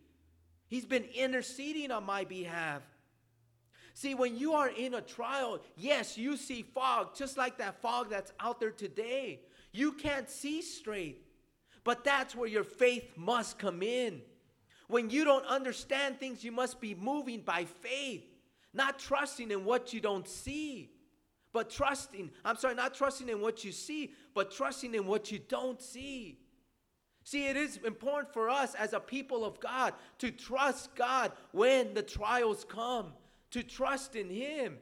He's 0.66 0.86
been 0.86 1.04
interceding 1.14 1.90
on 1.90 2.06
my 2.06 2.24
behalf. 2.24 2.80
See, 3.92 4.14
when 4.14 4.34
you 4.34 4.54
are 4.54 4.70
in 4.70 4.94
a 4.94 5.02
trial, 5.02 5.60
yes, 5.76 6.16
you 6.16 6.38
see 6.38 6.62
fog, 6.62 7.14
just 7.14 7.36
like 7.36 7.58
that 7.58 7.82
fog 7.82 8.08
that's 8.08 8.32
out 8.40 8.60
there 8.60 8.70
today. 8.70 9.40
You 9.72 9.92
can't 9.92 10.30
see 10.30 10.62
straight, 10.62 11.22
but 11.84 12.02
that's 12.02 12.34
where 12.34 12.48
your 12.48 12.64
faith 12.64 13.12
must 13.14 13.58
come 13.58 13.82
in. 13.82 14.22
When 14.88 15.10
you 15.10 15.24
don't 15.24 15.46
understand 15.46 16.18
things, 16.18 16.42
you 16.42 16.50
must 16.50 16.80
be 16.80 16.94
moving 16.94 17.42
by 17.42 17.64
faith, 17.64 18.24
not 18.74 18.98
trusting 18.98 19.50
in 19.50 19.64
what 19.64 19.92
you 19.92 20.00
don't 20.00 20.26
see, 20.26 20.90
but 21.52 21.70
trusting, 21.70 22.30
I'm 22.44 22.56
sorry, 22.56 22.74
not 22.74 22.94
trusting 22.94 23.28
in 23.28 23.40
what 23.40 23.64
you 23.64 23.72
see, 23.72 24.12
but 24.34 24.50
trusting 24.50 24.94
in 24.94 25.06
what 25.06 25.30
you 25.30 25.38
don't 25.38 25.80
see. 25.80 26.38
See, 27.24 27.46
it 27.46 27.56
is 27.56 27.76
important 27.84 28.32
for 28.32 28.48
us 28.48 28.74
as 28.74 28.94
a 28.94 29.00
people 29.00 29.44
of 29.44 29.60
God 29.60 29.92
to 30.18 30.30
trust 30.30 30.94
God 30.94 31.32
when 31.52 31.92
the 31.92 32.02
trials 32.02 32.64
come, 32.64 33.12
to 33.50 33.62
trust 33.62 34.16
in 34.16 34.30
Him. 34.30 34.78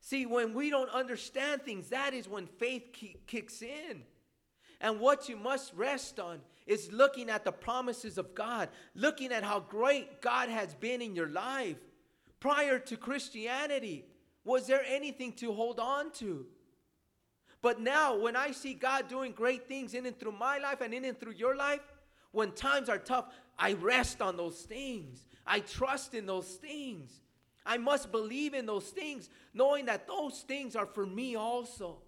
See, 0.00 0.26
when 0.26 0.54
we 0.54 0.70
don't 0.70 0.90
understand 0.90 1.62
things, 1.62 1.88
that 1.88 2.14
is 2.14 2.28
when 2.28 2.46
faith 2.46 2.94
kicks 3.26 3.62
in. 3.62 4.02
And 4.80 5.00
what 5.00 5.28
you 5.28 5.36
must 5.36 5.74
rest 5.74 6.20
on 6.20 6.40
is 6.66 6.92
looking 6.92 7.30
at 7.30 7.44
the 7.44 7.52
promises 7.52 8.18
of 8.18 8.34
God, 8.34 8.68
looking 8.94 9.32
at 9.32 9.42
how 9.42 9.60
great 9.60 10.20
God 10.20 10.48
has 10.48 10.74
been 10.74 11.02
in 11.02 11.16
your 11.16 11.28
life. 11.28 11.76
Prior 12.40 12.78
to 12.78 12.96
Christianity, 12.96 14.04
was 14.44 14.66
there 14.66 14.82
anything 14.86 15.32
to 15.34 15.52
hold 15.52 15.80
on 15.80 16.12
to? 16.12 16.46
But 17.60 17.80
now, 17.80 18.16
when 18.16 18.36
I 18.36 18.52
see 18.52 18.74
God 18.74 19.08
doing 19.08 19.32
great 19.32 19.66
things 19.66 19.94
in 19.94 20.06
and 20.06 20.18
through 20.18 20.32
my 20.32 20.58
life 20.58 20.80
and 20.80 20.94
in 20.94 21.04
and 21.04 21.18
through 21.18 21.32
your 21.32 21.56
life, 21.56 21.80
when 22.30 22.52
times 22.52 22.88
are 22.88 22.98
tough, 22.98 23.26
I 23.58 23.72
rest 23.72 24.22
on 24.22 24.36
those 24.36 24.60
things. 24.60 25.26
I 25.44 25.60
trust 25.60 26.14
in 26.14 26.26
those 26.26 26.46
things. 26.46 27.20
I 27.66 27.76
must 27.76 28.12
believe 28.12 28.54
in 28.54 28.66
those 28.66 28.88
things, 28.88 29.28
knowing 29.52 29.86
that 29.86 30.06
those 30.06 30.40
things 30.42 30.76
are 30.76 30.86
for 30.86 31.04
me 31.04 31.34
also. 31.34 31.98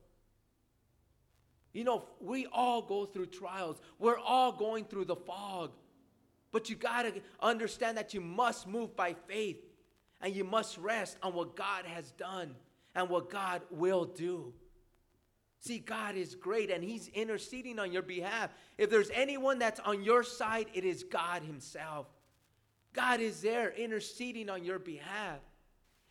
You 1.73 1.85
know, 1.85 2.05
we 2.21 2.47
all 2.47 2.83
go 2.83 3.07
through 3.07 3.27
trials. 3.27 3.81
We're 3.99 4.19
all 4.19 4.53
going 4.53 4.85
through 4.85 5.05
the 5.05 5.17
fog. 5.17 5.73
But 6.53 6.69
you 6.69 6.77
got 6.77 7.03
to 7.03 7.13
understand 7.41 7.97
that 7.97 8.13
you 8.13 8.21
must 8.21 8.67
move 8.67 8.97
by 8.97 9.15
faith 9.29 9.65
and 10.21 10.35
you 10.35 10.45
must 10.45 10.79
rest 10.79 11.17
on 11.23 11.35
what 11.35 11.55
God 11.55 11.87
has 11.87 12.11
done 12.13 12.57
and 12.95 13.09
what 13.09 13.31
God 13.31 13.63
will 13.71 14.05
do. 14.05 14.53
See, 15.61 15.79
God 15.79 16.17
is 16.17 16.35
great 16.35 16.71
and 16.71 16.83
He's 16.83 17.09
interceding 17.09 17.79
on 17.79 17.93
your 17.93 18.03
behalf. 18.03 18.51
If 18.79 18.91
there's 18.91 19.11
anyone 19.11 19.59
that's 19.59 19.81
on 19.81 20.03
your 20.03 20.25
side, 20.25 20.67
it 20.75 20.85
is 20.85 21.05
God 21.05 21.43
Himself. 21.43 22.07
God 22.93 23.21
is 23.21 23.43
there 23.43 23.71
interceding 23.71 24.49
on 24.49 24.65
your 24.65 24.79
behalf. 24.79 25.39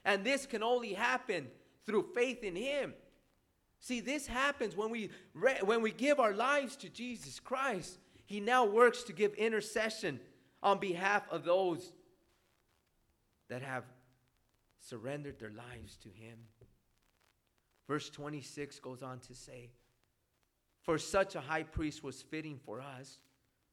And 0.05 0.23
this 0.23 0.45
can 0.45 0.63
only 0.63 0.93
happen 0.93 1.47
through 1.85 2.09
faith 2.15 2.43
in 2.43 2.55
Him. 2.55 2.93
See, 3.79 4.01
this 4.01 4.27
happens 4.27 4.75
when 4.75 4.89
we, 4.89 5.09
when 5.63 5.81
we 5.81 5.91
give 5.91 6.19
our 6.19 6.33
lives 6.33 6.75
to 6.77 6.89
Jesus 6.89 7.39
Christ. 7.39 7.97
he 8.25 8.39
now 8.39 8.65
works 8.65 9.03
to 9.03 9.13
give 9.13 9.33
intercession 9.35 10.19
on 10.61 10.79
behalf 10.79 11.23
of 11.31 11.43
those 11.43 11.93
that 13.49 13.61
have 13.61 13.85
surrendered 14.79 15.39
their 15.39 15.51
lives 15.51 15.97
to 15.97 16.09
him. 16.09 16.37
Verse 17.87 18.09
26 18.09 18.79
goes 18.79 19.01
on 19.01 19.19
to 19.19 19.33
say, 19.33 19.71
For 20.81 20.97
such 20.97 21.35
a 21.35 21.41
high 21.41 21.63
priest 21.63 22.03
was 22.03 22.21
fitting 22.21 22.59
for 22.63 22.81
us, 22.81 23.17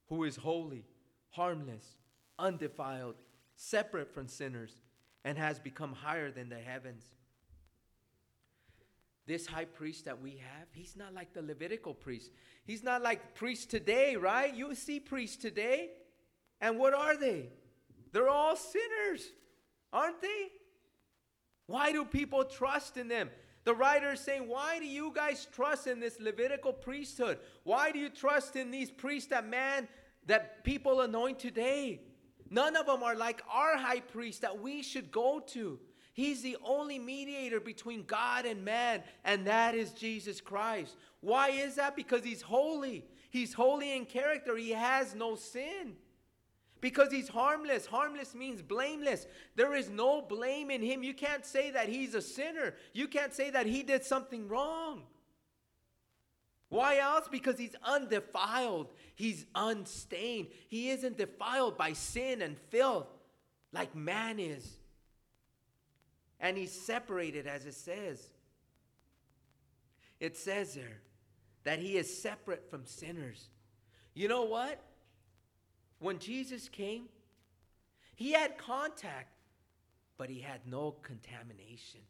who 0.08 0.24
is 0.24 0.36
holy, 0.36 0.86
harmless, 1.30 1.84
undefiled, 2.38 3.16
separate 3.56 4.14
from 4.14 4.28
sinners, 4.28 4.80
and 5.24 5.36
has 5.36 5.58
become 5.58 5.92
higher 5.92 6.30
than 6.30 6.48
the 6.48 6.58
heavens. 6.58 7.04
This 9.26 9.46
high 9.46 9.64
priest 9.64 10.04
that 10.04 10.22
we 10.22 10.32
have, 10.32 10.68
he's 10.72 10.96
not 10.96 11.12
like 11.12 11.32
the 11.32 11.42
Levitical 11.42 11.94
priest. 11.94 12.30
He's 12.64 12.84
not 12.84 13.02
like 13.02 13.34
priests 13.34 13.66
today, 13.66 14.14
right? 14.14 14.54
You 14.54 14.74
see 14.74 15.00
priests 15.00 15.36
today, 15.36 15.90
and 16.60 16.78
what 16.78 16.94
are 16.94 17.16
they? 17.16 17.48
They're 18.12 18.28
all 18.28 18.56
sinners, 18.56 19.32
aren't 19.92 20.22
they? 20.22 20.48
Why 21.66 21.90
do 21.90 22.04
people 22.04 22.44
trust 22.44 22.96
in 22.96 23.08
them? 23.08 23.30
The 23.64 23.74
writer 23.74 24.12
is 24.12 24.20
saying, 24.20 24.48
Why 24.48 24.78
do 24.78 24.86
you 24.86 25.12
guys 25.12 25.48
trust 25.52 25.88
in 25.88 25.98
this 25.98 26.20
Levitical 26.20 26.72
priesthood? 26.72 27.38
Why 27.64 27.90
do 27.90 27.98
you 27.98 28.08
trust 28.08 28.54
in 28.54 28.70
these 28.70 28.92
priests 28.92 29.30
that 29.30 29.48
man, 29.48 29.88
that 30.26 30.62
people 30.62 31.00
anoint 31.00 31.40
today? 31.40 32.00
None 32.48 32.76
of 32.76 32.86
them 32.86 33.02
are 33.02 33.16
like 33.16 33.42
our 33.52 33.76
high 33.76 34.00
priest 34.00 34.42
that 34.42 34.60
we 34.60 34.82
should 34.82 35.10
go 35.10 35.40
to. 35.48 35.80
He's 36.16 36.40
the 36.40 36.56
only 36.64 36.98
mediator 36.98 37.60
between 37.60 38.04
God 38.04 38.46
and 38.46 38.64
man, 38.64 39.02
and 39.22 39.46
that 39.46 39.74
is 39.74 39.90
Jesus 39.90 40.40
Christ. 40.40 40.96
Why 41.20 41.50
is 41.50 41.74
that? 41.74 41.94
Because 41.94 42.24
he's 42.24 42.40
holy. 42.40 43.04
He's 43.28 43.52
holy 43.52 43.94
in 43.94 44.06
character. 44.06 44.56
He 44.56 44.70
has 44.70 45.14
no 45.14 45.36
sin. 45.36 45.96
Because 46.80 47.12
he's 47.12 47.28
harmless. 47.28 47.84
Harmless 47.84 48.34
means 48.34 48.62
blameless. 48.62 49.26
There 49.56 49.74
is 49.74 49.90
no 49.90 50.22
blame 50.22 50.70
in 50.70 50.80
him. 50.80 51.02
You 51.02 51.12
can't 51.12 51.44
say 51.44 51.70
that 51.72 51.90
he's 51.90 52.14
a 52.14 52.22
sinner. 52.22 52.76
You 52.94 53.08
can't 53.08 53.34
say 53.34 53.50
that 53.50 53.66
he 53.66 53.82
did 53.82 54.02
something 54.02 54.48
wrong. 54.48 55.02
Why 56.70 56.96
else? 56.96 57.28
Because 57.30 57.58
he's 57.58 57.76
undefiled. 57.84 58.86
He's 59.16 59.44
unstained. 59.54 60.46
He 60.70 60.88
isn't 60.88 61.18
defiled 61.18 61.76
by 61.76 61.92
sin 61.92 62.40
and 62.40 62.56
filth 62.70 63.08
like 63.70 63.94
man 63.94 64.38
is. 64.38 64.75
And 66.40 66.56
he's 66.56 66.72
separated, 66.72 67.46
as 67.46 67.66
it 67.66 67.74
says. 67.74 68.30
It 70.20 70.36
says 70.36 70.74
there 70.74 71.00
that 71.64 71.78
he 71.78 71.96
is 71.96 72.22
separate 72.22 72.70
from 72.70 72.86
sinners. 72.86 73.48
You 74.14 74.28
know 74.28 74.44
what? 74.44 74.80
When 75.98 76.18
Jesus 76.18 76.68
came, 76.68 77.08
he 78.14 78.32
had 78.32 78.56
contact, 78.56 79.30
but 80.16 80.30
he 80.30 80.40
had 80.40 80.60
no 80.66 80.92
contamination. 81.02 82.00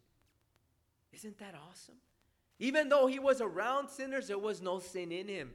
Isn't 1.13 1.39
that 1.39 1.55
awesome? 1.71 1.97
Even 2.59 2.89
though 2.89 3.07
he 3.07 3.19
was 3.19 3.41
around 3.41 3.89
sinners, 3.89 4.29
there 4.29 4.39
was 4.39 4.61
no 4.63 4.79
sin 4.79 5.13
in 5.13 5.29
him. 5.29 5.51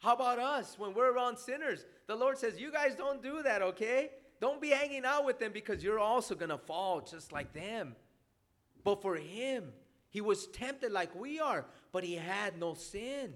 How 0.00 0.14
about 0.14 0.38
us 0.38 0.78
when 0.78 0.94
we're 0.94 1.12
around 1.12 1.38
sinners? 1.38 1.84
The 2.06 2.14
Lord 2.14 2.38
says, 2.38 2.60
You 2.60 2.70
guys 2.70 2.94
don't 2.94 3.22
do 3.22 3.42
that, 3.42 3.62
okay? 3.62 4.10
Don't 4.40 4.60
be 4.60 4.70
hanging 4.70 5.04
out 5.04 5.24
with 5.24 5.38
them 5.38 5.52
because 5.52 5.82
you're 5.82 5.98
also 5.98 6.34
going 6.34 6.50
to 6.50 6.58
fall 6.58 7.00
just 7.00 7.32
like 7.32 7.52
them. 7.52 7.96
But 8.84 9.02
for 9.02 9.16
him, 9.16 9.72
he 10.10 10.20
was 10.20 10.46
tempted 10.46 10.92
like 10.92 11.14
we 11.14 11.40
are, 11.40 11.66
but 11.92 12.04
he 12.04 12.14
had 12.14 12.58
no 12.58 12.74
sin. 12.74 13.34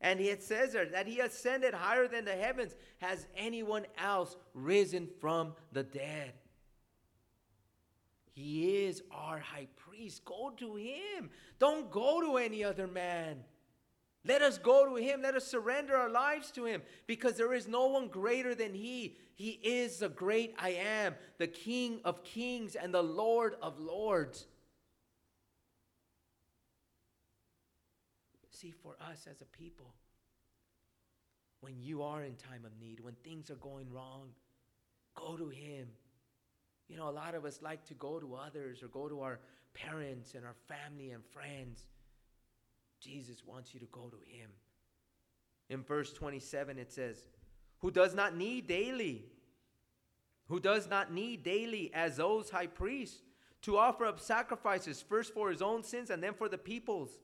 And 0.00 0.20
it 0.20 0.42
says 0.42 0.72
there 0.72 0.86
that 0.86 1.06
he 1.06 1.20
ascended 1.20 1.74
higher 1.74 2.08
than 2.08 2.24
the 2.24 2.34
heavens. 2.34 2.74
Has 2.98 3.26
anyone 3.36 3.84
else 3.98 4.36
risen 4.54 5.08
from 5.20 5.54
the 5.72 5.82
dead? 5.82 6.32
He 8.32 8.84
is 8.86 9.02
our 9.10 9.38
high 9.38 9.68
priest. 9.76 10.24
Go 10.24 10.52
to 10.56 10.76
him. 10.76 11.30
Don't 11.58 11.90
go 11.90 12.22
to 12.22 12.38
any 12.38 12.64
other 12.64 12.86
man. 12.86 13.44
Let 14.24 14.42
us 14.42 14.58
go 14.58 14.86
to 14.86 14.96
him. 14.96 15.22
Let 15.22 15.34
us 15.34 15.46
surrender 15.46 15.96
our 15.96 16.10
lives 16.10 16.50
to 16.52 16.66
him 16.66 16.82
because 17.06 17.36
there 17.36 17.54
is 17.54 17.66
no 17.66 17.86
one 17.86 18.08
greater 18.08 18.54
than 18.54 18.74
he. 18.74 19.16
He 19.34 19.52
is 19.62 19.98
the 19.98 20.10
great 20.10 20.54
I 20.58 20.70
am, 20.70 21.14
the 21.38 21.46
King 21.46 22.00
of 22.04 22.22
kings 22.22 22.74
and 22.74 22.92
the 22.92 23.02
Lord 23.02 23.54
of 23.62 23.78
lords. 23.78 24.46
See, 28.50 28.72
for 28.82 28.94
us 29.10 29.26
as 29.30 29.40
a 29.40 29.46
people, 29.46 29.94
when 31.62 31.80
you 31.80 32.02
are 32.02 32.22
in 32.22 32.34
time 32.34 32.66
of 32.66 32.72
need, 32.78 33.00
when 33.00 33.14
things 33.24 33.50
are 33.50 33.56
going 33.56 33.90
wrong, 33.90 34.28
go 35.14 35.38
to 35.38 35.48
him. 35.48 35.88
You 36.88 36.98
know, 36.98 37.08
a 37.08 37.10
lot 37.10 37.34
of 37.34 37.46
us 37.46 37.60
like 37.62 37.86
to 37.86 37.94
go 37.94 38.20
to 38.20 38.34
others 38.34 38.82
or 38.82 38.88
go 38.88 39.08
to 39.08 39.22
our 39.22 39.40
parents 39.72 40.34
and 40.34 40.44
our 40.44 40.56
family 40.68 41.12
and 41.12 41.24
friends. 41.24 41.86
Jesus 43.00 43.42
wants 43.44 43.72
you 43.74 43.80
to 43.80 43.86
go 43.86 44.10
to 44.10 44.18
him. 44.26 44.50
In 45.68 45.82
verse 45.82 46.12
27, 46.12 46.78
it 46.78 46.92
says, 46.92 47.16
Who 47.80 47.90
does 47.90 48.14
not 48.14 48.36
need 48.36 48.66
daily, 48.66 49.24
who 50.48 50.60
does 50.60 50.88
not 50.88 51.12
need 51.12 51.42
daily 51.42 51.90
as 51.94 52.16
those 52.16 52.50
high 52.50 52.66
priests 52.66 53.22
to 53.62 53.78
offer 53.78 54.04
up 54.06 54.18
sacrifices, 54.20 55.02
first 55.02 55.32
for 55.32 55.50
his 55.50 55.62
own 55.62 55.82
sins 55.82 56.10
and 56.10 56.22
then 56.22 56.34
for 56.34 56.48
the 56.48 56.58
people's. 56.58 57.18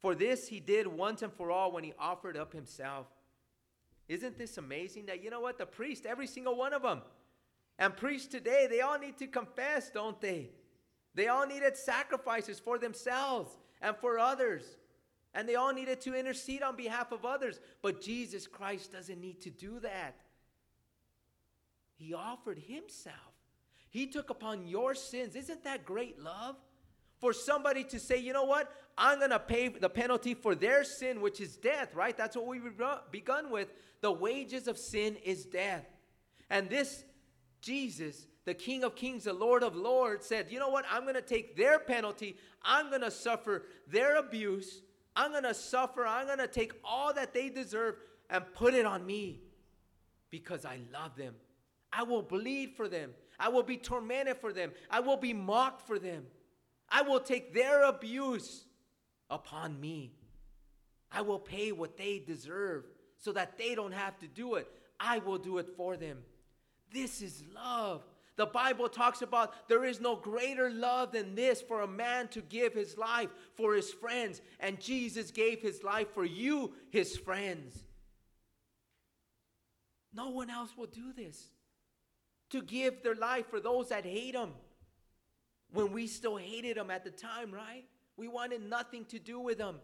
For 0.00 0.14
this 0.14 0.48
he 0.48 0.60
did 0.60 0.86
once 0.86 1.22
and 1.22 1.32
for 1.32 1.50
all 1.50 1.72
when 1.72 1.84
he 1.84 1.92
offered 1.98 2.36
up 2.36 2.52
himself. 2.52 3.06
Isn't 4.08 4.38
this 4.38 4.56
amazing 4.56 5.06
that, 5.06 5.22
you 5.22 5.30
know 5.30 5.40
what, 5.40 5.58
the 5.58 5.66
priest, 5.66 6.06
every 6.06 6.26
single 6.26 6.56
one 6.56 6.72
of 6.72 6.82
them, 6.82 7.02
and 7.78 7.96
priests 7.96 8.28
today, 8.28 8.66
they 8.68 8.80
all 8.80 8.98
need 8.98 9.18
to 9.18 9.26
confess, 9.26 9.90
don't 9.90 10.20
they? 10.20 10.50
They 11.14 11.28
all 11.28 11.46
needed 11.46 11.76
sacrifices 11.76 12.58
for 12.58 12.78
themselves 12.78 13.58
and 13.82 13.96
for 13.96 14.18
others. 14.18 14.77
And 15.34 15.48
they 15.48 15.54
all 15.54 15.72
needed 15.72 16.00
to 16.02 16.14
intercede 16.14 16.62
on 16.62 16.76
behalf 16.76 17.12
of 17.12 17.24
others. 17.24 17.60
But 17.82 18.00
Jesus 18.00 18.46
Christ 18.46 18.92
doesn't 18.92 19.20
need 19.20 19.40
to 19.42 19.50
do 19.50 19.80
that. 19.80 20.16
He 21.96 22.14
offered 22.14 22.58
Himself. 22.58 23.16
He 23.90 24.06
took 24.06 24.30
upon 24.30 24.66
your 24.66 24.94
sins. 24.94 25.34
Isn't 25.34 25.64
that 25.64 25.84
great 25.84 26.18
love? 26.18 26.56
For 27.20 27.32
somebody 27.32 27.82
to 27.84 27.98
say, 27.98 28.18
you 28.18 28.32
know 28.32 28.44
what? 28.44 28.72
I'm 28.96 29.18
going 29.18 29.30
to 29.30 29.38
pay 29.38 29.68
the 29.68 29.88
penalty 29.88 30.34
for 30.34 30.54
their 30.54 30.84
sin, 30.84 31.20
which 31.20 31.40
is 31.40 31.56
death, 31.56 31.94
right? 31.94 32.16
That's 32.16 32.36
what 32.36 32.46
we've 32.46 32.62
begun 33.10 33.50
with. 33.50 33.68
The 34.00 34.12
wages 34.12 34.68
of 34.68 34.78
sin 34.78 35.16
is 35.24 35.44
death. 35.44 35.84
And 36.50 36.70
this 36.70 37.04
Jesus, 37.60 38.26
the 38.44 38.54
King 38.54 38.84
of 38.84 38.94
Kings, 38.94 39.24
the 39.24 39.32
Lord 39.32 39.62
of 39.62 39.74
Lords, 39.74 40.26
said, 40.26 40.46
You 40.50 40.58
know 40.58 40.68
what? 40.68 40.84
I'm 40.90 41.02
going 41.02 41.14
to 41.14 41.22
take 41.22 41.56
their 41.56 41.78
penalty. 41.78 42.36
I'm 42.62 42.88
going 42.88 43.02
to 43.02 43.10
suffer 43.10 43.64
their 43.86 44.16
abuse. 44.16 44.82
I'm 45.18 45.32
going 45.32 45.42
to 45.42 45.52
suffer. 45.52 46.06
I'm 46.06 46.26
going 46.26 46.38
to 46.38 46.46
take 46.46 46.72
all 46.84 47.12
that 47.12 47.34
they 47.34 47.48
deserve 47.48 47.96
and 48.30 48.44
put 48.54 48.72
it 48.72 48.86
on 48.86 49.04
me 49.04 49.40
because 50.30 50.64
I 50.64 50.78
love 50.92 51.16
them. 51.16 51.34
I 51.92 52.04
will 52.04 52.22
bleed 52.22 52.74
for 52.76 52.88
them. 52.88 53.10
I 53.36 53.48
will 53.48 53.64
be 53.64 53.78
tormented 53.78 54.36
for 54.36 54.52
them. 54.52 54.70
I 54.88 55.00
will 55.00 55.16
be 55.16 55.34
mocked 55.34 55.84
for 55.84 55.98
them. 55.98 56.24
I 56.88 57.02
will 57.02 57.18
take 57.18 57.52
their 57.52 57.82
abuse 57.82 58.64
upon 59.28 59.80
me. 59.80 60.12
I 61.10 61.22
will 61.22 61.40
pay 61.40 61.72
what 61.72 61.96
they 61.96 62.22
deserve 62.24 62.84
so 63.16 63.32
that 63.32 63.58
they 63.58 63.74
don't 63.74 63.92
have 63.92 64.16
to 64.20 64.28
do 64.28 64.54
it. 64.54 64.70
I 65.00 65.18
will 65.18 65.38
do 65.38 65.58
it 65.58 65.66
for 65.76 65.96
them. 65.96 66.18
This 66.92 67.22
is 67.22 67.42
love. 67.52 68.04
The 68.38 68.46
Bible 68.46 68.88
talks 68.88 69.20
about 69.20 69.68
there 69.68 69.84
is 69.84 70.00
no 70.00 70.14
greater 70.14 70.70
love 70.70 71.10
than 71.10 71.34
this 71.34 71.60
for 71.60 71.82
a 71.82 71.88
man 71.88 72.28
to 72.28 72.40
give 72.40 72.72
his 72.72 72.96
life 72.96 73.30
for 73.56 73.74
his 73.74 73.92
friends. 73.92 74.40
And 74.60 74.80
Jesus 74.80 75.32
gave 75.32 75.60
his 75.60 75.82
life 75.82 76.14
for 76.14 76.24
you, 76.24 76.72
his 76.90 77.16
friends. 77.16 77.76
No 80.14 80.30
one 80.30 80.50
else 80.50 80.70
will 80.76 80.86
do 80.86 81.12
this. 81.12 81.48
To 82.50 82.62
give 82.62 83.02
their 83.02 83.16
life 83.16 83.50
for 83.50 83.58
those 83.58 83.88
that 83.88 84.04
hate 84.04 84.36
him. 84.36 84.52
When 85.72 85.92
we 85.92 86.06
still 86.06 86.36
hated 86.36 86.76
him 86.76 86.92
at 86.92 87.02
the 87.02 87.10
time, 87.10 87.50
right? 87.50 87.86
We 88.16 88.28
wanted 88.28 88.62
nothing 88.62 89.04
to 89.06 89.18
do 89.18 89.40
with 89.40 89.58
him 89.58 89.80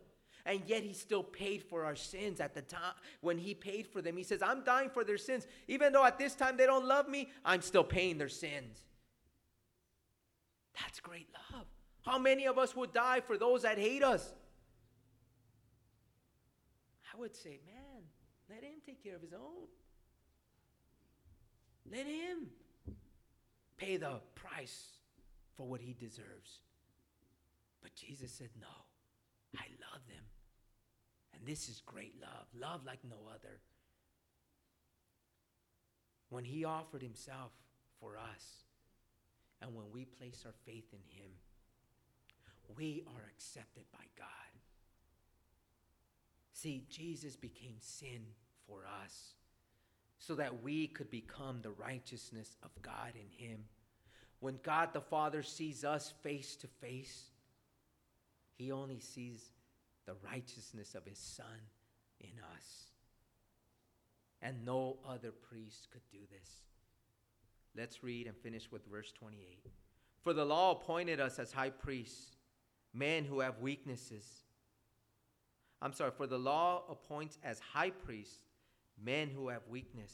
and 0.46 0.60
yet 0.66 0.82
he 0.82 0.92
still 0.92 1.22
paid 1.22 1.62
for 1.62 1.84
our 1.84 1.96
sins 1.96 2.40
at 2.40 2.54
the 2.54 2.62
time 2.62 2.94
when 3.20 3.38
he 3.38 3.54
paid 3.54 3.86
for 3.86 4.02
them. 4.02 4.16
He 4.16 4.22
says, 4.22 4.42
I'm 4.42 4.62
dying 4.62 4.90
for 4.90 5.02
their 5.02 5.16
sins. 5.16 5.46
Even 5.68 5.92
though 5.92 6.04
at 6.04 6.18
this 6.18 6.34
time 6.34 6.56
they 6.56 6.66
don't 6.66 6.84
love 6.84 7.08
me, 7.08 7.30
I'm 7.44 7.62
still 7.62 7.84
paying 7.84 8.18
their 8.18 8.28
sins. 8.28 8.84
That's 10.80 11.00
great 11.00 11.28
love. 11.52 11.66
How 12.04 12.18
many 12.18 12.46
of 12.46 12.58
us 12.58 12.76
would 12.76 12.92
die 12.92 13.20
for 13.20 13.38
those 13.38 13.62
that 13.62 13.78
hate 13.78 14.02
us? 14.02 14.34
I 17.12 17.18
would 17.18 17.34
say, 17.34 17.60
man, 17.66 18.02
let 18.50 18.62
him 18.62 18.74
take 18.84 19.02
care 19.02 19.14
of 19.14 19.22
his 19.22 19.32
own. 19.32 19.68
Let 21.90 22.06
him 22.06 22.48
pay 23.78 23.96
the 23.96 24.20
price 24.34 24.98
for 25.56 25.66
what 25.66 25.80
he 25.80 25.94
deserves. 25.94 26.60
But 27.82 27.94
Jesus 27.94 28.30
said, 28.30 28.50
no, 28.60 28.66
I 29.56 29.64
love 29.92 30.02
them 30.08 30.24
this 31.46 31.68
is 31.68 31.82
great 31.84 32.14
love, 32.20 32.46
love 32.58 32.80
like 32.86 33.00
no 33.08 33.16
other. 33.28 33.60
When 36.30 36.44
he 36.44 36.64
offered 36.64 37.02
himself 37.02 37.52
for 38.00 38.16
us, 38.16 38.64
and 39.60 39.74
when 39.74 39.86
we 39.92 40.04
place 40.04 40.42
our 40.46 40.54
faith 40.64 40.92
in 40.92 40.98
him, 41.18 41.30
we 42.76 43.04
are 43.06 43.30
accepted 43.34 43.84
by 43.92 44.04
God. 44.16 44.28
See, 46.52 46.84
Jesus 46.88 47.36
became 47.36 47.76
sin 47.78 48.22
for 48.66 48.80
us 49.02 49.34
so 50.18 50.34
that 50.36 50.62
we 50.62 50.86
could 50.86 51.10
become 51.10 51.60
the 51.60 51.72
righteousness 51.72 52.56
of 52.62 52.70
God 52.80 53.12
in 53.14 53.46
him. 53.46 53.64
When 54.40 54.58
God 54.62 54.90
the 54.92 55.00
Father 55.00 55.42
sees 55.42 55.84
us 55.84 56.14
face 56.22 56.56
to 56.56 56.66
face, 56.66 57.30
he 58.56 58.72
only 58.72 59.00
sees 59.00 59.50
the 60.06 60.14
righteousness 60.24 60.94
of 60.94 61.04
his 61.04 61.18
Son 61.18 61.46
in 62.20 62.32
us. 62.56 62.90
And 64.42 64.64
no 64.64 64.98
other 65.08 65.30
priest 65.30 65.88
could 65.90 66.02
do 66.10 66.18
this. 66.30 66.48
Let's 67.76 68.02
read 68.04 68.26
and 68.26 68.36
finish 68.36 68.70
with 68.70 68.86
verse 68.86 69.12
28. 69.12 69.66
For 70.22 70.32
the 70.32 70.44
law 70.44 70.72
appointed 70.72 71.20
us 71.20 71.38
as 71.38 71.52
high 71.52 71.70
priests, 71.70 72.36
men 72.92 73.24
who 73.24 73.40
have 73.40 73.58
weaknesses. 73.58 74.24
I'm 75.82 75.92
sorry, 75.92 76.12
for 76.16 76.26
the 76.26 76.38
law 76.38 76.84
appoints 76.88 77.38
as 77.42 77.58
high 77.58 77.90
priests 77.90 78.40
men 79.02 79.28
who 79.28 79.48
have 79.48 79.62
weakness. 79.68 80.12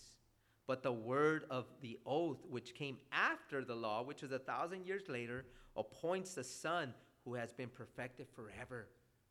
But 0.67 0.83
the 0.83 0.93
word 0.93 1.45
of 1.51 1.67
the 1.81 1.99
oath, 2.07 2.45
which 2.49 2.75
came 2.75 2.99
after 3.13 3.65
the 3.65 3.75
law, 3.75 4.03
which 4.03 4.23
is 4.23 4.33
a 4.33 4.39
thousand 4.39 4.87
years 4.87 5.09
later, 5.09 5.45
appoints 5.77 6.35
the 6.35 6.45
Son 6.45 6.95
who 7.25 7.35
has 7.35 7.53
been 7.53 7.69
perfected 7.69 8.27
forever. 8.35 8.87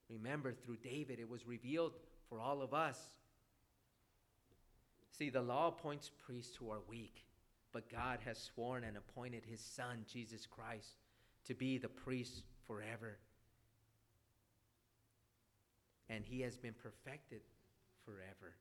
Remember, 0.10 0.53
through 0.53 0.78
David, 0.78 1.20
it 1.20 1.30
was 1.30 1.45
revealed 1.45 1.93
for 2.28 2.39
all 2.39 2.62
of 2.62 2.74
us. 2.74 2.97
See, 5.12 5.30
the 5.30 5.41
law 5.41 5.68
appoints 5.68 6.10
priests 6.26 6.55
who 6.55 6.72
are 6.72 6.82
weak, 6.88 7.26
but 7.72 7.91
God 7.91 8.20
has 8.26 8.38
sworn 8.38 8.84
and 8.84 8.97
appointed 8.97 9.43
his 9.45 9.60
Son, 9.60 10.05
Jesus 10.12 10.45
Christ, 10.45 10.97
to 11.45 11.53
be 11.53 11.78
the 11.78 11.89
priest 11.89 12.43
forever. 12.66 13.18
And 16.10 16.24
he 16.26 16.41
has 16.41 16.57
been 16.57 16.74
perfected 16.74 17.41
forever. 18.03 18.55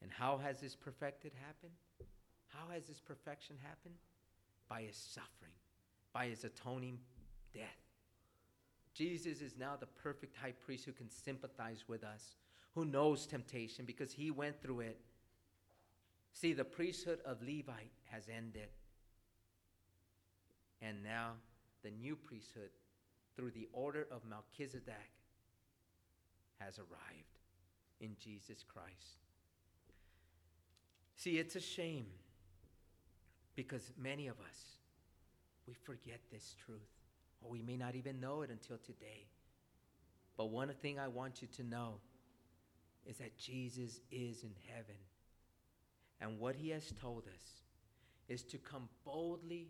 And 0.00 0.10
how 0.10 0.38
has 0.38 0.60
this 0.60 0.74
perfected 0.74 1.32
happened? 1.44 1.74
How 2.46 2.72
has 2.72 2.86
this 2.86 3.00
perfection 3.00 3.56
happened? 3.62 3.96
By 4.68 4.82
his 4.82 4.96
suffering, 4.96 5.52
by 6.14 6.28
his 6.28 6.44
atoning 6.44 6.98
death. 7.52 7.89
Jesus 9.00 9.40
is 9.40 9.54
now 9.58 9.76
the 9.80 9.86
perfect 9.86 10.36
high 10.36 10.52
priest 10.52 10.84
who 10.84 10.92
can 10.92 11.08
sympathize 11.08 11.84
with 11.88 12.04
us, 12.04 12.34
who 12.74 12.84
knows 12.84 13.24
temptation 13.24 13.86
because 13.86 14.12
he 14.12 14.30
went 14.30 14.60
through 14.60 14.80
it. 14.80 15.00
See, 16.34 16.52
the 16.52 16.66
priesthood 16.66 17.20
of 17.24 17.40
Levi 17.40 17.80
has 18.10 18.24
ended. 18.28 18.68
And 20.82 21.02
now 21.02 21.30
the 21.82 21.90
new 21.90 22.14
priesthood, 22.14 22.68
through 23.36 23.52
the 23.52 23.68
order 23.72 24.06
of 24.10 24.20
Melchizedek, 24.28 24.94
has 26.58 26.78
arrived 26.78 27.38
in 28.02 28.16
Jesus 28.22 28.62
Christ. 28.70 29.24
See, 31.16 31.38
it's 31.38 31.56
a 31.56 31.60
shame 31.60 32.04
because 33.56 33.92
many 33.98 34.26
of 34.26 34.38
us, 34.40 34.76
we 35.66 35.72
forget 35.72 36.20
this 36.30 36.54
truth, 36.66 36.99
or 37.40 37.50
we 37.50 37.62
may 37.62 37.76
not 37.76 37.94
even 37.94 38.20
know 38.20 38.42
it 38.42 38.50
until 38.50 38.78
today. 38.78 39.26
But 40.36 40.46
one 40.50 40.68
thing 40.80 40.98
I 40.98 41.08
want 41.08 41.42
you 41.42 41.48
to 41.56 41.62
know 41.62 41.94
is 43.06 43.18
that 43.18 43.36
Jesus 43.38 44.00
is 44.10 44.42
in 44.42 44.54
heaven. 44.68 44.96
And 46.20 46.38
what 46.38 46.54
he 46.54 46.70
has 46.70 46.92
told 47.00 47.24
us 47.24 47.42
is 48.28 48.42
to 48.44 48.58
come 48.58 48.88
boldly 49.04 49.68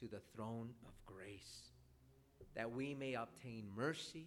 to 0.00 0.06
the 0.06 0.20
throne 0.34 0.70
of 0.86 0.92
grace, 1.06 1.70
that 2.54 2.70
we 2.70 2.94
may 2.94 3.14
obtain 3.14 3.64
mercy 3.74 4.26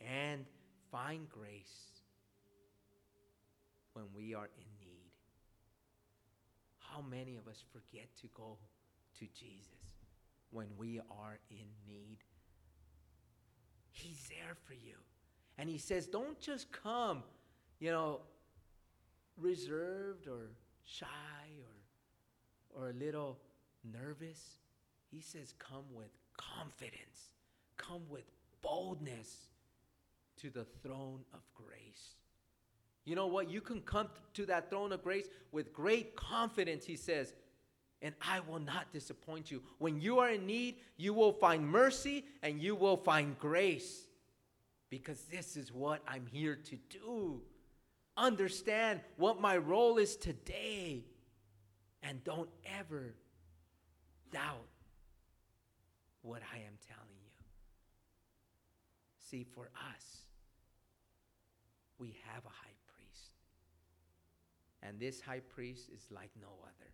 and 0.00 0.44
find 0.92 1.28
grace 1.28 2.02
when 3.94 4.04
we 4.14 4.34
are 4.34 4.48
in 4.58 4.86
need. 4.86 5.10
how 6.92 7.02
many 7.02 7.36
of 7.36 7.46
us 7.48 7.62
forget 7.72 8.08
to 8.20 8.28
go 8.34 8.56
to 9.18 9.26
Jesus 9.38 9.85
when 10.50 10.66
we 10.76 11.00
are 11.10 11.38
in 11.50 11.66
need? 11.86 12.18
He's 13.90 14.28
there 14.28 14.54
for 14.66 14.74
you. 14.74 14.96
And 15.58 15.68
he 15.68 15.78
says, 15.78 16.06
don't 16.06 16.38
just 16.38 16.70
come, 16.70 17.22
you 17.78 17.90
know, 17.90 18.20
reserved 19.38 20.28
or 20.28 20.50
shy 20.84 21.06
or, 22.76 22.82
or 22.82 22.90
a 22.90 22.92
little 22.92 23.38
nervous. 23.84 24.58
He 25.10 25.20
says, 25.20 25.54
come 25.58 25.84
with 25.94 26.10
confidence, 26.36 27.30
come 27.76 28.02
with 28.10 28.24
boldness 28.60 29.48
to 30.38 30.50
the 30.50 30.66
throne 30.82 31.20
of 31.32 31.40
grace. 31.54 32.16
You 33.04 33.14
know 33.14 33.28
what? 33.28 33.48
You 33.48 33.60
can 33.60 33.80
come 33.80 34.08
to 34.34 34.46
that 34.46 34.68
throne 34.68 34.92
of 34.92 35.02
grace 35.02 35.28
with 35.52 35.72
great 35.72 36.16
confidence, 36.16 36.84
he 36.84 36.96
says, 36.96 37.32
and 38.02 38.14
I 38.20 38.40
will 38.40 38.58
not 38.58 38.92
disappoint 38.92 39.50
you. 39.50 39.62
When 39.78 40.00
you 40.00 40.18
are 40.18 40.30
in 40.30 40.46
need, 40.46 40.76
you 40.96 41.14
will 41.14 41.32
find 41.32 41.66
mercy 41.66 42.24
and 42.42 42.60
you 42.60 42.74
will 42.74 42.96
find 42.96 43.38
grace 43.38 44.06
because 44.90 45.20
this 45.24 45.56
is 45.56 45.72
what 45.72 46.02
I'm 46.06 46.26
here 46.26 46.56
to 46.56 46.76
do. 46.90 47.40
Understand 48.16 49.00
what 49.16 49.40
my 49.40 49.56
role 49.56 49.98
is 49.98 50.16
today 50.16 51.04
and 52.02 52.22
don't 52.24 52.48
ever 52.78 53.14
doubt 54.30 54.68
what 56.22 56.42
I 56.52 56.58
am 56.58 56.78
telling 56.86 57.16
you. 57.22 57.30
See, 59.30 59.44
for 59.54 59.70
us, 59.94 60.22
we 61.98 62.16
have 62.32 62.44
a 62.44 62.48
high 62.48 62.76
priest, 62.94 63.30
and 64.82 65.00
this 65.00 65.20
high 65.20 65.40
priest 65.40 65.88
is 65.94 66.06
like 66.10 66.30
no 66.40 66.48
other. 66.62 66.90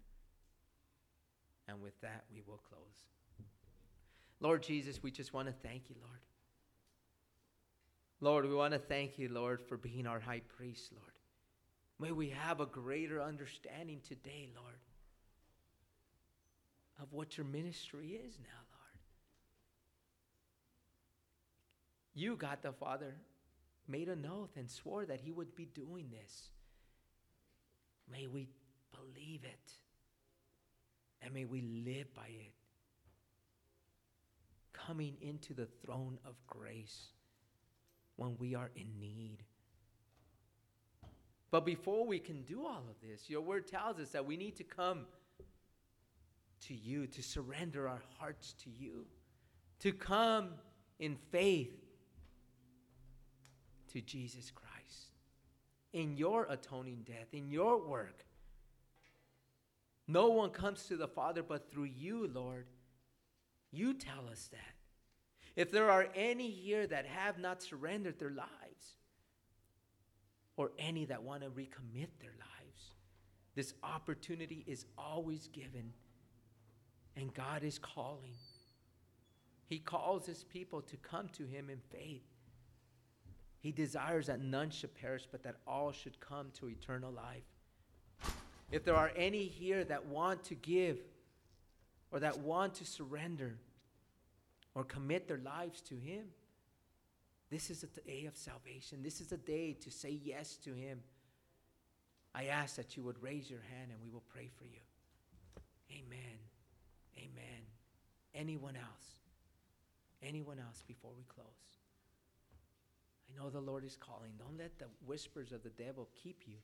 And 1.72 1.80
with 1.80 1.98
that, 2.02 2.24
we 2.30 2.42
will 2.46 2.60
close. 2.68 3.06
Lord 4.40 4.62
Jesus, 4.62 5.02
we 5.02 5.10
just 5.10 5.32
want 5.32 5.48
to 5.48 5.54
thank 5.66 5.88
you, 5.88 5.96
Lord. 6.02 6.18
Lord, 8.20 8.44
we 8.44 8.54
want 8.54 8.74
to 8.74 8.78
thank 8.78 9.18
you, 9.18 9.30
Lord, 9.30 9.62
for 9.62 9.78
being 9.78 10.06
our 10.06 10.20
high 10.20 10.42
priest, 10.54 10.92
Lord. 10.92 11.12
May 11.98 12.12
we 12.12 12.28
have 12.28 12.60
a 12.60 12.66
greater 12.66 13.22
understanding 13.22 14.00
today, 14.06 14.50
Lord, 14.54 14.74
of 17.00 17.10
what 17.10 17.38
your 17.38 17.46
ministry 17.46 18.20
is 18.22 18.38
now, 18.38 18.60
Lord. 18.70 18.98
You, 22.14 22.36
God 22.36 22.58
the 22.60 22.72
Father, 22.72 23.14
made 23.88 24.10
an 24.10 24.28
oath 24.30 24.56
and 24.56 24.70
swore 24.70 25.06
that 25.06 25.20
he 25.20 25.32
would 25.32 25.54
be 25.54 25.64
doing 25.64 26.10
this. 26.10 26.50
May 28.10 28.26
we 28.26 28.48
believe 28.92 29.44
it. 29.44 29.82
And 31.22 31.32
may 31.32 31.44
we 31.44 31.62
live 31.86 32.12
by 32.14 32.26
it. 32.26 32.52
Coming 34.72 35.16
into 35.20 35.54
the 35.54 35.66
throne 35.84 36.18
of 36.26 36.34
grace 36.46 37.08
when 38.16 38.36
we 38.38 38.54
are 38.54 38.70
in 38.74 38.98
need. 38.98 39.44
But 41.50 41.64
before 41.64 42.06
we 42.06 42.18
can 42.18 42.42
do 42.42 42.66
all 42.66 42.84
of 42.88 43.00
this, 43.06 43.28
your 43.28 43.42
word 43.42 43.66
tells 43.66 44.00
us 44.00 44.10
that 44.10 44.24
we 44.24 44.36
need 44.36 44.56
to 44.56 44.64
come 44.64 45.06
to 46.66 46.74
you, 46.74 47.06
to 47.08 47.22
surrender 47.22 47.88
our 47.88 48.02
hearts 48.18 48.54
to 48.64 48.70
you, 48.70 49.04
to 49.80 49.92
come 49.92 50.50
in 50.98 51.16
faith 51.30 51.74
to 53.92 54.00
Jesus 54.00 54.50
Christ 54.50 54.72
in 55.92 56.16
your 56.16 56.46
atoning 56.48 57.02
death, 57.04 57.28
in 57.32 57.50
your 57.50 57.78
work. 57.86 58.24
No 60.12 60.28
one 60.28 60.50
comes 60.50 60.84
to 60.84 60.98
the 60.98 61.08
Father 61.08 61.42
but 61.42 61.70
through 61.70 61.84
you, 61.84 62.28
Lord. 62.28 62.66
You 63.70 63.94
tell 63.94 64.28
us 64.30 64.50
that. 64.52 64.74
If 65.56 65.70
there 65.70 65.90
are 65.90 66.06
any 66.14 66.50
here 66.50 66.86
that 66.86 67.06
have 67.06 67.38
not 67.38 67.62
surrendered 67.62 68.18
their 68.18 68.30
lives, 68.30 68.96
or 70.58 70.72
any 70.78 71.06
that 71.06 71.22
want 71.22 71.42
to 71.42 71.48
recommit 71.48 72.08
their 72.20 72.34
lives, 72.38 72.92
this 73.54 73.72
opportunity 73.82 74.64
is 74.66 74.84
always 74.98 75.48
given, 75.48 75.94
and 77.16 77.32
God 77.32 77.64
is 77.64 77.78
calling. 77.78 78.34
He 79.66 79.78
calls 79.78 80.26
his 80.26 80.44
people 80.44 80.82
to 80.82 80.96
come 80.98 81.30
to 81.38 81.44
him 81.44 81.70
in 81.70 81.78
faith. 81.90 82.26
He 83.60 83.72
desires 83.72 84.26
that 84.26 84.42
none 84.42 84.68
should 84.68 84.94
perish, 84.94 85.26
but 85.30 85.42
that 85.44 85.56
all 85.66 85.90
should 85.90 86.20
come 86.20 86.48
to 86.58 86.68
eternal 86.68 87.10
life. 87.10 87.51
If 88.72 88.84
there 88.84 88.96
are 88.96 89.12
any 89.14 89.44
here 89.44 89.84
that 89.84 90.06
want 90.06 90.44
to 90.44 90.54
give, 90.54 90.98
or 92.10 92.20
that 92.20 92.38
want 92.38 92.74
to 92.76 92.86
surrender, 92.86 93.58
or 94.74 94.82
commit 94.82 95.28
their 95.28 95.38
lives 95.38 95.82
to 95.82 95.94
Him, 95.94 96.24
This 97.50 97.68
is 97.68 97.84
a 97.84 98.00
day 98.00 98.24
of 98.24 98.34
salvation. 98.34 99.02
This 99.02 99.20
is 99.20 99.30
a 99.30 99.36
day 99.36 99.74
to 99.82 99.90
say 99.90 100.18
yes 100.24 100.56
to 100.64 100.72
Him. 100.72 101.00
I 102.34 102.46
ask 102.46 102.76
that 102.76 102.96
you 102.96 103.02
would 103.02 103.22
raise 103.22 103.50
your 103.50 103.60
hand 103.60 103.90
and 103.90 104.00
we 104.02 104.08
will 104.08 104.24
pray 104.32 104.48
for 104.56 104.64
you. 104.64 104.80
Amen. 105.90 106.38
Amen. 107.18 107.62
Anyone 108.34 108.76
else? 108.76 109.20
Anyone 110.22 110.58
else 110.58 110.82
before 110.88 111.10
we 111.14 111.24
close? 111.24 111.44
I 113.28 113.38
know 113.38 113.50
the 113.50 113.60
Lord 113.60 113.84
is 113.84 113.96
calling. 113.96 114.30
Don't 114.38 114.56
let 114.56 114.78
the 114.78 114.86
whispers 115.04 115.52
of 115.52 115.62
the 115.62 115.68
devil 115.68 116.08
keep 116.14 116.44
you 116.46 116.56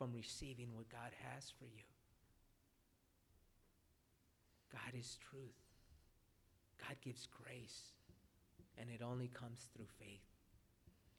from 0.00 0.14
receiving 0.14 0.68
what 0.74 0.88
God 0.88 1.12
has 1.30 1.52
for 1.58 1.66
you. 1.66 1.84
God 4.72 4.98
is 4.98 5.18
truth. 5.30 5.60
God 6.80 6.96
gives 7.02 7.26
grace, 7.26 7.92
and 8.78 8.88
it 8.88 9.02
only 9.04 9.28
comes 9.28 9.68
through 9.76 9.88
faith. 9.98 10.24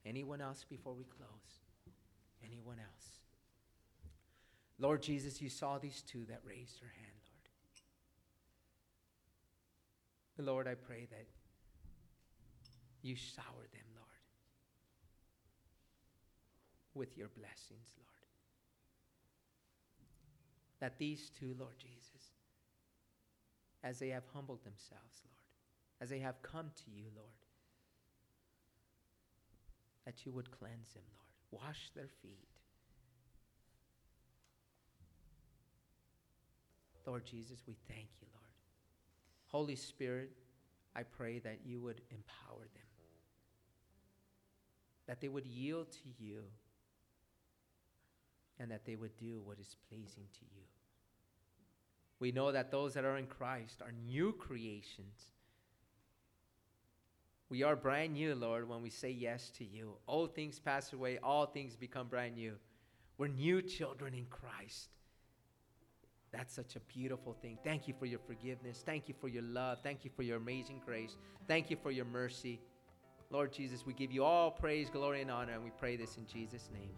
Anyone 0.03 0.41
else 0.41 0.65
before 0.67 0.95
we 0.95 1.03
close? 1.03 1.61
Anyone 2.43 2.79
else? 2.79 3.19
Lord 4.79 5.03
Jesus, 5.03 5.43
you 5.43 5.49
saw 5.49 5.77
these 5.77 6.01
two 6.01 6.25
that 6.25 6.39
raised 6.43 6.81
their 6.81 6.89
hand, 6.89 7.21
Lord. 10.39 10.47
Lord, 10.47 10.67
I 10.67 10.73
pray 10.73 11.07
that 11.11 11.27
you 13.03 13.15
shower 13.15 13.67
them, 13.73 13.85
Lord, 13.93 14.07
with 16.95 17.15
your 17.15 17.27
blessings, 17.27 17.93
Lord. 17.95 18.20
That 20.81 20.97
these 20.97 21.31
two, 21.39 21.55
Lord 21.57 21.77
Jesus, 21.77 22.31
as 23.83 23.99
they 23.99 24.09
have 24.09 24.23
humbled 24.33 24.63
themselves, 24.63 25.21
Lord, 25.23 25.37
as 26.01 26.09
they 26.09 26.19
have 26.19 26.41
come 26.41 26.71
to 26.75 26.91
you, 26.91 27.05
Lord, 27.15 27.29
that 30.05 30.25
you 30.25 30.31
would 30.33 30.51
cleanse 30.51 30.89
them, 30.93 31.03
Lord. 31.15 31.63
Wash 31.63 31.91
their 31.95 32.09
feet. 32.21 32.47
Lord 37.05 37.25
Jesus, 37.25 37.61
we 37.67 37.75
thank 37.87 38.07
you, 38.19 38.27
Lord. 38.33 38.41
Holy 39.47 39.75
Spirit, 39.75 40.31
I 40.95 41.03
pray 41.03 41.39
that 41.39 41.59
you 41.65 41.79
would 41.81 42.01
empower 42.09 42.61
them, 42.61 42.83
that 45.07 45.21
they 45.21 45.27
would 45.27 45.45
yield 45.45 45.91
to 45.91 46.09
you, 46.23 46.41
and 48.59 48.71
that 48.71 48.85
they 48.85 48.95
would 48.95 49.17
do 49.17 49.41
what 49.43 49.59
is 49.59 49.75
pleasing 49.89 50.25
to 50.33 50.45
you. 50.55 50.63
We 52.21 52.31
know 52.31 52.51
that 52.51 52.69
those 52.69 52.93
that 52.93 53.03
are 53.03 53.17
in 53.17 53.25
Christ 53.25 53.81
are 53.81 53.91
new 54.05 54.31
creations. 54.31 55.33
We 57.49 57.63
are 57.63 57.75
brand 57.75 58.13
new, 58.13 58.35
Lord, 58.35 58.69
when 58.69 58.83
we 58.83 58.91
say 58.91 59.09
yes 59.09 59.49
to 59.57 59.65
you. 59.65 59.95
Old 60.07 60.35
things 60.35 60.59
pass 60.59 60.93
away, 60.93 61.17
all 61.21 61.47
things 61.47 61.75
become 61.75 62.07
brand 62.07 62.35
new. 62.35 62.53
We're 63.17 63.27
new 63.27 63.63
children 63.63 64.13
in 64.13 64.25
Christ. 64.29 64.89
That's 66.31 66.53
such 66.53 66.75
a 66.75 66.79
beautiful 66.81 67.35
thing. 67.41 67.57
Thank 67.63 67.87
you 67.87 67.95
for 67.97 68.05
your 68.05 68.19
forgiveness. 68.19 68.83
Thank 68.85 69.09
you 69.09 69.15
for 69.19 69.27
your 69.27 69.43
love. 69.43 69.79
Thank 69.83 70.05
you 70.05 70.11
for 70.15 70.21
your 70.21 70.37
amazing 70.37 70.81
grace. 70.85 71.17
Thank 71.47 71.71
you 71.71 71.75
for 71.81 71.91
your 71.91 72.05
mercy. 72.05 72.61
Lord 73.31 73.51
Jesus, 73.51 73.85
we 73.85 73.93
give 73.93 74.11
you 74.11 74.23
all 74.23 74.51
praise, 74.51 74.89
glory, 74.91 75.23
and 75.23 75.31
honor, 75.31 75.53
and 75.53 75.63
we 75.63 75.71
pray 75.71 75.97
this 75.97 76.17
in 76.17 76.27
Jesus' 76.27 76.69
name. 76.71 76.91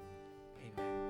Amen. 0.77 1.02